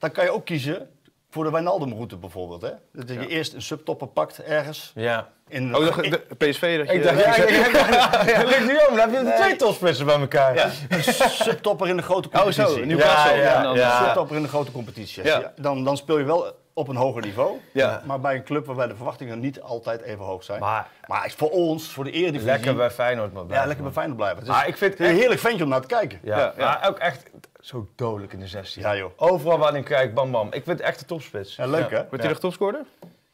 Dan 0.00 0.10
kan 0.10 0.24
je 0.24 0.30
ook 0.30 0.44
kiezen 0.44 0.90
voor 1.30 1.44
de 1.44 1.50
Wijnaldum-route 1.50 2.16
bijvoorbeeld. 2.16 2.62
Hè? 2.62 2.70
Dat 2.92 3.08
je 3.08 3.14
Ja. 3.14 3.20
eerst 3.26 3.52
een 3.52 3.62
subtopper 3.62 4.06
pakt 4.08 4.42
ergens. 4.42 4.92
Ja. 4.94 5.28
In, 5.48 5.76
Oh, 5.76 5.96
de, 5.96 6.08
de 6.28 6.34
PSV 6.36 6.78
dat 6.78 6.86
je... 6.86 6.92
Ik 6.94 7.02
dacht, 7.02 7.20
ja, 7.20 7.34
ik, 7.36 8.36
dat 8.40 8.48
lukt 8.48 8.60
niet 8.66 8.86
om. 8.90 8.96
Dan 8.96 9.10
heb 9.14 9.24
je 9.26 9.32
twee 9.42 9.56
topsplitsen 9.56 10.06
bij 10.06 10.20
elkaar. 10.20 10.54
Ja, 10.54 10.70
een 10.88 11.02
subtopper 11.30 11.88
in 11.88 11.96
de 11.96 12.02
grote 12.02 12.28
Oh, 12.28 12.34
competitie. 12.34 12.78
zo, 12.78 12.84
Newcastle. 12.84 13.36
Ja, 13.36 13.42
ja, 13.42 13.56
En 13.56 13.62
dan- 13.62 13.76
ja. 13.76 13.98
Een 13.98 14.04
subtopper 14.04 14.36
in 14.36 14.42
de 14.42 14.48
grote 14.48 14.72
competitie. 14.72 15.24
Ja. 15.24 15.38
Ja, 15.38 15.52
Dan, 15.56 15.84
dan 15.84 15.96
speel 15.96 16.18
je 16.18 16.24
wel 16.24 16.52
op 16.74 16.88
een 16.88 16.96
hoger 16.96 17.22
niveau. 17.22 17.56
Ja. 17.72 18.02
Maar 18.04 18.20
bij 18.20 18.34
een 18.34 18.44
club 18.44 18.66
waarbij 18.66 18.86
de 18.86 18.94
verwachtingen 18.96 19.40
niet 19.40 19.60
altijd 19.60 20.00
even 20.02 20.24
hoog 20.24 20.44
zijn. 20.44 20.60
Maar 20.60 20.88
Maar 21.06 21.32
voor 21.36 21.50
ons, 21.50 21.88
voor 21.88 22.04
de 22.04 22.10
Eredivisie... 22.10 22.46
lekker 22.46 22.74
bij 22.76 22.90
Feyenoord 22.90 23.32
maar 23.32 23.40
Ja, 23.42 23.46
blijven, 23.46 23.66
lekker 23.68 23.84
bij. 23.84 23.94
Feyenoord 23.94 24.18
blijven. 24.18 24.38
Het 24.38 24.48
is, 24.48 24.54
Maar 24.54 24.68
ik 24.68 24.76
vind 24.76 24.98
het 24.98 25.08
een 25.08 25.14
heerlijk 25.14 25.40
ventje 25.40 25.64
om 25.64 25.70
naar 25.70 25.80
te 25.80 25.86
kijken. 25.86 26.18
Ja, 26.22 26.38
Ja, 26.38 26.52
ja. 26.56 26.64
maar 26.64 26.88
ook 26.88 26.98
echt 26.98 27.30
zo 27.60 27.86
dodelijk 27.96 28.32
in 28.32 28.38
de 28.40 28.46
16. 28.46 28.82
Ja, 28.82 28.96
joh. 28.96 29.10
Overal 29.16 29.58
waar 29.58 29.72
hij 29.72 29.82
kijkt, 29.82 30.14
bam 30.14 30.30
bam. 30.30 30.46
Ik 30.46 30.52
vind 30.64 30.66
het 30.66 30.80
echt 30.80 31.00
een 31.00 31.06
topspits. 31.06 31.56
Ja, 31.56 31.66
leuk, 31.66 31.90
hè? 31.90 31.96
Wordt 31.96 32.18
hij 32.22 32.28
nog 32.28 32.38
topscorer? 32.40 32.80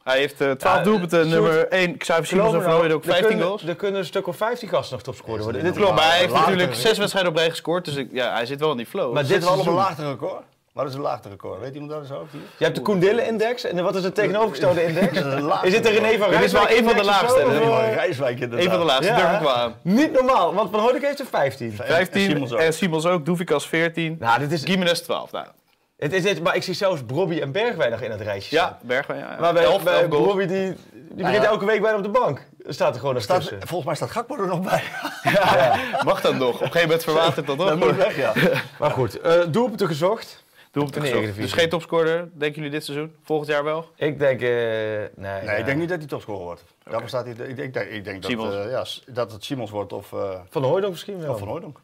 Hij 0.03 0.17
heeft 0.17 0.41
eh 0.41 0.51
12 0.51 0.77
Ja, 0.77 0.83
doelpunten, 0.83 1.27
nummer 1.29 1.67
1. 1.67 1.97
Xavier 1.97 2.25
Simons 2.25 2.53
en 2.53 2.59
Rooyen 2.61 2.77
nou, 2.79 2.93
ook 2.93 3.03
er 3.03 3.09
15 3.09 3.27
kunnen- 3.27 3.45
goals. 3.45 3.63
Er 3.65 3.75
kunnen 3.75 3.99
een 3.99 4.05
stuk 4.05 4.27
of 4.27 4.37
15 4.37 4.69
gasten 4.69 4.93
nog 4.95 5.03
topscorer 5.05 5.43
worden. 5.43 5.63
Dit 5.63 5.75
Klopt, 5.75 5.95
maar 5.95 6.07
hij 6.09 6.17
heeft 6.17 6.31
Later. 6.31 6.49
natuurlijk 6.49 6.75
zes 6.77 6.97
wedstrijden 6.97 7.31
op 7.31 7.37
rij 7.37 7.49
gescoord, 7.49 7.85
dus 7.85 7.95
ik, 7.95 8.07
ja, 8.11 8.33
hij 8.33 8.45
zit 8.45 8.59
wel 8.59 8.71
in 8.71 8.77
die 8.77 8.85
flow. 8.85 9.13
Maar 9.13 9.23
Dit 9.27 9.37
is 9.37 9.43
wel 9.43 9.51
op 9.53 9.57
een 9.57 9.63
seizoen- 9.63 9.83
laagste 9.83 10.09
record. 10.09 10.43
Wat 10.77 10.87
is 10.87 10.93
een 10.93 11.01
laagste 11.01 11.29
record? 11.29 11.59
Weet 11.59 11.73
iemand 11.73 11.91
dat 11.91 11.99
eens 12.01 12.09
hoofd 12.09 12.31
hier? 12.31 12.41
Je 12.57 12.63
hebt 12.63 12.75
de 12.75 12.81
Koendillen-index. 12.81 13.63
En 13.63 13.83
wat 13.83 13.95
is 13.95 14.03
het 14.03 14.15
tegenovergestelde 14.15 14.83
index? 14.83 15.13
Dat 15.17 15.25
is 15.25 15.33
een 15.33 15.41
laagste 15.41 15.69
het 15.69 15.83
de 15.83 15.89
René 15.89 16.17
van 16.17 16.29
Dit 16.29 16.41
is 16.43 16.51
wel 16.51 16.61
Rijswijk 16.67 16.79
een 16.79 16.85
van 16.85 16.95
de 16.97 17.03
laagste, 17.03 17.93
Rijswijk 17.93 18.39
inderdaad. 18.39 18.65
Een 18.65 18.71
van 18.71 18.79
de 18.79 18.85
laatste, 18.85 19.11
Ja. 19.13 19.17
durf 19.19 19.33
ik 19.33 19.39
wel 19.39 19.55
aan. 19.55 19.75
Niet 19.81 20.11
normaal, 20.11 20.53
want 20.53 20.71
Van 20.71 20.79
Hoordijk 20.79 21.03
heeft 21.03 21.19
er 21.19 21.25
15. 21.25 21.73
15 21.73 22.21
Simons 22.21 22.53
ook. 22.53 22.59
en 22.59 22.73
Simons 22.73 23.05
ook, 23.05 23.25
Doevikas 23.25 23.67
14, 23.67 24.15
Nou, 24.19 24.39
dit 24.39 24.51
is, 24.51 24.63
Gimenez 24.63 24.99
12. 24.99 25.31
Nou, 25.31 25.45
het 25.97 26.13
is, 26.13 26.23
dit- 26.23 26.43
maar 26.43 26.55
ik 26.55 26.63
zie 26.63 26.73
zelfs 26.73 27.01
Brobby 27.07 27.39
en 27.39 27.51
Bergwijn 27.51 27.91
nog 27.91 28.01
in 28.01 28.11
het 28.11 28.21
rijtje 28.21 28.55
staan. 28.57 28.67
ja, 28.69 28.77
Bergwijn, 28.87 29.19
ja. 29.19 29.35
Maar 29.39 29.53
bij, 29.53 29.63
11, 29.63 29.83
bij 29.83 29.93
11 29.93 30.05
goals. 30.09 30.23
Brobby, 30.23 30.45
die, 30.45 30.75
die 30.91 31.23
begint 31.25 31.43
ja. 31.43 31.49
elke 31.49 31.65
week 31.65 31.81
bijna 31.81 31.97
op 31.97 32.03
de 32.03 32.09
bank. 32.09 32.45
Er 32.65 32.73
staat 32.73 32.93
er 32.93 32.99
gewoon 32.99 33.21
Staat, 33.21 33.39
tussen. 33.39 33.57
volgens 33.59 33.85
mij 33.85 33.95
staat 33.95 34.11
Gakpo 34.11 34.35
er 34.37 34.47
nog 34.47 34.61
bij. 34.61 34.83
Mag 36.05 36.21
dat 36.21 36.35
nog? 36.35 36.47
Op 36.55 36.61
een 36.61 36.65
gegeven 36.65 36.81
moment 36.81 37.03
verwatert 37.03 37.47
dat 37.47 37.57
Dat 37.57 37.67
toch? 37.67 37.79
moet 37.79 37.95
weg, 37.95 38.15
ja. 38.17 38.33
Maar 38.79 38.91
goed, 38.91 39.19
eh 39.21 39.33
doelpunten 39.49 39.87
gezocht. 39.87 40.45
Doelpunten 40.77 41.01
In 41.03 41.11
de. 41.11 41.17
Eredivisie. 41.17 41.41
Dus 41.41 41.53
geen 41.53 41.69
topscorer, 41.69 42.29
denken 42.33 42.55
jullie 42.55 42.69
dit 42.69 42.85
seizoen? 42.85 43.15
Volgend 43.23 43.49
jaar 43.49 43.63
wel? 43.63 43.85
Ik 43.95 44.19
denk, 44.19 44.41
eh 44.41 44.47
nee. 44.47 45.07
Nee, 45.15 45.43
ja. 45.43 45.51
ik 45.51 45.65
denk 45.65 45.79
niet 45.79 45.89
dat 45.89 45.97
hij 45.97 46.07
topscorer 46.07 46.43
wordt. 46.43 46.63
Daarvoor 46.83 47.07
staat 47.09 47.25
hij, 47.25 47.33
ik, 47.33 47.57
ik 47.57 47.73
denk, 47.73 47.89
ik 47.89 48.03
denk 48.03 48.21
dat, 48.21 48.53
eh, 48.53 48.71
ja, 48.71 48.85
dat 49.05 49.31
het 49.31 49.43
Simons 49.43 49.71
wordt 49.71 49.93
of, 49.93 50.13
eh 50.13 50.39
Van 50.49 50.63
Hooydonk 50.63 50.91
misschien 50.91 51.19
wel. 51.19 51.33
of 51.33 51.39
Van 51.39 51.47
Hooydonk. 51.47 51.79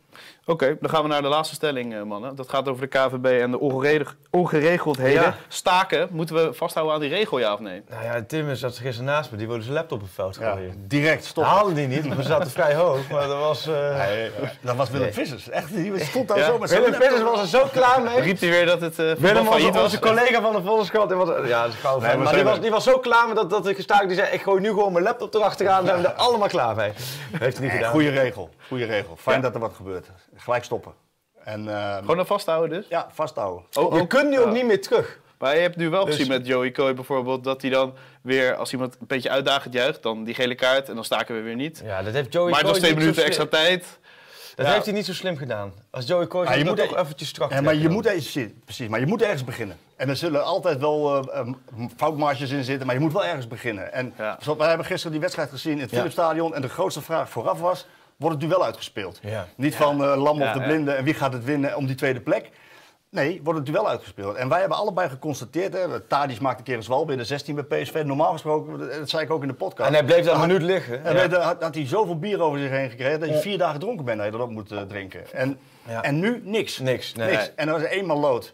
Oké, 0.45 0.77
dan 0.81 0.89
gaan 0.89 1.01
we 1.01 1.07
naar 1.07 1.21
de 1.21 1.27
laatste 1.27 1.55
stelling, 1.55 1.93
eh, 1.95 2.01
mannen. 2.01 2.35
Dat 2.35 2.49
gaat 2.49 2.67
over 2.67 2.81
de 2.89 2.97
KVB 2.97 3.25
en 3.41 3.51
de 3.51 3.59
ongereg- 3.59 4.15
ongeregeldheden. 4.31 5.21
Ja. 5.21 5.35
Staken, 5.47 6.07
moeten 6.11 6.35
we 6.35 6.53
vasthouden 6.53 6.95
aan 6.95 7.01
die 7.01 7.09
regel, 7.09 7.39
ja 7.39 7.53
of 7.53 7.59
nee? 7.59 7.83
Nou 7.89 8.03
ja, 8.03 8.23
Tim 8.27 8.55
zat 8.55 8.77
gisteren 8.77 9.05
naast 9.11 9.31
me. 9.31 9.37
Die 9.37 9.47
wilde 9.47 9.61
zijn 9.61 9.73
laptop 9.75 10.01
op 10.01 10.33
Ja, 10.39 10.51
gooien. 10.51 10.85
direct 10.87 11.25
stop. 11.25 11.43
Haalde 11.43 11.73
die 11.73 11.87
niet, 11.87 12.01
want 12.03 12.15
we 12.15 12.23
zaten 12.23 12.51
vrij 12.59 12.75
hoog. 12.75 13.09
Maar 13.11 13.27
dat 13.27 13.37
was... 13.37 13.67
eh 13.67 13.97
Nee, 13.97 14.29
dat 14.61 14.75
was 14.75 14.89
Willem 14.89 15.05
Nee. 15.05 15.13
Vissers. 15.13 15.49
Echt, 15.49 15.75
die 15.75 15.99
stond 16.05 16.27
daar 16.27 16.37
Ja. 16.37 16.45
zo 16.45 16.57
met 16.57 16.69
zijn 16.69 16.81
Willem 16.83 16.99
Vissers 17.01 17.21
was 17.21 17.41
er 17.41 17.47
zo 17.47 17.65
klaar 17.71 18.01
mee. 18.01 18.19
Riep 18.29 18.39
hij 18.39 18.49
weer 18.49 18.65
dat 18.65 18.81
het 18.81 18.99
eh 18.99 19.05
voetbal 19.07 19.21
Willem 19.27 19.43
was 19.45 19.53
failliet 19.53 19.73
was? 19.73 19.83
onze 19.83 19.99
collega 19.99 20.41
van 20.41 20.53
de 20.53 20.61
Volkskrant. 20.61 21.09
Die 21.09 21.17
was, 21.17 21.47
ja, 21.47 21.63
dat 21.63 21.73
is 21.73 21.79
gauw 21.79 21.99
Nee, 21.99 22.09
van. 22.09 22.17
we 22.17 22.23
maar 22.23 22.33
die 22.33 22.43
was, 22.43 22.59
die 22.59 22.71
was 22.71 22.83
zo 22.83 22.97
klaar 22.99 23.27
met 23.27 23.35
dat, 23.35 23.49
dat 23.49 23.67
ik 23.67 23.75
gestaakt. 23.75 24.07
Die 24.07 24.15
zei, 24.17 24.31
ik 24.31 24.41
gooi 24.41 24.61
nu 24.61 24.67
gewoon 24.69 24.91
mijn 24.91 25.03
laptop 25.05 25.33
erachteraan. 25.33 25.85
Zijn 25.85 26.01
we 26.01 26.07
er 26.07 26.13
allemaal 26.13 26.47
klaar 26.47 26.75
mee. 26.75 26.91
Heeft 26.91 27.39
hij 27.39 27.49
niet 27.49 27.59
Nee, 27.59 27.69
gedaan. 27.71 27.91
goede 27.91 28.09
regel. 28.09 28.49
Goede 28.67 28.85
regel. 28.85 29.15
Fijn 29.19 29.35
Ja. 29.35 29.41
dat 29.41 29.53
er 29.53 29.59
wat 29.59 29.73
gebeurt. 29.75 30.02
Gelijk 30.35 30.63
stoppen. 30.63 30.93
En 31.43 31.67
eh, 31.75 31.97
Gewoon 31.97 32.19
er 32.19 32.25
vasthouden 32.25 32.77
dus? 32.79 32.87
ja, 32.89 33.07
vasthouden. 33.13 33.63
Oh, 33.73 33.93
Je 33.95 34.01
ook- 34.01 34.09
kunt 34.09 34.29
nu 34.29 34.39
ook 34.39 34.45
ja. 34.45 34.51
niet 34.51 34.65
meer 34.65 34.81
terug. 34.81 35.19
Maar 35.37 35.55
je 35.55 35.61
hebt 35.61 35.75
nu 35.75 35.89
wel 35.89 36.05
Dus- 36.05 36.15
gezien 36.15 36.31
met 36.31 36.47
Joey 36.47 36.71
Coy 36.71 36.93
bijvoorbeeld, 36.93 37.43
dat 37.43 37.61
hij 37.61 37.71
dan 37.71 37.93
weer, 38.21 38.55
als 38.55 38.71
iemand 38.71 38.97
een 38.99 39.07
beetje 39.07 39.29
uitdagend 39.29 39.73
juicht, 39.73 40.03
dan 40.03 40.23
die 40.23 40.33
gele 40.35 40.55
kaart 40.55 40.89
en 40.89 40.95
dan 40.95 41.03
staken 41.03 41.35
we 41.35 41.41
weer 41.41 41.55
niet. 41.55 41.81
Ja, 41.85 42.01
dat 42.03 42.13
heeft 42.13 42.33
Joey 42.33 42.51
maar 42.51 42.61
Coy 42.63 42.69
twee 42.73 42.81
niet 42.81 42.91
zo 42.99 43.05
minuten 43.05 43.23
extra 43.23 43.45
tijd. 43.45 43.99
Dat 44.55 44.65
Ja. 44.65 44.71
heeft 44.71 44.85
hij 44.85 44.93
niet 44.93 45.05
zo 45.05 45.13
slim 45.13 45.37
gedaan. 45.37 45.73
Als 45.91 46.07
Joey 46.07 46.27
Coy 46.27 46.43
Ja, 46.45 46.53
je 46.53 46.65
moet 46.65 46.79
e- 46.79 46.95
eventjes 46.95 47.29
strak 47.29 47.51
Ja, 47.51 47.61
maar 47.61 47.75
je 47.75 47.89
moet, 47.89 48.05
ergens, 48.05 48.37
precies, 48.65 48.87
maar 48.87 48.99
je 48.99 49.05
moet 49.05 49.21
ergens 49.21 49.43
beginnen. 49.43 49.77
En 49.95 50.09
er 50.09 50.15
zullen 50.15 50.43
altijd 50.43 50.79
wel 50.79 51.27
eh, 51.31 51.39
eh, 51.39 51.47
foutmarges 51.97 52.51
in 52.51 52.63
zitten, 52.63 52.85
maar 52.85 52.95
je 52.95 53.01
moet 53.01 53.13
wel 53.13 53.25
ergens 53.25 53.47
beginnen. 53.47 53.93
En 53.93 54.13
Ja. 54.17 54.37
zoals- 54.41 54.57
wij 54.59 54.67
hebben 54.67 54.85
gisteren 54.85 55.11
die 55.11 55.21
wedstrijd 55.21 55.49
gezien 55.49 55.73
in 55.73 55.79
het 55.79 55.89
Ja. 55.89 55.95
Philipsstadion. 55.97 56.55
En 56.55 56.61
de 56.61 56.69
grootste 56.69 57.01
vraag 57.01 57.29
vooraf 57.29 57.59
was, 57.59 57.87
wordt 58.17 58.41
het 58.41 58.49
duel 58.49 58.63
uitgespeeld? 58.65 59.19
Ja. 59.21 59.47
Niet 59.55 59.75
van 59.75 60.03
eh, 60.03 60.21
Lam 60.23 60.39
Ja, 60.39 60.47
of 60.47 60.53
de 60.53 60.59
ja. 60.59 60.65
Blinde 60.65 60.91
en 60.91 61.03
wie 61.03 61.13
gaat 61.13 61.33
het 61.33 61.43
winnen 61.43 61.75
om 61.75 61.85
die 61.85 61.95
tweede 61.95 62.21
plek. 62.21 62.49
Nee, 63.09 63.39
wordt 63.43 63.59
het 63.59 63.67
duel 63.67 63.89
uitgespeeld. 63.89 64.35
En 64.35 64.49
wij 64.49 64.59
hebben 64.59 64.77
allebei 64.77 65.09
geconstateerd, 65.09 65.73
hè, 65.73 65.99
Tadic 65.99 66.39
maakte 66.39 66.57
een 66.57 66.63
keer 66.63 66.75
een 66.75 66.83
zwal 66.83 67.05
binnen 67.05 67.25
16 67.25 67.55
bij 67.55 67.63
PSV. 67.81 68.01
Normaal 68.05 68.31
gesproken, 68.31 68.77
dat 68.99 69.09
zei 69.09 69.23
ik 69.23 69.31
ook 69.31 69.41
in 69.41 69.47
de 69.47 69.53
podcast. 69.53 69.87
En 69.89 69.95
hij 69.95 70.03
bleef 70.05 70.25
daar 70.25 70.35
een 70.35 70.41
minuut 70.41 70.61
liggen. 70.61 71.03
En 71.05 71.13
Ja. 71.13 71.19
weet 71.21 71.31
je, 71.31 71.37
had, 71.37 71.61
had 71.63 71.75
hij 71.75 71.87
zoveel 71.87 72.19
bier 72.19 72.41
over 72.41 72.59
zich 72.59 72.69
heen 72.69 72.89
gekregen 72.89 73.19
dat 73.19 73.29
je 73.29 73.37
vier 73.37 73.57
dagen 73.57 73.79
dronken 73.79 74.05
bent 74.05 74.17
dat 74.17 74.25
je 74.25 74.31
dat 74.31 74.41
op 74.41 74.49
moet 74.49 74.71
eh, 74.71 74.81
drinken. 74.81 75.33
En, 75.33 75.59
Ja. 75.87 76.03
en 76.03 76.19
nu 76.19 76.41
niks. 76.43 76.79
Niks, 76.79 77.13
nee. 77.13 77.29
niks. 77.31 77.51
En 77.55 77.67
er 77.67 77.73
was 77.73 77.83
eenmaal 77.83 78.19
lood 78.19 78.53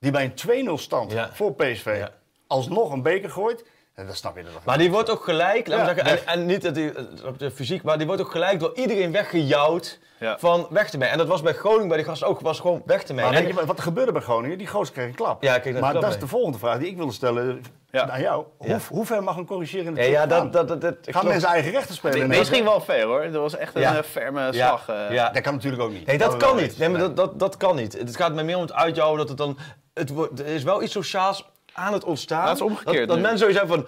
die 0.00 0.10
bij 0.10 0.24
een 0.24 0.68
2-0 0.68 0.78
stand 0.78 1.12
Ja. 1.12 1.30
voor 1.32 1.54
PSV 1.54 1.96
Ja. 1.98 2.10
alsnog 2.46 2.92
een 2.92 3.02
beker 3.02 3.30
gooit. 3.30 3.64
En 3.98 4.06
dat 4.06 4.16
snap 4.16 4.36
je 4.36 4.42
toch 4.42 4.64
Maar 4.64 4.78
die 4.78 4.90
wordt 4.90 5.10
ook 5.10 5.24
gelijk, 5.24 5.66
Ja, 5.68 5.84
zeggen, 5.84 6.04
en, 6.04 6.26
en 6.26 6.46
niet 6.46 6.62
dat 6.62 6.74
die, 6.74 6.92
eh, 6.92 7.04
op 7.26 7.38
de 7.38 7.50
fysiek, 7.50 7.82
maar 7.82 7.98
die 7.98 8.06
wordt 8.06 8.22
ook 8.22 8.30
gelijk 8.30 8.60
door 8.60 8.72
iedereen 8.74 9.12
weggejouwd 9.12 9.98
Ja. 10.18 10.38
van 10.38 10.66
weg 10.70 10.90
te 10.90 10.98
mee. 10.98 11.08
En 11.08 11.18
dat 11.18 11.26
was 11.26 11.42
bij 11.42 11.52
Groningen, 11.54 11.88
bij 11.88 11.96
die 11.96 12.06
gasten 12.06 12.28
ook, 12.28 12.40
was 12.40 12.60
gewoon 12.60 12.82
weg 12.86 13.02
te 13.02 13.14
mee. 13.14 13.24
Maar 13.24 13.34
En- 13.34 13.44
weet 13.44 13.54
je 13.58 13.64
wat- 13.66 13.76
er 13.76 13.82
gebeurde 13.82 14.12
bij 14.12 14.20
Groningen? 14.22 14.58
Die 14.58 14.66
gozer 14.66 14.94
kreeg 14.94 15.06
een 15.06 15.14
klap. 15.14 15.42
Ja, 15.42 15.58
kreeg 15.58 15.78
maar 15.80 15.90
klap 15.90 16.02
dat 16.02 16.10
is 16.12 16.18
de 16.18 16.26
volgende 16.26 16.58
vraag 16.58 16.78
die 16.78 16.88
ik 16.88 16.96
wilde 16.96 17.12
stellen 17.12 17.62
Ja. 17.90 18.08
aan 18.08 18.20
jou. 18.20 18.44
Hoe, 18.56 18.68
Ja. 18.68 18.78
hoe 18.90 19.06
ver 19.06 19.22
mag 19.22 19.36
een 19.36 19.46
corrigerende 19.46 20.02
ja, 20.02 20.26
dat, 20.26 20.52
dat, 20.52 20.68
dat, 20.68 20.80
dat 20.80 20.94
Gaan 21.02 21.12
klopt. 21.12 21.26
mensen 21.28 21.48
eigen 21.48 21.70
rechten 21.70 21.94
spelen? 21.94 22.28
Nee, 22.28 22.38
misschien 22.38 22.64
wel 22.64 22.80
ver 22.80 23.02
hoor. 23.04 23.22
Dat 23.30 23.40
was 23.42 23.56
echt 23.56 23.74
een 23.74 23.80
Ja. 23.80 23.96
eh, 23.96 24.02
ferme 24.02 24.40
Ja, 24.40 24.52
slag. 24.52 24.88
eh. 24.88 25.10
ja. 25.14 25.30
Dat 25.30 25.42
kan 25.42 25.54
natuurlijk 25.54 25.82
ook 25.82 25.92
niet. 25.92 26.06
Nee, 26.06 26.18
dat 26.18 26.36
kan 26.36 26.56
niet. 26.56 26.60
weten. 26.64 26.78
Nee, 26.80 26.88
maar 26.88 27.00
dat, 27.00 27.16
dat, 27.16 27.38
dat 27.38 27.56
kan 27.56 27.76
niet. 27.76 27.92
Het 27.98 28.16
gaat 28.16 28.34
mij 28.34 28.44
meer 28.44 28.56
om 28.56 28.62
het 28.62 28.72
uitjouwen 28.72 29.18
dat 29.18 29.28
het 29.28 29.38
dan... 29.38 29.58
Het 29.94 30.10
wordt, 30.10 30.40
er 30.40 30.46
is 30.46 30.62
wel 30.62 30.82
iets 30.82 30.92
sociaals 30.92 31.48
aan 31.78 31.92
het 31.92 32.04
ontstaan. 32.04 32.46
Dat 32.46 32.54
is 32.56 32.62
omgekeerd 32.62 33.08
Dat, 33.08 33.18
mensen 33.20 33.38
sowieso 33.38 33.66
van, 33.66 33.86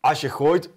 als 0.00 0.20
je 0.20 0.28
gooit, 0.30 0.70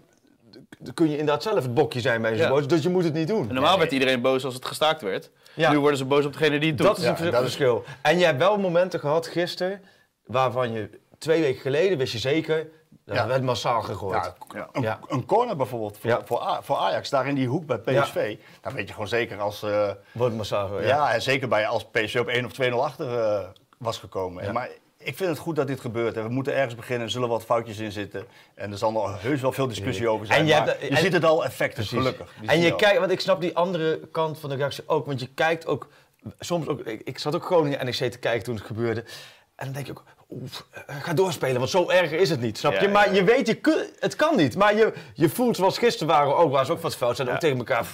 dan 0.79 0.93
kun 0.93 1.05
je 1.09 1.17
inderdaad 1.17 1.43
zelf 1.43 1.55
het 1.63 1.73
bokje 1.73 1.99
zijn 2.01 2.21
bij 2.21 2.29
zo'n 2.29 2.39
Ja. 2.39 2.43
supporters, 2.45 2.73
dus 2.73 2.83
je 2.83 2.89
moet 2.89 3.03
het 3.03 3.13
niet 3.13 3.27
doen. 3.27 3.47
En 3.49 3.53
normaal 3.53 3.77
werd 3.77 3.91
iedereen 3.91 4.21
boos 4.21 4.45
als 4.45 4.53
het 4.53 4.65
gestaakt 4.65 5.01
werd. 5.01 5.31
Ja. 5.53 5.71
Nu 5.71 5.79
worden 5.79 5.97
ze 5.97 6.05
boos 6.05 6.25
op 6.25 6.31
degene 6.33 6.59
die 6.59 6.69
het 6.69 6.77
doet. 6.77 6.87
Dat 6.87 6.97
is 6.97 7.03
Ja, 7.03 7.09
een 7.09 7.17
vers- 7.17 7.31
dat 7.31 7.39
is- 7.43 7.45
verschil. 7.45 7.83
En 8.01 8.17
je 8.19 8.25
hebt 8.25 8.37
wel 8.39 8.57
momenten 8.57 8.99
gehad 8.99 9.27
gisteren, 9.27 9.81
waarvan 10.25 10.71
je 10.71 10.89
twee 11.17 11.41
weken 11.41 11.61
geleden 11.61 11.97
wist 11.97 12.11
je 12.13 12.19
zeker, 12.19 12.67
dat 13.05 13.15
Ja. 13.15 13.27
werd 13.27 13.43
massaal 13.43 13.81
gegooid. 13.81 14.33
Ja. 14.53 14.69
Een, 14.71 14.81
Ja. 14.81 14.99
een 15.07 15.25
corner 15.25 15.55
bijvoorbeeld 15.55 15.97
voor, 15.97 16.09
Ja. 16.09 16.59
voor, 16.61 16.77
Ajax, 16.77 17.09
daar 17.09 17.27
in 17.27 17.35
die 17.35 17.47
hoek 17.47 17.65
bij 17.65 17.77
PSV. 17.77 18.37
Dan 18.61 18.73
weet 18.73 18.87
je 18.87 18.93
gewoon 18.93 19.07
zeker 19.07 19.39
als... 19.39 19.63
eh, 19.63 19.89
Wordt 20.11 20.35
massaal 20.35 20.65
gegooid. 20.67 20.85
ja. 20.87 21.13
en 21.13 21.21
zeker 21.21 21.47
bij 21.47 21.67
als 21.67 21.85
PSV 21.85 22.17
op 22.19 22.27
1 22.27 22.45
of 22.45 22.51
2-0 22.51 22.83
achter 22.83 23.19
eh, 23.19 23.47
was 23.77 23.97
gekomen. 23.97 24.43
Ja. 24.43 24.51
Maar 24.51 24.69
ik 25.03 25.15
vind 25.17 25.29
het 25.29 25.39
goed 25.39 25.55
dat 25.55 25.67
dit 25.67 25.79
gebeurt. 25.79 26.17
En 26.17 26.23
we 26.23 26.29
moeten 26.29 26.53
ergens 26.55 26.75
beginnen, 26.75 27.05
er 27.05 27.11
zullen 27.11 27.29
wat 27.29 27.43
foutjes 27.43 27.77
in 27.77 27.91
zitten. 27.91 28.25
En 28.55 28.71
er 28.71 28.77
zal 28.77 28.91
nog 28.91 29.21
heus 29.21 29.41
wel 29.41 29.51
veel 29.51 29.67
discussie 29.67 30.09
over 30.09 30.25
zijn. 30.25 30.39
En 30.39 30.45
je 30.45 30.53
hebt- 30.53 30.81
je 30.81 30.87
en- 30.87 30.97
ziet 30.97 31.13
het 31.13 31.23
al 31.25 31.45
effecten, 31.45 31.83
gelukkig. 31.85 32.33
En 32.45 32.59
je 32.59 32.71
al. 32.71 32.77
kijkt, 32.77 32.99
want 32.99 33.11
ik 33.11 33.19
snap 33.19 33.41
die 33.41 33.55
andere 33.55 33.99
kant 34.11 34.39
van 34.39 34.49
de 34.49 34.55
reactie 34.55 34.83
ook, 34.87 35.05
want 35.05 35.19
je 35.19 35.27
kijkt 35.33 35.65
ook 35.67 35.87
soms 36.39 36.67
ook. 36.67 36.79
Ik, 36.79 37.01
ik 37.03 37.19
zat 37.19 37.35
ook 37.35 37.45
Groningen 37.45 37.85
NEC 37.85 38.11
te 38.11 38.17
kijken 38.19 38.43
toen 38.43 38.55
het 38.55 38.65
gebeurde. 38.65 39.03
En 39.55 39.65
dan 39.65 39.73
denk 39.73 39.85
je 39.85 39.91
ook, 39.91 40.03
oef, 40.29 40.65
eh, 40.87 40.95
ga 41.01 41.13
doorspelen, 41.13 41.57
want 41.57 41.69
zo 41.69 41.89
erg 41.89 42.11
is 42.11 42.29
het 42.29 42.41
niet, 42.41 42.57
snap 42.57 42.73
Ja, 42.73 42.81
je? 42.81 42.87
Maar 42.87 43.13
je 43.13 43.23
weet, 43.23 43.47
je 43.47 43.53
kun, 43.55 43.85
het 43.99 44.15
kan 44.15 44.35
niet. 44.35 44.55
Maar 44.55 44.75
je, 44.75 44.93
je 45.13 45.29
voelt 45.29 45.55
zoals 45.55 45.77
gisteren 45.77 46.13
waren 46.13 46.35
ook, 46.37 46.51
waar 46.51 46.65
ze 46.65 46.71
ook 46.71 46.83
het 46.83 46.95
veld 46.95 47.15
zeiden, 47.15 47.35
ook 47.35 47.41
tegen 47.41 47.57
elkaar. 47.57 47.85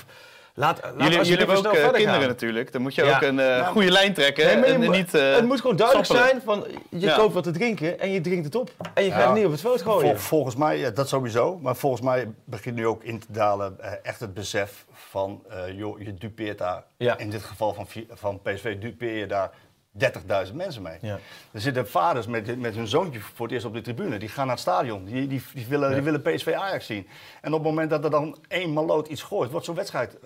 Laat, 0.57 0.81
laat 0.83 0.93
Jullie, 0.97 1.17
jullie 1.17 1.37
hebben 1.37 1.57
ook 1.57 1.65
eh, 1.65 1.71
kinderen 1.91 2.19
gaan. 2.19 2.27
natuurlijk. 2.27 2.71
Dan 2.71 2.81
moet 2.81 2.95
je 2.95 3.03
Ja. 3.03 3.15
ook 3.15 3.21
een 3.21 3.39
eh, 3.39 3.45
Nou, 3.47 3.65
goede 3.65 3.91
lijn 3.91 4.13
trekken. 4.13 4.59
Nee, 4.61 4.71
en 4.73 4.91
niet, 4.91 5.13
eh, 5.13 5.33
het 5.35 5.45
moet 5.45 5.61
gewoon 5.61 5.75
duidelijk 5.75 6.07
sappelen. 6.07 6.29
zijn 6.29 6.41
van 6.45 6.65
je 6.89 6.99
Ja. 6.99 7.15
koopt 7.15 7.33
wat 7.33 7.43
te 7.43 7.51
drinken 7.51 7.99
en 7.99 8.11
je 8.11 8.21
drinkt 8.21 8.45
het 8.45 8.55
op. 8.55 8.71
En 8.93 9.03
je 9.03 9.11
gaat 9.11 9.19
Ja. 9.19 9.25
het 9.25 9.35
niet 9.35 9.45
op 9.45 9.51
het 9.51 9.61
veld 9.61 9.81
gooien. 9.81 10.09
Vol- 10.09 10.15
volgens 10.27 10.55
mij, 10.55 10.77
ja, 10.79 10.89
dat 10.89 11.09
sowieso. 11.09 11.59
Maar 11.61 11.75
volgens 11.75 12.01
mij 12.01 12.31
begint 12.45 12.75
nu 12.75 12.87
ook 12.87 13.03
in 13.03 13.19
te 13.19 13.25
dalen 13.29 13.75
eh, 13.79 13.91
echt 14.03 14.19
het 14.19 14.33
besef 14.33 14.85
van, 14.93 15.43
eh, 15.49 15.57
joh, 15.77 15.99
je 16.01 16.13
dupeert 16.13 16.57
daar, 16.57 16.83
Ja. 16.97 17.17
in 17.17 17.29
dit 17.29 17.43
geval 17.43 17.73
van, 17.73 17.87
van 18.09 18.39
PSV, 18.41 18.77
dupeer 18.79 19.17
je 19.17 19.25
daar 19.25 19.51
30.000 19.91 20.55
mensen 20.57 20.81
mee. 20.81 20.97
Ja. 21.01 21.19
Er 21.51 21.61
zitten 21.61 21.87
vaders 21.89 22.27
met, 22.27 22.59
met 22.59 22.75
hun 22.75 22.87
zoontje 22.87 23.19
voor 23.19 23.45
het 23.45 23.53
eerst 23.55 23.65
op 23.65 23.73
de 23.73 23.81
tribune. 23.81 24.17
Die 24.17 24.29
gaan 24.29 24.45
naar 24.45 24.55
het 24.55 24.63
stadion. 24.63 25.05
Die, 25.05 25.27
die, 25.27 25.43
die, 25.53 25.65
willen, 25.69 25.93
die 25.93 26.01
willen 26.01 26.21
PSV 26.21 26.53
Ajax 26.57 26.85
zien. 26.85 27.07
En 27.41 27.53
op 27.53 27.59
het 27.59 27.67
moment 27.69 27.89
dat 27.89 28.03
er 28.03 28.09
dan 28.09 28.37
één 28.47 28.73
maloot 28.73 29.07
iets 29.07 29.21
gooit, 29.21 29.51
wordt 29.51 29.65
zo'n 29.65 29.75
wedstrijd... 29.75 30.17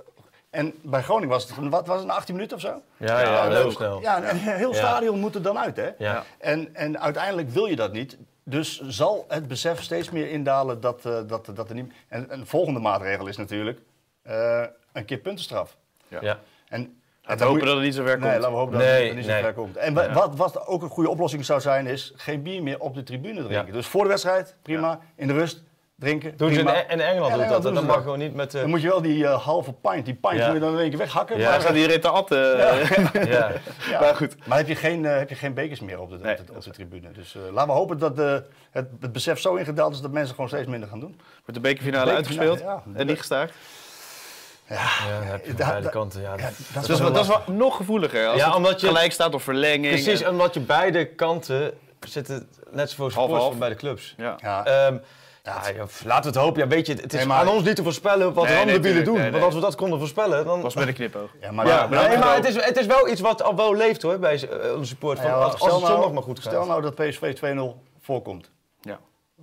En 0.50 0.74
bij 0.82 1.02
Groningen 1.02 1.30
was 1.30 1.44
het, 1.50 1.70
wat 1.70 1.88
was 1.88 2.02
het, 2.02 2.10
18 2.10 2.36
minuten 2.36 2.56
of 2.58 2.62
zo? 2.64 2.82
Ja, 2.98 3.22
ja, 3.22 3.50
heel 3.50 3.72
snel. 3.72 4.02
Ja, 4.02 4.24
en 4.24 4.30
een 4.30 4.38
heel 4.38 4.72
Ja. 4.74 4.78
stadion 4.78 5.20
moet 5.20 5.36
er 5.36 5.42
dan 5.42 5.58
uit, 5.58 5.76
hè? 5.76 5.90
Ja. 5.98 6.24
En, 6.38 6.76
en 6.76 7.00
uiteindelijk 7.00 7.50
wil 7.50 7.66
je 7.66 7.76
dat 7.76 7.92
niet. 7.94 8.18
Dus 8.44 8.82
zal 8.88 9.26
het 9.28 9.48
besef 9.48 9.82
steeds 9.84 10.10
meer 10.10 10.30
indalen 10.30 10.82
dat, 10.82 11.06
eh, 11.06 11.18
dat, 11.28 11.50
dat 11.56 11.70
er 11.70 11.76
niet... 11.76 11.94
En 12.08 12.26
een 12.30 12.46
volgende 12.48 12.80
maatregel 12.80 13.28
is 13.28 13.38
natuurlijk 13.38 13.80
eh, 14.22 14.64
een 14.94 15.06
keer 15.06 15.18
puntenstraf. 15.18 15.78
Ja. 16.08 16.40
En, 16.70 16.94
Laten 17.24 17.46
we 17.46 17.52
hopen 17.52 17.66
dat 17.66 17.76
het 17.76 17.86
niet 17.86 17.96
zo 17.96 18.04
ver 18.04 18.20
Nee, 18.20 18.30
komt. 18.30 18.34
laten 18.42 18.52
we 18.52 18.58
hopen 18.58 18.78
dat 18.78 18.88
Nee, 18.88 19.06
het 19.08 19.16
niet 19.16 19.26
zo 19.26 19.32
nee. 19.32 19.42
ver 19.42 19.54
komt. 19.54 19.78
En 19.78 19.94
wa- 19.94 20.12
wat, 20.14 20.36
wat 20.36 20.68
ook 20.68 20.82
een 20.82 20.90
goede 20.90 21.10
oplossing 21.10 21.46
zou 21.46 21.62
zijn, 21.62 21.88
is 21.88 22.14
geen 22.16 22.42
bier 22.42 22.64
meer 22.64 22.80
op 22.80 22.96
de 22.96 23.04
tribune 23.04 23.44
drinken. 23.44 23.66
Ja. 23.68 23.72
Dus 23.72 23.88
voor 23.88 24.04
de 24.04 24.10
wedstrijd, 24.10 24.56
prima. 24.62 25.00
In 25.16 25.28
de 25.28 25.34
rust, 25.34 25.64
drinken, 26.00 26.38
Doen 26.38 26.54
ze 26.54 26.60
in, 26.60 26.66
prima. 26.66 26.90
in 26.90 27.00
Engeland 27.02 27.32
Ja, 27.36 27.38
doet 27.40 27.50
dat. 27.50 27.64
ze 27.64 27.72
mag 27.72 27.86
dat. 27.96 28.04
gewoon 28.04 28.20
niet 28.20 28.34
met... 28.34 28.54
eh, 28.56 28.62
Dan 28.62 28.70
moet 28.70 28.82
je 28.82 28.88
wel 28.88 29.02
die 29.02 29.26
eh, 29.28 29.42
halve 29.46 29.74
pint, 29.74 30.06
die 30.06 30.14
pint 30.14 30.36
Ja. 30.38 30.46
moet 30.46 30.54
je 30.54 30.60
dan 30.62 30.74
in 30.74 30.80
één 30.80 30.90
keer 30.90 30.98
weghakken. 30.98 31.38
Ja. 31.40 31.52
Dan 31.52 31.62
gaat 31.62 31.76
iedereen 31.76 32.02
te 32.02 32.10
atten. 32.10 32.60
eh. 32.70 32.90
ja. 33.34 33.52
Ja. 33.90 34.00
Maar 34.00 34.16
goed. 34.16 34.36
Maar 34.48 34.58
heb 34.58 34.68
je 34.68 34.76
geen, 34.76 35.06
eh, 35.06 35.18
heb 35.18 35.30
je 35.30 35.36
geen 35.36 35.54
bekers 35.54 35.80
meer 35.80 36.00
op 36.00 36.10
de, 36.10 36.18
Nee, 36.18 36.38
op 36.40 36.48
de, 36.48 36.54
op 36.54 36.64
de 36.64 36.70
tribune. 36.72 37.12
Dus 37.12 37.36
eh, 37.36 37.42
laten 37.54 37.68
we 37.72 37.76
hopen 37.78 37.98
dat 37.98 38.20
eh, 38.20 38.34
het, 38.72 38.88
het 39.00 39.12
besef 39.12 39.40
zo 39.40 39.56
ingedaald 39.56 39.94
is 39.94 40.02
dat 40.02 40.12
mensen 40.12 40.36
gewoon 40.36 40.50
steeds 40.50 40.68
minder 40.68 40.90
gaan 40.90 41.00
doen. 41.00 41.16
Wordt 41.46 41.54
de 41.54 41.60
bekerfinale 41.60 42.06
Bekerfinale, 42.06 42.50
uitgespeeld 42.50 42.60
ja. 42.60 43.00
en 43.00 43.08
niet 43.08 43.18
gestaakt. 43.18 43.54
Ja, 44.70 44.76
Ja, 45.46 45.56
beide 45.66 45.90
kanten. 45.90 46.22
Ja, 46.22 46.30
ja, 46.30 46.36
dat- 46.44 46.54
dat 46.74 46.82
is 46.82 46.88
Dus 46.88 47.00
wel 47.00 47.12
dat 47.12 47.24
is 47.30 47.54
nog 47.54 47.76
gevoeliger. 47.76 48.28
Als 48.28 48.38
Ja, 48.40 48.46
het 48.48 48.56
omdat 48.56 48.82
je- 48.82 48.88
gelijk 48.88 49.12
staat 49.12 49.34
of 49.34 49.44
verlenging. 49.44 49.94
Precies, 49.94 50.22
en- 50.22 50.30
omdat 50.30 50.54
je 50.54 50.60
beide 50.60 51.06
kanten 51.06 51.72
zitten 52.08 52.48
net 52.72 52.90
zoveel 52.90 53.10
supporters 53.10 53.44
van 53.44 53.58
beide 53.60 53.76
clubs. 53.76 54.14
Ja. 54.18 54.36
Ja, 54.42 54.66
Ehm, 54.66 54.98
ja, 55.50 55.86
laten 56.06 56.32
we 56.32 56.38
het 56.38 56.46
hopen. 56.48 56.62
Ja, 56.62 56.68
weet 56.68 56.88
je, 56.88 56.94
het 56.94 57.14
is 57.14 57.20
Nee, 57.20 57.26
maar- 57.28 57.38
aan 57.40 57.48
ons 57.48 57.64
niet 57.64 57.76
te 57.76 57.84
voorspellen 57.84 58.34
wat 58.34 58.44
Nee, 58.48 58.80
tuurlijk. 58.80 59.06
doen. 59.06 59.14
Nee, 59.14 59.24
nee. 59.24 59.32
Want 59.32 59.44
als 59.44 59.54
we 59.54 59.60
dat 59.62 59.76
konden 59.76 60.00
voorspellen, 60.00 60.46
dan... 60.46 60.62
Was 60.62 60.76
met 60.76 60.88
een 60.88 60.94
knipoog. 60.94 61.30
ja, 61.42 61.52
maar, 61.52 61.68
ja, 61.68 61.88
maar- 61.88 62.08
nee, 62.10 62.18
maar 62.18 62.36
het 62.36 62.46
is, 62.48 62.66
het 62.66 62.78
is 62.78 62.86
wel 62.86 63.10
iets 63.10 63.22
wat 63.22 63.44
al 63.44 63.56
wel 63.56 63.76
leeft 63.76 64.02
hoor, 64.02 64.20
bij 64.20 64.34
eh, 64.50 64.74
onze 64.76 64.86
support. 64.90 65.20
Van, 65.20 65.28
Ja, 65.30 65.36
als, 65.36 65.52
het 65.54 65.72
zondag 65.72 65.90
nou- 65.90 66.14
maar 66.14 66.24
goed 66.24 66.40
gaat. 66.40 66.52
Stel 66.54 66.66
nou 66.66 66.82
dat 66.82 66.96
PSV 66.96 67.34
2-0 67.36 67.82
voorkomt. 68.02 68.46
Ja. 68.46 68.58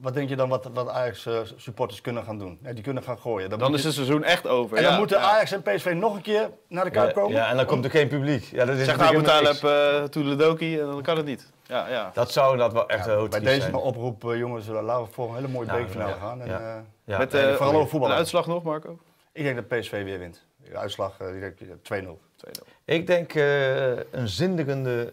Wat 0.00 0.14
denk 0.14 0.28
je 0.28 0.36
dan 0.36 0.48
wat, 0.48 0.70
wat 0.74 0.88
Ajax 0.88 1.26
eh, 1.26 1.38
supporters 1.56 2.00
kunnen 2.00 2.24
gaan 2.24 2.38
doen? 2.38 2.58
Ja, 2.62 2.72
die 2.72 2.82
kunnen 2.82 3.02
gaan 3.02 3.18
gooien. 3.18 3.50
Dan 3.50 3.74
is 3.74 3.80
je- 3.80 3.86
het 3.86 3.94
seizoen 3.96 4.24
echt 4.24 4.46
over. 4.46 4.76
En 4.76 4.82
dan 4.82 4.96
moeten 4.98 5.18
Ja. 5.18 5.22
Ajax 5.24 5.52
en 5.52 5.62
PSV 5.62 5.92
nog 5.96 6.14
een 6.14 6.22
keer 6.22 6.50
naar 6.68 6.84
de 6.84 6.90
Kuip 6.90 7.06
ja, 7.06 7.12
komen? 7.12 7.36
ja, 7.36 7.50
en 7.50 7.56
dan 7.56 7.66
komt 7.66 7.84
er 7.84 7.90
geen 7.90 8.08
publiek. 8.08 8.44
Ja, 8.44 8.64
dat 8.64 8.76
is 8.76 8.84
Zeg 8.84 8.96
nou 8.96 9.12
natuurlijk 9.12 9.34
Abu 9.34 9.44
Taleb, 9.60 9.62
niks. 9.92 10.02
uh, 10.02 10.08
Toedeledoki, 10.08 10.78
en 10.80 10.86
dan 10.86 11.02
kan 11.02 11.16
het 11.16 11.26
niet. 11.26 11.50
Ja, 11.66 11.88
ja. 11.88 12.10
Dat 12.14 12.32
zou 12.32 12.50
inderdaad 12.52 12.72
wel 12.74 12.88
echt 12.88 13.04
Ja, 13.04 13.10
heel 13.10 13.20
bij 13.20 13.40
triest 13.40 13.44
deze 13.44 13.60
zijn. 13.60 13.74
oproep, 13.74 14.24
eh, 14.30 14.38
jongens, 14.38 14.66
laten 14.66 15.04
we 15.06 15.12
voor 15.12 15.28
een 15.28 15.34
hele 15.34 15.48
mooie 15.48 15.66
Nou, 15.66 15.78
bekerfinale 15.78 16.10
ja, 16.14 16.18
gaan. 16.20 16.40
En, 16.40 16.48
ja. 16.48 16.58
eh, 16.60 16.74
Ja, 17.04 17.18
Met 17.18 17.34
eh, 17.34 17.52
vooral 17.54 17.74
over 17.74 17.88
voetbal. 17.88 18.08
de 18.08 18.14
uitslag 18.14 18.46
nog, 18.46 18.62
Marco? 18.62 18.98
ik 19.32 19.42
denk 19.42 19.56
dat 19.56 19.68
PSV 19.80 20.04
weer 20.04 20.18
wint. 20.18 20.44
De 20.70 20.76
uitslag 20.76 21.20
eh, 21.20 21.28
direct 21.32 21.60
eh, 21.60 21.68
2-0. 21.82 22.18
2-0. 22.36 22.50
Ik 22.84 23.06
denk 23.06 23.34
eh, 23.34 23.90
een 23.96 24.28
zinderende 24.28 25.12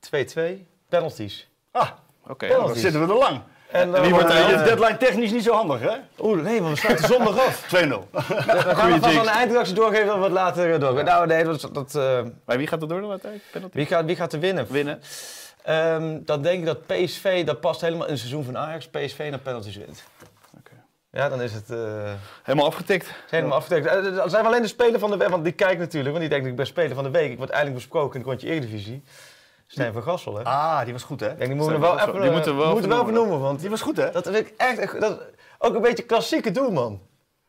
2-2 0.00 0.66
penalties. 0.88 1.48
Ah, 1.70 1.88
Oké. 2.28 2.46
Penalty. 2.46 2.66
dan 2.66 2.76
zitten 2.76 3.06
we 3.06 3.12
er 3.12 3.18
lang. 3.18 3.40
En 3.70 3.90
dan 3.92 4.00
Wie 4.02 4.10
wordt 4.10 4.28
er- 4.30 4.36
Eh, 4.54 4.64
deadline 4.64 4.96
technisch 4.96 5.30
niet 5.30 5.42
zo 5.42 5.52
handig, 5.52 5.80
hè? 5.80 5.88
2-0. 5.88 6.24
Oeh, 6.26 6.42
nee, 6.42 6.62
want 6.62 6.74
we 6.74 6.80
sluiten 6.80 7.06
zondag 7.06 7.38
af. 7.46 7.70
We 7.70 7.76
gaan 7.76 8.74
Goeie 8.74 9.00
vast 9.00 9.16
aan 9.18 9.24
de 9.24 9.30
eindredactie 9.30 9.74
doorgeven 9.74 10.06
dat 10.06 10.16
we 10.16 10.22
het 10.22 10.32
later 10.32 10.72
eh, 10.74 10.80
door. 10.80 11.04
Nou, 11.04 11.26
nee, 11.26 11.44
dat, 11.44 11.68
dat, 11.72 11.94
eh, 11.94 12.20
Maar 12.44 12.56
wie 12.56 12.66
gaat 12.66 12.82
er 12.82 12.88
door 12.88 13.00
dan 13.00 13.10
uiteindelijk? 13.10 13.50
Penalty? 13.52 13.76
wie, 13.76 13.86
gaat, 13.86 14.04
wie 14.04 14.16
gaat 14.16 14.32
er 14.32 14.40
winnen? 14.40 14.66
Winnen. 14.70 15.00
Ehm, 15.62 16.18
dan 16.24 16.42
denk 16.42 16.58
ik 16.60 16.66
dat 16.66 16.86
PSV, 16.86 17.44
dat 17.44 17.60
past 17.60 17.80
helemaal 17.80 18.04
in 18.06 18.10
het 18.12 18.18
seizoen 18.20 18.44
van 18.44 18.58
Ajax, 18.58 18.88
PSV 18.88 19.26
naar 19.30 19.38
penalties 19.38 19.76
wint. 19.76 20.02
Oké. 20.58 20.72
Ja, 21.10 21.28
dan 21.28 21.42
is 21.42 21.52
het 21.52 21.70
eh, 21.70 21.78
Helemaal 22.42 22.66
afgetikt. 22.66 23.10
helemaal. 23.30 23.62
Eh, 23.70 23.84
Dan 24.16 24.30
zijn 24.30 24.42
we 24.42 24.48
alleen 24.48 24.62
de 24.62 24.68
speler 24.68 24.98
van 25.00 25.10
de 25.10 25.16
week, 25.16 25.28
want 25.28 25.44
die 25.44 25.52
kijkt 25.52 25.78
natuurlijk, 25.80 26.08
want 26.10 26.20
die 26.20 26.28
denkt 26.28 26.46
ik 26.46 26.56
ben 26.56 26.66
speler 26.66 26.94
van 26.94 27.04
de 27.04 27.10
week. 27.10 27.30
Ik 27.30 27.38
word 27.38 27.50
eindelijk 27.50 27.78
besproken 27.78 28.12
in 28.14 28.20
het 28.20 28.28
rondje 28.28 28.48
Eredivisie. 28.48 29.02
Stijn 29.70 29.92
van 29.92 30.02
Gassel, 30.02 30.36
hè? 30.36 30.44
Ah, 30.44 30.84
die 30.84 30.92
was 30.92 31.02
goed, 31.02 31.20
hè? 31.20 31.26
Denk, 31.26 31.38
die 31.46 31.54
moeten 31.54 31.74
we 31.74 31.80
wel 31.80 31.98
even. 31.98 32.12
Die 32.12 32.22
eh, 32.22 32.32
moeten 32.32 32.56
we 32.56 32.62
wel 32.62 32.70
moeten 32.72 32.88
we 32.88 32.94
wel 32.94 33.04
vernoemen. 33.04 33.28
vernoemen, 33.28 33.40
want 33.40 33.60
Die 33.60 33.70
was 33.70 33.80
goed, 33.80 33.96
hè? 33.96 34.10
dat 34.10 34.24
vind 34.24 34.36
ik 34.36 34.54
echt, 34.56 35.00
dat, 35.00 35.20
ook 35.58 35.74
een 35.74 35.80
beetje 35.80 36.02
klassieke 36.02 36.50
doelman. 36.50 37.00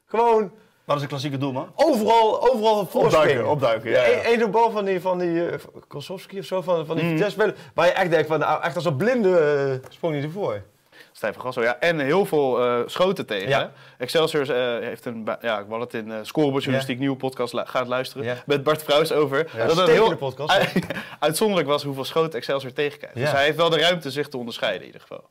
Gewoon 0.06 0.52
Wat 0.86 0.96
is 0.96 1.02
een 1.02 1.08
klassieke 1.08 1.38
doelman? 1.38 1.72
overal, 1.76 2.50
overal 2.52 2.86
voorspringen. 2.86 3.50
Opduiken, 3.50 3.50
opduiken, 3.50 3.92
ja. 3.92 4.06
ja. 4.06 4.32
Eén 4.34 4.40
zo'n 4.40 4.52
bal 4.52 4.72
van 4.72 4.86
die, 4.86 5.02
van 5.02 5.18
die 5.18 5.30
uh, 5.30 5.54
Kosowski 5.88 6.40
of 6.40 6.46
zo, 6.46 6.62
van, 6.62 6.86
van 6.86 6.96
die. 6.96 7.06
Vitesse-speler, 7.10 7.56
waar 7.74 7.86
je 7.86 7.92
echt 7.92 8.10
denkt 8.10 8.28
van, 8.28 8.40
nou, 8.40 8.64
echt 8.64 8.76
als 8.76 8.86
een 8.86 8.96
blinde 8.96 9.38
eh, 9.84 9.90
sprong 9.90 10.14
hij 10.14 10.24
ervoor. 10.24 10.64
Stijn 11.12 11.34
van 11.34 11.42
Gassel, 11.42 11.62
ja. 11.64 11.80
En 11.80 12.00
heel 12.00 12.26
veel 12.26 12.64
eh, 12.64 12.80
schoten 12.86 13.26
tegen. 13.26 13.50
Ja. 13.50 13.72
Excelsior 13.98 14.52
eh, 14.56 14.88
heeft 14.88 15.06
een, 15.06 15.28
ja, 15.42 15.60
ik 15.60 15.66
had 15.70 15.80
het 15.80 15.94
in 15.94 16.08
uh, 16.08 16.16
Scorebordjournalistiek 16.22 17.00
nieuwe 17.00 17.16
podcast 17.18 17.54
la- 17.54 17.66
gaat 17.66 17.88
luisteren. 17.88 18.26
Ja. 18.26 18.36
Met 18.46 18.64
Bart 18.64 18.84
Vrouws 18.84 19.12
over. 19.12 19.38
Ja, 19.38 19.44
dat 19.58 19.62
het 19.62 19.72
stekende 19.72 19.92
heel 20.08 20.16
podcast, 20.18 20.60
uitzonderlijk 21.20 21.68
was 21.68 21.84
hoeveel 21.84 22.04
schoten 22.06 22.34
Excelsior 22.40 22.74
tegenkrijgt. 22.74 23.16
Dus 23.16 23.30
Ja. 23.30 23.36
hij 23.36 23.44
heeft 23.44 23.58
wel 23.58 23.70
de 23.70 23.80
ruimte 23.80 24.12
zich 24.12 24.28
te 24.28 24.38
onderscheiden 24.38 24.80
in 24.82 24.86
ieder 24.86 25.02
geval. 25.02 25.30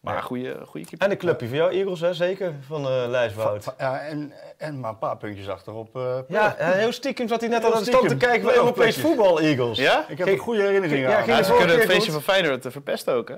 Maar 0.00 0.14
Ja. 0.14 0.20
goede, 0.20 0.56
goede 0.66 0.86
keeper. 0.86 1.06
En 1.06 1.12
een 1.12 1.18
clubje 1.18 1.46
voor 1.46 1.56
jou, 1.56 1.72
Eagles, 1.72 2.00
hè? 2.00 2.14
zeker, 2.14 2.52
van 2.66 2.84
eh 2.88 3.04
Lijswoud. 3.08 3.74
Ja, 3.78 3.98
en, 4.00 4.32
en 4.58 4.80
maar 4.80 4.90
een 4.90 4.98
paar 4.98 5.16
puntjes 5.16 5.48
achterop. 5.48 5.96
eh 5.96 6.18
Ja, 6.28 6.56
eh, 6.56 6.70
heel 6.70 6.92
stiekem 6.92 7.28
zat 7.28 7.40
hij 7.40 7.48
net 7.48 7.62
Heel 7.62 7.72
aan 7.74 7.78
de 7.78 7.84
stand 7.90 8.08
te 8.08 8.16
kijken 8.16 8.46
bij 8.46 8.54
Europees 8.54 8.96
voetbal, 9.00 9.40
Eagles. 9.40 9.78
Ja? 9.78 10.04
Ik 10.08 10.18
heb 10.18 10.26
een 10.28 10.38
goede 10.38 10.62
herinnering 10.62 11.06
ja, 11.08 11.20
aan. 11.20 11.26
Ja, 11.26 11.42
ze 11.42 11.52
kunnen 11.54 11.76
het 11.76 11.84
feestje 11.90 12.12
goed. 12.12 12.22
van 12.24 12.34
Feyenoord 12.34 12.64
eh, 12.66 12.72
verpesten 12.72 13.14
ook, 13.14 13.28
hè? 13.28 13.34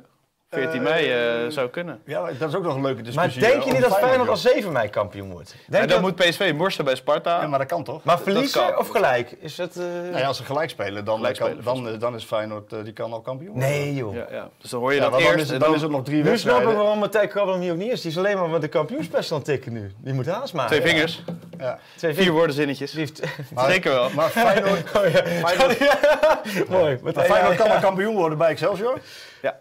14 0.63 0.83
mei 0.83 1.11
eh, 1.13 1.51
zou 1.51 1.69
kunnen. 1.69 2.01
Ja, 2.05 2.21
maar 2.21 2.37
dat 2.39 2.49
is 2.49 2.55
ook 2.55 2.63
nog 2.63 2.75
een 2.75 2.83
leuke 2.83 3.03
Maar 3.03 3.05
discussie. 3.05 3.41
denk 3.43 3.55
eh, 3.55 3.67
je 3.67 3.73
niet 3.73 3.83
dat 3.83 3.99
Feyenoord 3.99 4.29
als 4.29 4.43
7 4.43 4.73
mei 4.73 4.89
kampioen 4.89 5.31
wordt? 5.31 5.49
Denk 5.51 5.69
Maar 5.71 5.81
dan 5.81 5.89
dat- 5.89 6.01
moet 6.01 6.15
PSV 6.29 6.53
morsen 6.57 6.85
bij 6.85 6.95
Sparta. 6.95 7.41
Ja, 7.41 7.47
maar 7.47 7.59
dat 7.59 7.69
kan 7.69 7.85
toch? 7.85 8.05
Maar 8.05 8.19
verliezen 8.19 8.79
of 8.79 8.89
gelijk? 8.89 9.37
Is 9.41 9.55
dat... 9.57 9.77
eh, 9.77 9.83
Nou 9.85 10.19
ja, 10.19 10.27
als 10.27 10.37
ze 10.37 10.45
gelijk 10.45 10.71
spelen, 10.71 11.05
dan, 11.05 11.17
Gelijk 11.17 11.37
kan- 11.39 11.47
spelen, 11.47 11.65
dan, 11.65 11.89
eh, 11.89 12.01
dan 12.01 12.15
is 12.15 12.25
Feyenoord 12.25 12.73
eh, 12.73 12.79
die 12.85 12.93
kan 12.93 13.13
al 13.13 13.21
kampioen 13.21 13.53
worden. 13.53 13.69
Nee, 13.71 13.95
joh. 13.95 14.15
Ja, 14.15 14.27
ja. 14.31 14.49
Dus 14.61 14.71
dan 14.71 14.81
hoor 14.81 14.91
je 14.91 14.97
Ja, 14.97 15.03
dat 15.03 15.11
want 15.11 15.23
eerst. 15.23 15.35
dan, 15.37 15.45
is 15.45 15.51
het, 15.51 15.61
dan 15.61 15.75
is 15.75 15.83
het 15.83 15.91
nog 15.91 16.03
drie 16.05 16.17
Nu 16.17 16.23
snap 16.23 16.35
ik 16.37 16.43
wedstrijden. 16.45 16.77
waarom 16.83 16.99
Matthijs 16.99 17.31
Krabbel 17.31 17.55
hem 17.55 17.63
hier 17.63 17.73
ook 17.73 17.79
niet 17.79 17.93
is. 17.93 18.01
Die 18.01 18.11
is 18.11 18.19
alleen 18.19 18.39
maar 18.39 18.49
met 18.49 18.61
de 18.61 18.69
kampioenspest 18.69 19.31
aan 19.33 19.37
het 19.37 19.47
tikken 19.47 19.73
nu. 19.73 19.93
Die 19.99 20.13
moet 20.15 20.27
haast 20.27 20.55
maken. 20.55 20.77
Twee 20.81 20.93
vingers, 20.93 21.23
Ja. 21.59 21.79
Twee 21.97 22.15
vier 22.15 22.33
woorden 22.33 22.55
zinnetjes. 22.55 22.91
Die 22.91 23.01
heeft... 23.01 23.21
Maar- 23.55 23.71
Zeker 23.71 23.93
wel. 23.93 24.11
Maar 24.15 24.29
Feyenoord, 24.29 24.83
Oh, 24.97 26.69
Mooi. 26.81 26.99
maar 27.03 27.13
Feyenoord 27.25 27.57
kan 27.57 27.71
al 27.71 27.81
kampioen 27.81 28.15
worden 28.15 28.39
bij 28.39 28.49
Excelsior 28.51 28.99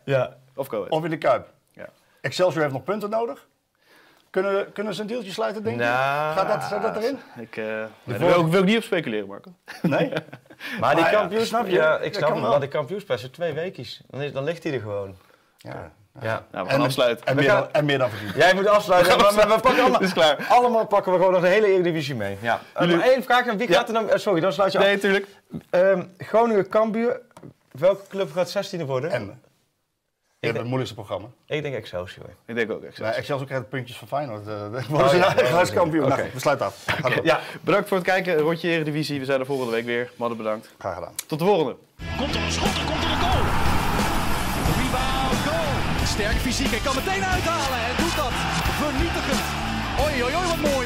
Ja. 0.04 0.36
Of 0.56 0.68
Go 0.68 0.76
Ahead. 0.78 0.92
of 0.92 1.04
in 1.04 1.10
de 1.10 1.18
Kuip. 1.18 1.48
Ja. 1.74 1.86
Excelsior 2.22 2.62
heeft 2.62 2.74
nog 2.74 2.84
punten 2.84 3.10
nodig. 3.10 3.48
Kunnen, 4.30 4.72
kunnen 4.72 4.94
ze 4.94 5.02
een 5.02 5.08
deeltje 5.08 5.32
sluiten, 5.32 5.64
denk 5.64 5.76
je? 5.78 5.84
Nou, 5.84 6.36
Gaat 6.38 6.48
dat, 6.48 6.64
staat 6.64 6.82
dat 6.82 6.96
erin? 7.04 7.20
Ik, 7.40 7.58
eh, 7.58 7.66
daar 7.66 8.20
wil, 8.20 8.40
ik- 8.40 8.48
wil 8.52 8.60
ik 8.60 8.66
niet 8.66 8.78
op 8.78 8.84
speculeren, 8.84 9.28
Marco. 9.28 9.52
Nee? 9.82 10.12
Maar 10.80 10.96
die 10.96 11.04
Maar 11.04 11.12
ja, 11.14 11.20
kampioens... 11.20 11.48
snap 11.48 11.66
je? 11.66 11.72
Ja, 11.72 11.98
ik 12.00 12.14
Dat 12.14 12.24
snap. 12.28 12.40
Maar 12.40 12.60
de 12.60 12.68
kampioenspest 12.68 13.24
is 13.24 13.30
twee 13.30 13.54
weekjes. 13.54 14.02
Dan, 14.08 14.22
is, 14.22 14.32
dan 14.34 14.44
ligt 14.44 14.64
hij 14.64 14.74
er 14.74 14.80
gewoon. 14.80 15.16
Ja. 15.58 15.92
Ja. 16.22 16.46
Nou, 16.52 16.66
we 16.66 16.72
gaan 16.72 16.82
afsluiten. 16.82 17.26
En 17.26 17.36
We 17.36 17.42
meer, 17.42 17.50
gaan- 17.50 17.60
dan, 17.62 17.72
en 17.72 17.86
meer 17.86 17.98
dan 17.98 18.10
verdiend. 18.10 18.36
Jij 18.36 18.54
moet 18.54 18.68
afsluiten. 18.68 19.18
We 19.18 19.24
pakken 19.62 19.80
allemaal, 19.84 20.02
is 20.02 20.14
klaar. 20.14 20.46
allemaal 20.50 20.86
pakken 20.88 21.12
we 21.12 21.18
gewoon 21.18 21.34
nog 21.34 21.42
de 21.42 21.48
hele 21.48 21.68
Eredivisie 21.68 22.16
mee. 22.16 22.38
Ja. 22.42 22.60
Uh, 22.82 22.96
maar 22.96 23.06
één 23.08 23.24
vraag. 23.24 23.54
Wie 23.54 23.68
gaat 23.68 23.88
er 23.88 23.94
dan... 23.94 24.10
eh, 24.10 24.18
Sorry, 24.18 24.40
dan 24.42 24.54
sluit 24.54 24.72
je 24.72 24.78
af. 24.78 24.84
Nee, 24.84 24.94
natuurlijk. 24.96 25.28
Ehm, 25.70 26.04
Groningen 26.18 26.70
Cambuur. 26.70 27.20
Welke 27.72 28.08
club 28.08 28.32
gaat 28.32 28.74
16e 28.76 28.86
worden? 28.86 29.12
En 29.12 29.42
hebt 30.46 30.58
het 30.58 30.68
moeilijkste 30.68 30.96
programma. 30.96 31.28
Ik 31.48 31.62
denk 31.62 31.76
Excelsior. 31.76 32.26
Ik 32.46 32.56
denk 32.56 32.72
ook 32.72 32.84
Excelsior. 32.84 33.18
Excelsior 33.18 33.48
krijgt 33.48 33.70
puntjes 33.70 33.98
van 33.98 34.08
Feyenoord. 34.08 34.48
eh, 34.48 34.86
worden 34.90 35.10
ze 35.10 35.16
ja, 35.18 35.34
nou 35.34 36.30
we 36.34 36.40
sluiten 36.40 36.66
af. 36.66 36.86
Ja. 37.24 37.40
Bedankt 37.62 37.88
voor 37.88 37.98
het 37.98 38.06
kijken. 38.06 38.38
Rondje 38.38 38.70
Eredivisie. 38.70 39.20
We 39.20 39.26
zijn 39.26 39.40
er 39.40 39.46
volgende 39.46 39.72
week 39.72 39.86
weer. 39.86 40.12
Madden 40.16 40.38
bedankt. 40.38 40.74
Graag 40.78 40.94
gedaan. 40.94 41.14
Tot 41.28 41.40
de 41.40 41.46
volgende. 41.46 41.76
Komt 42.18 42.36
er 42.36 42.42
een 42.42 42.52
schot, 42.52 42.76
er 42.78 42.86
komt 42.92 43.04
er 43.04 43.10
een 43.12 43.20
goal. 43.26 43.44
Rebound, 44.80 45.38
goal. 45.48 46.06
Sterk 46.06 46.38
fysiek, 46.38 46.70
hij 46.70 46.80
kan 46.80 46.96
meteen 46.96 47.24
uithalen 47.26 47.80
en 47.90 47.96
doet 47.98 48.16
dat 48.16 48.34
vernietigend. 48.82 49.44
Oei, 50.04 50.24
oei, 50.24 50.34
oei, 50.36 50.48
wat 50.48 50.72
mooi. 50.72 50.85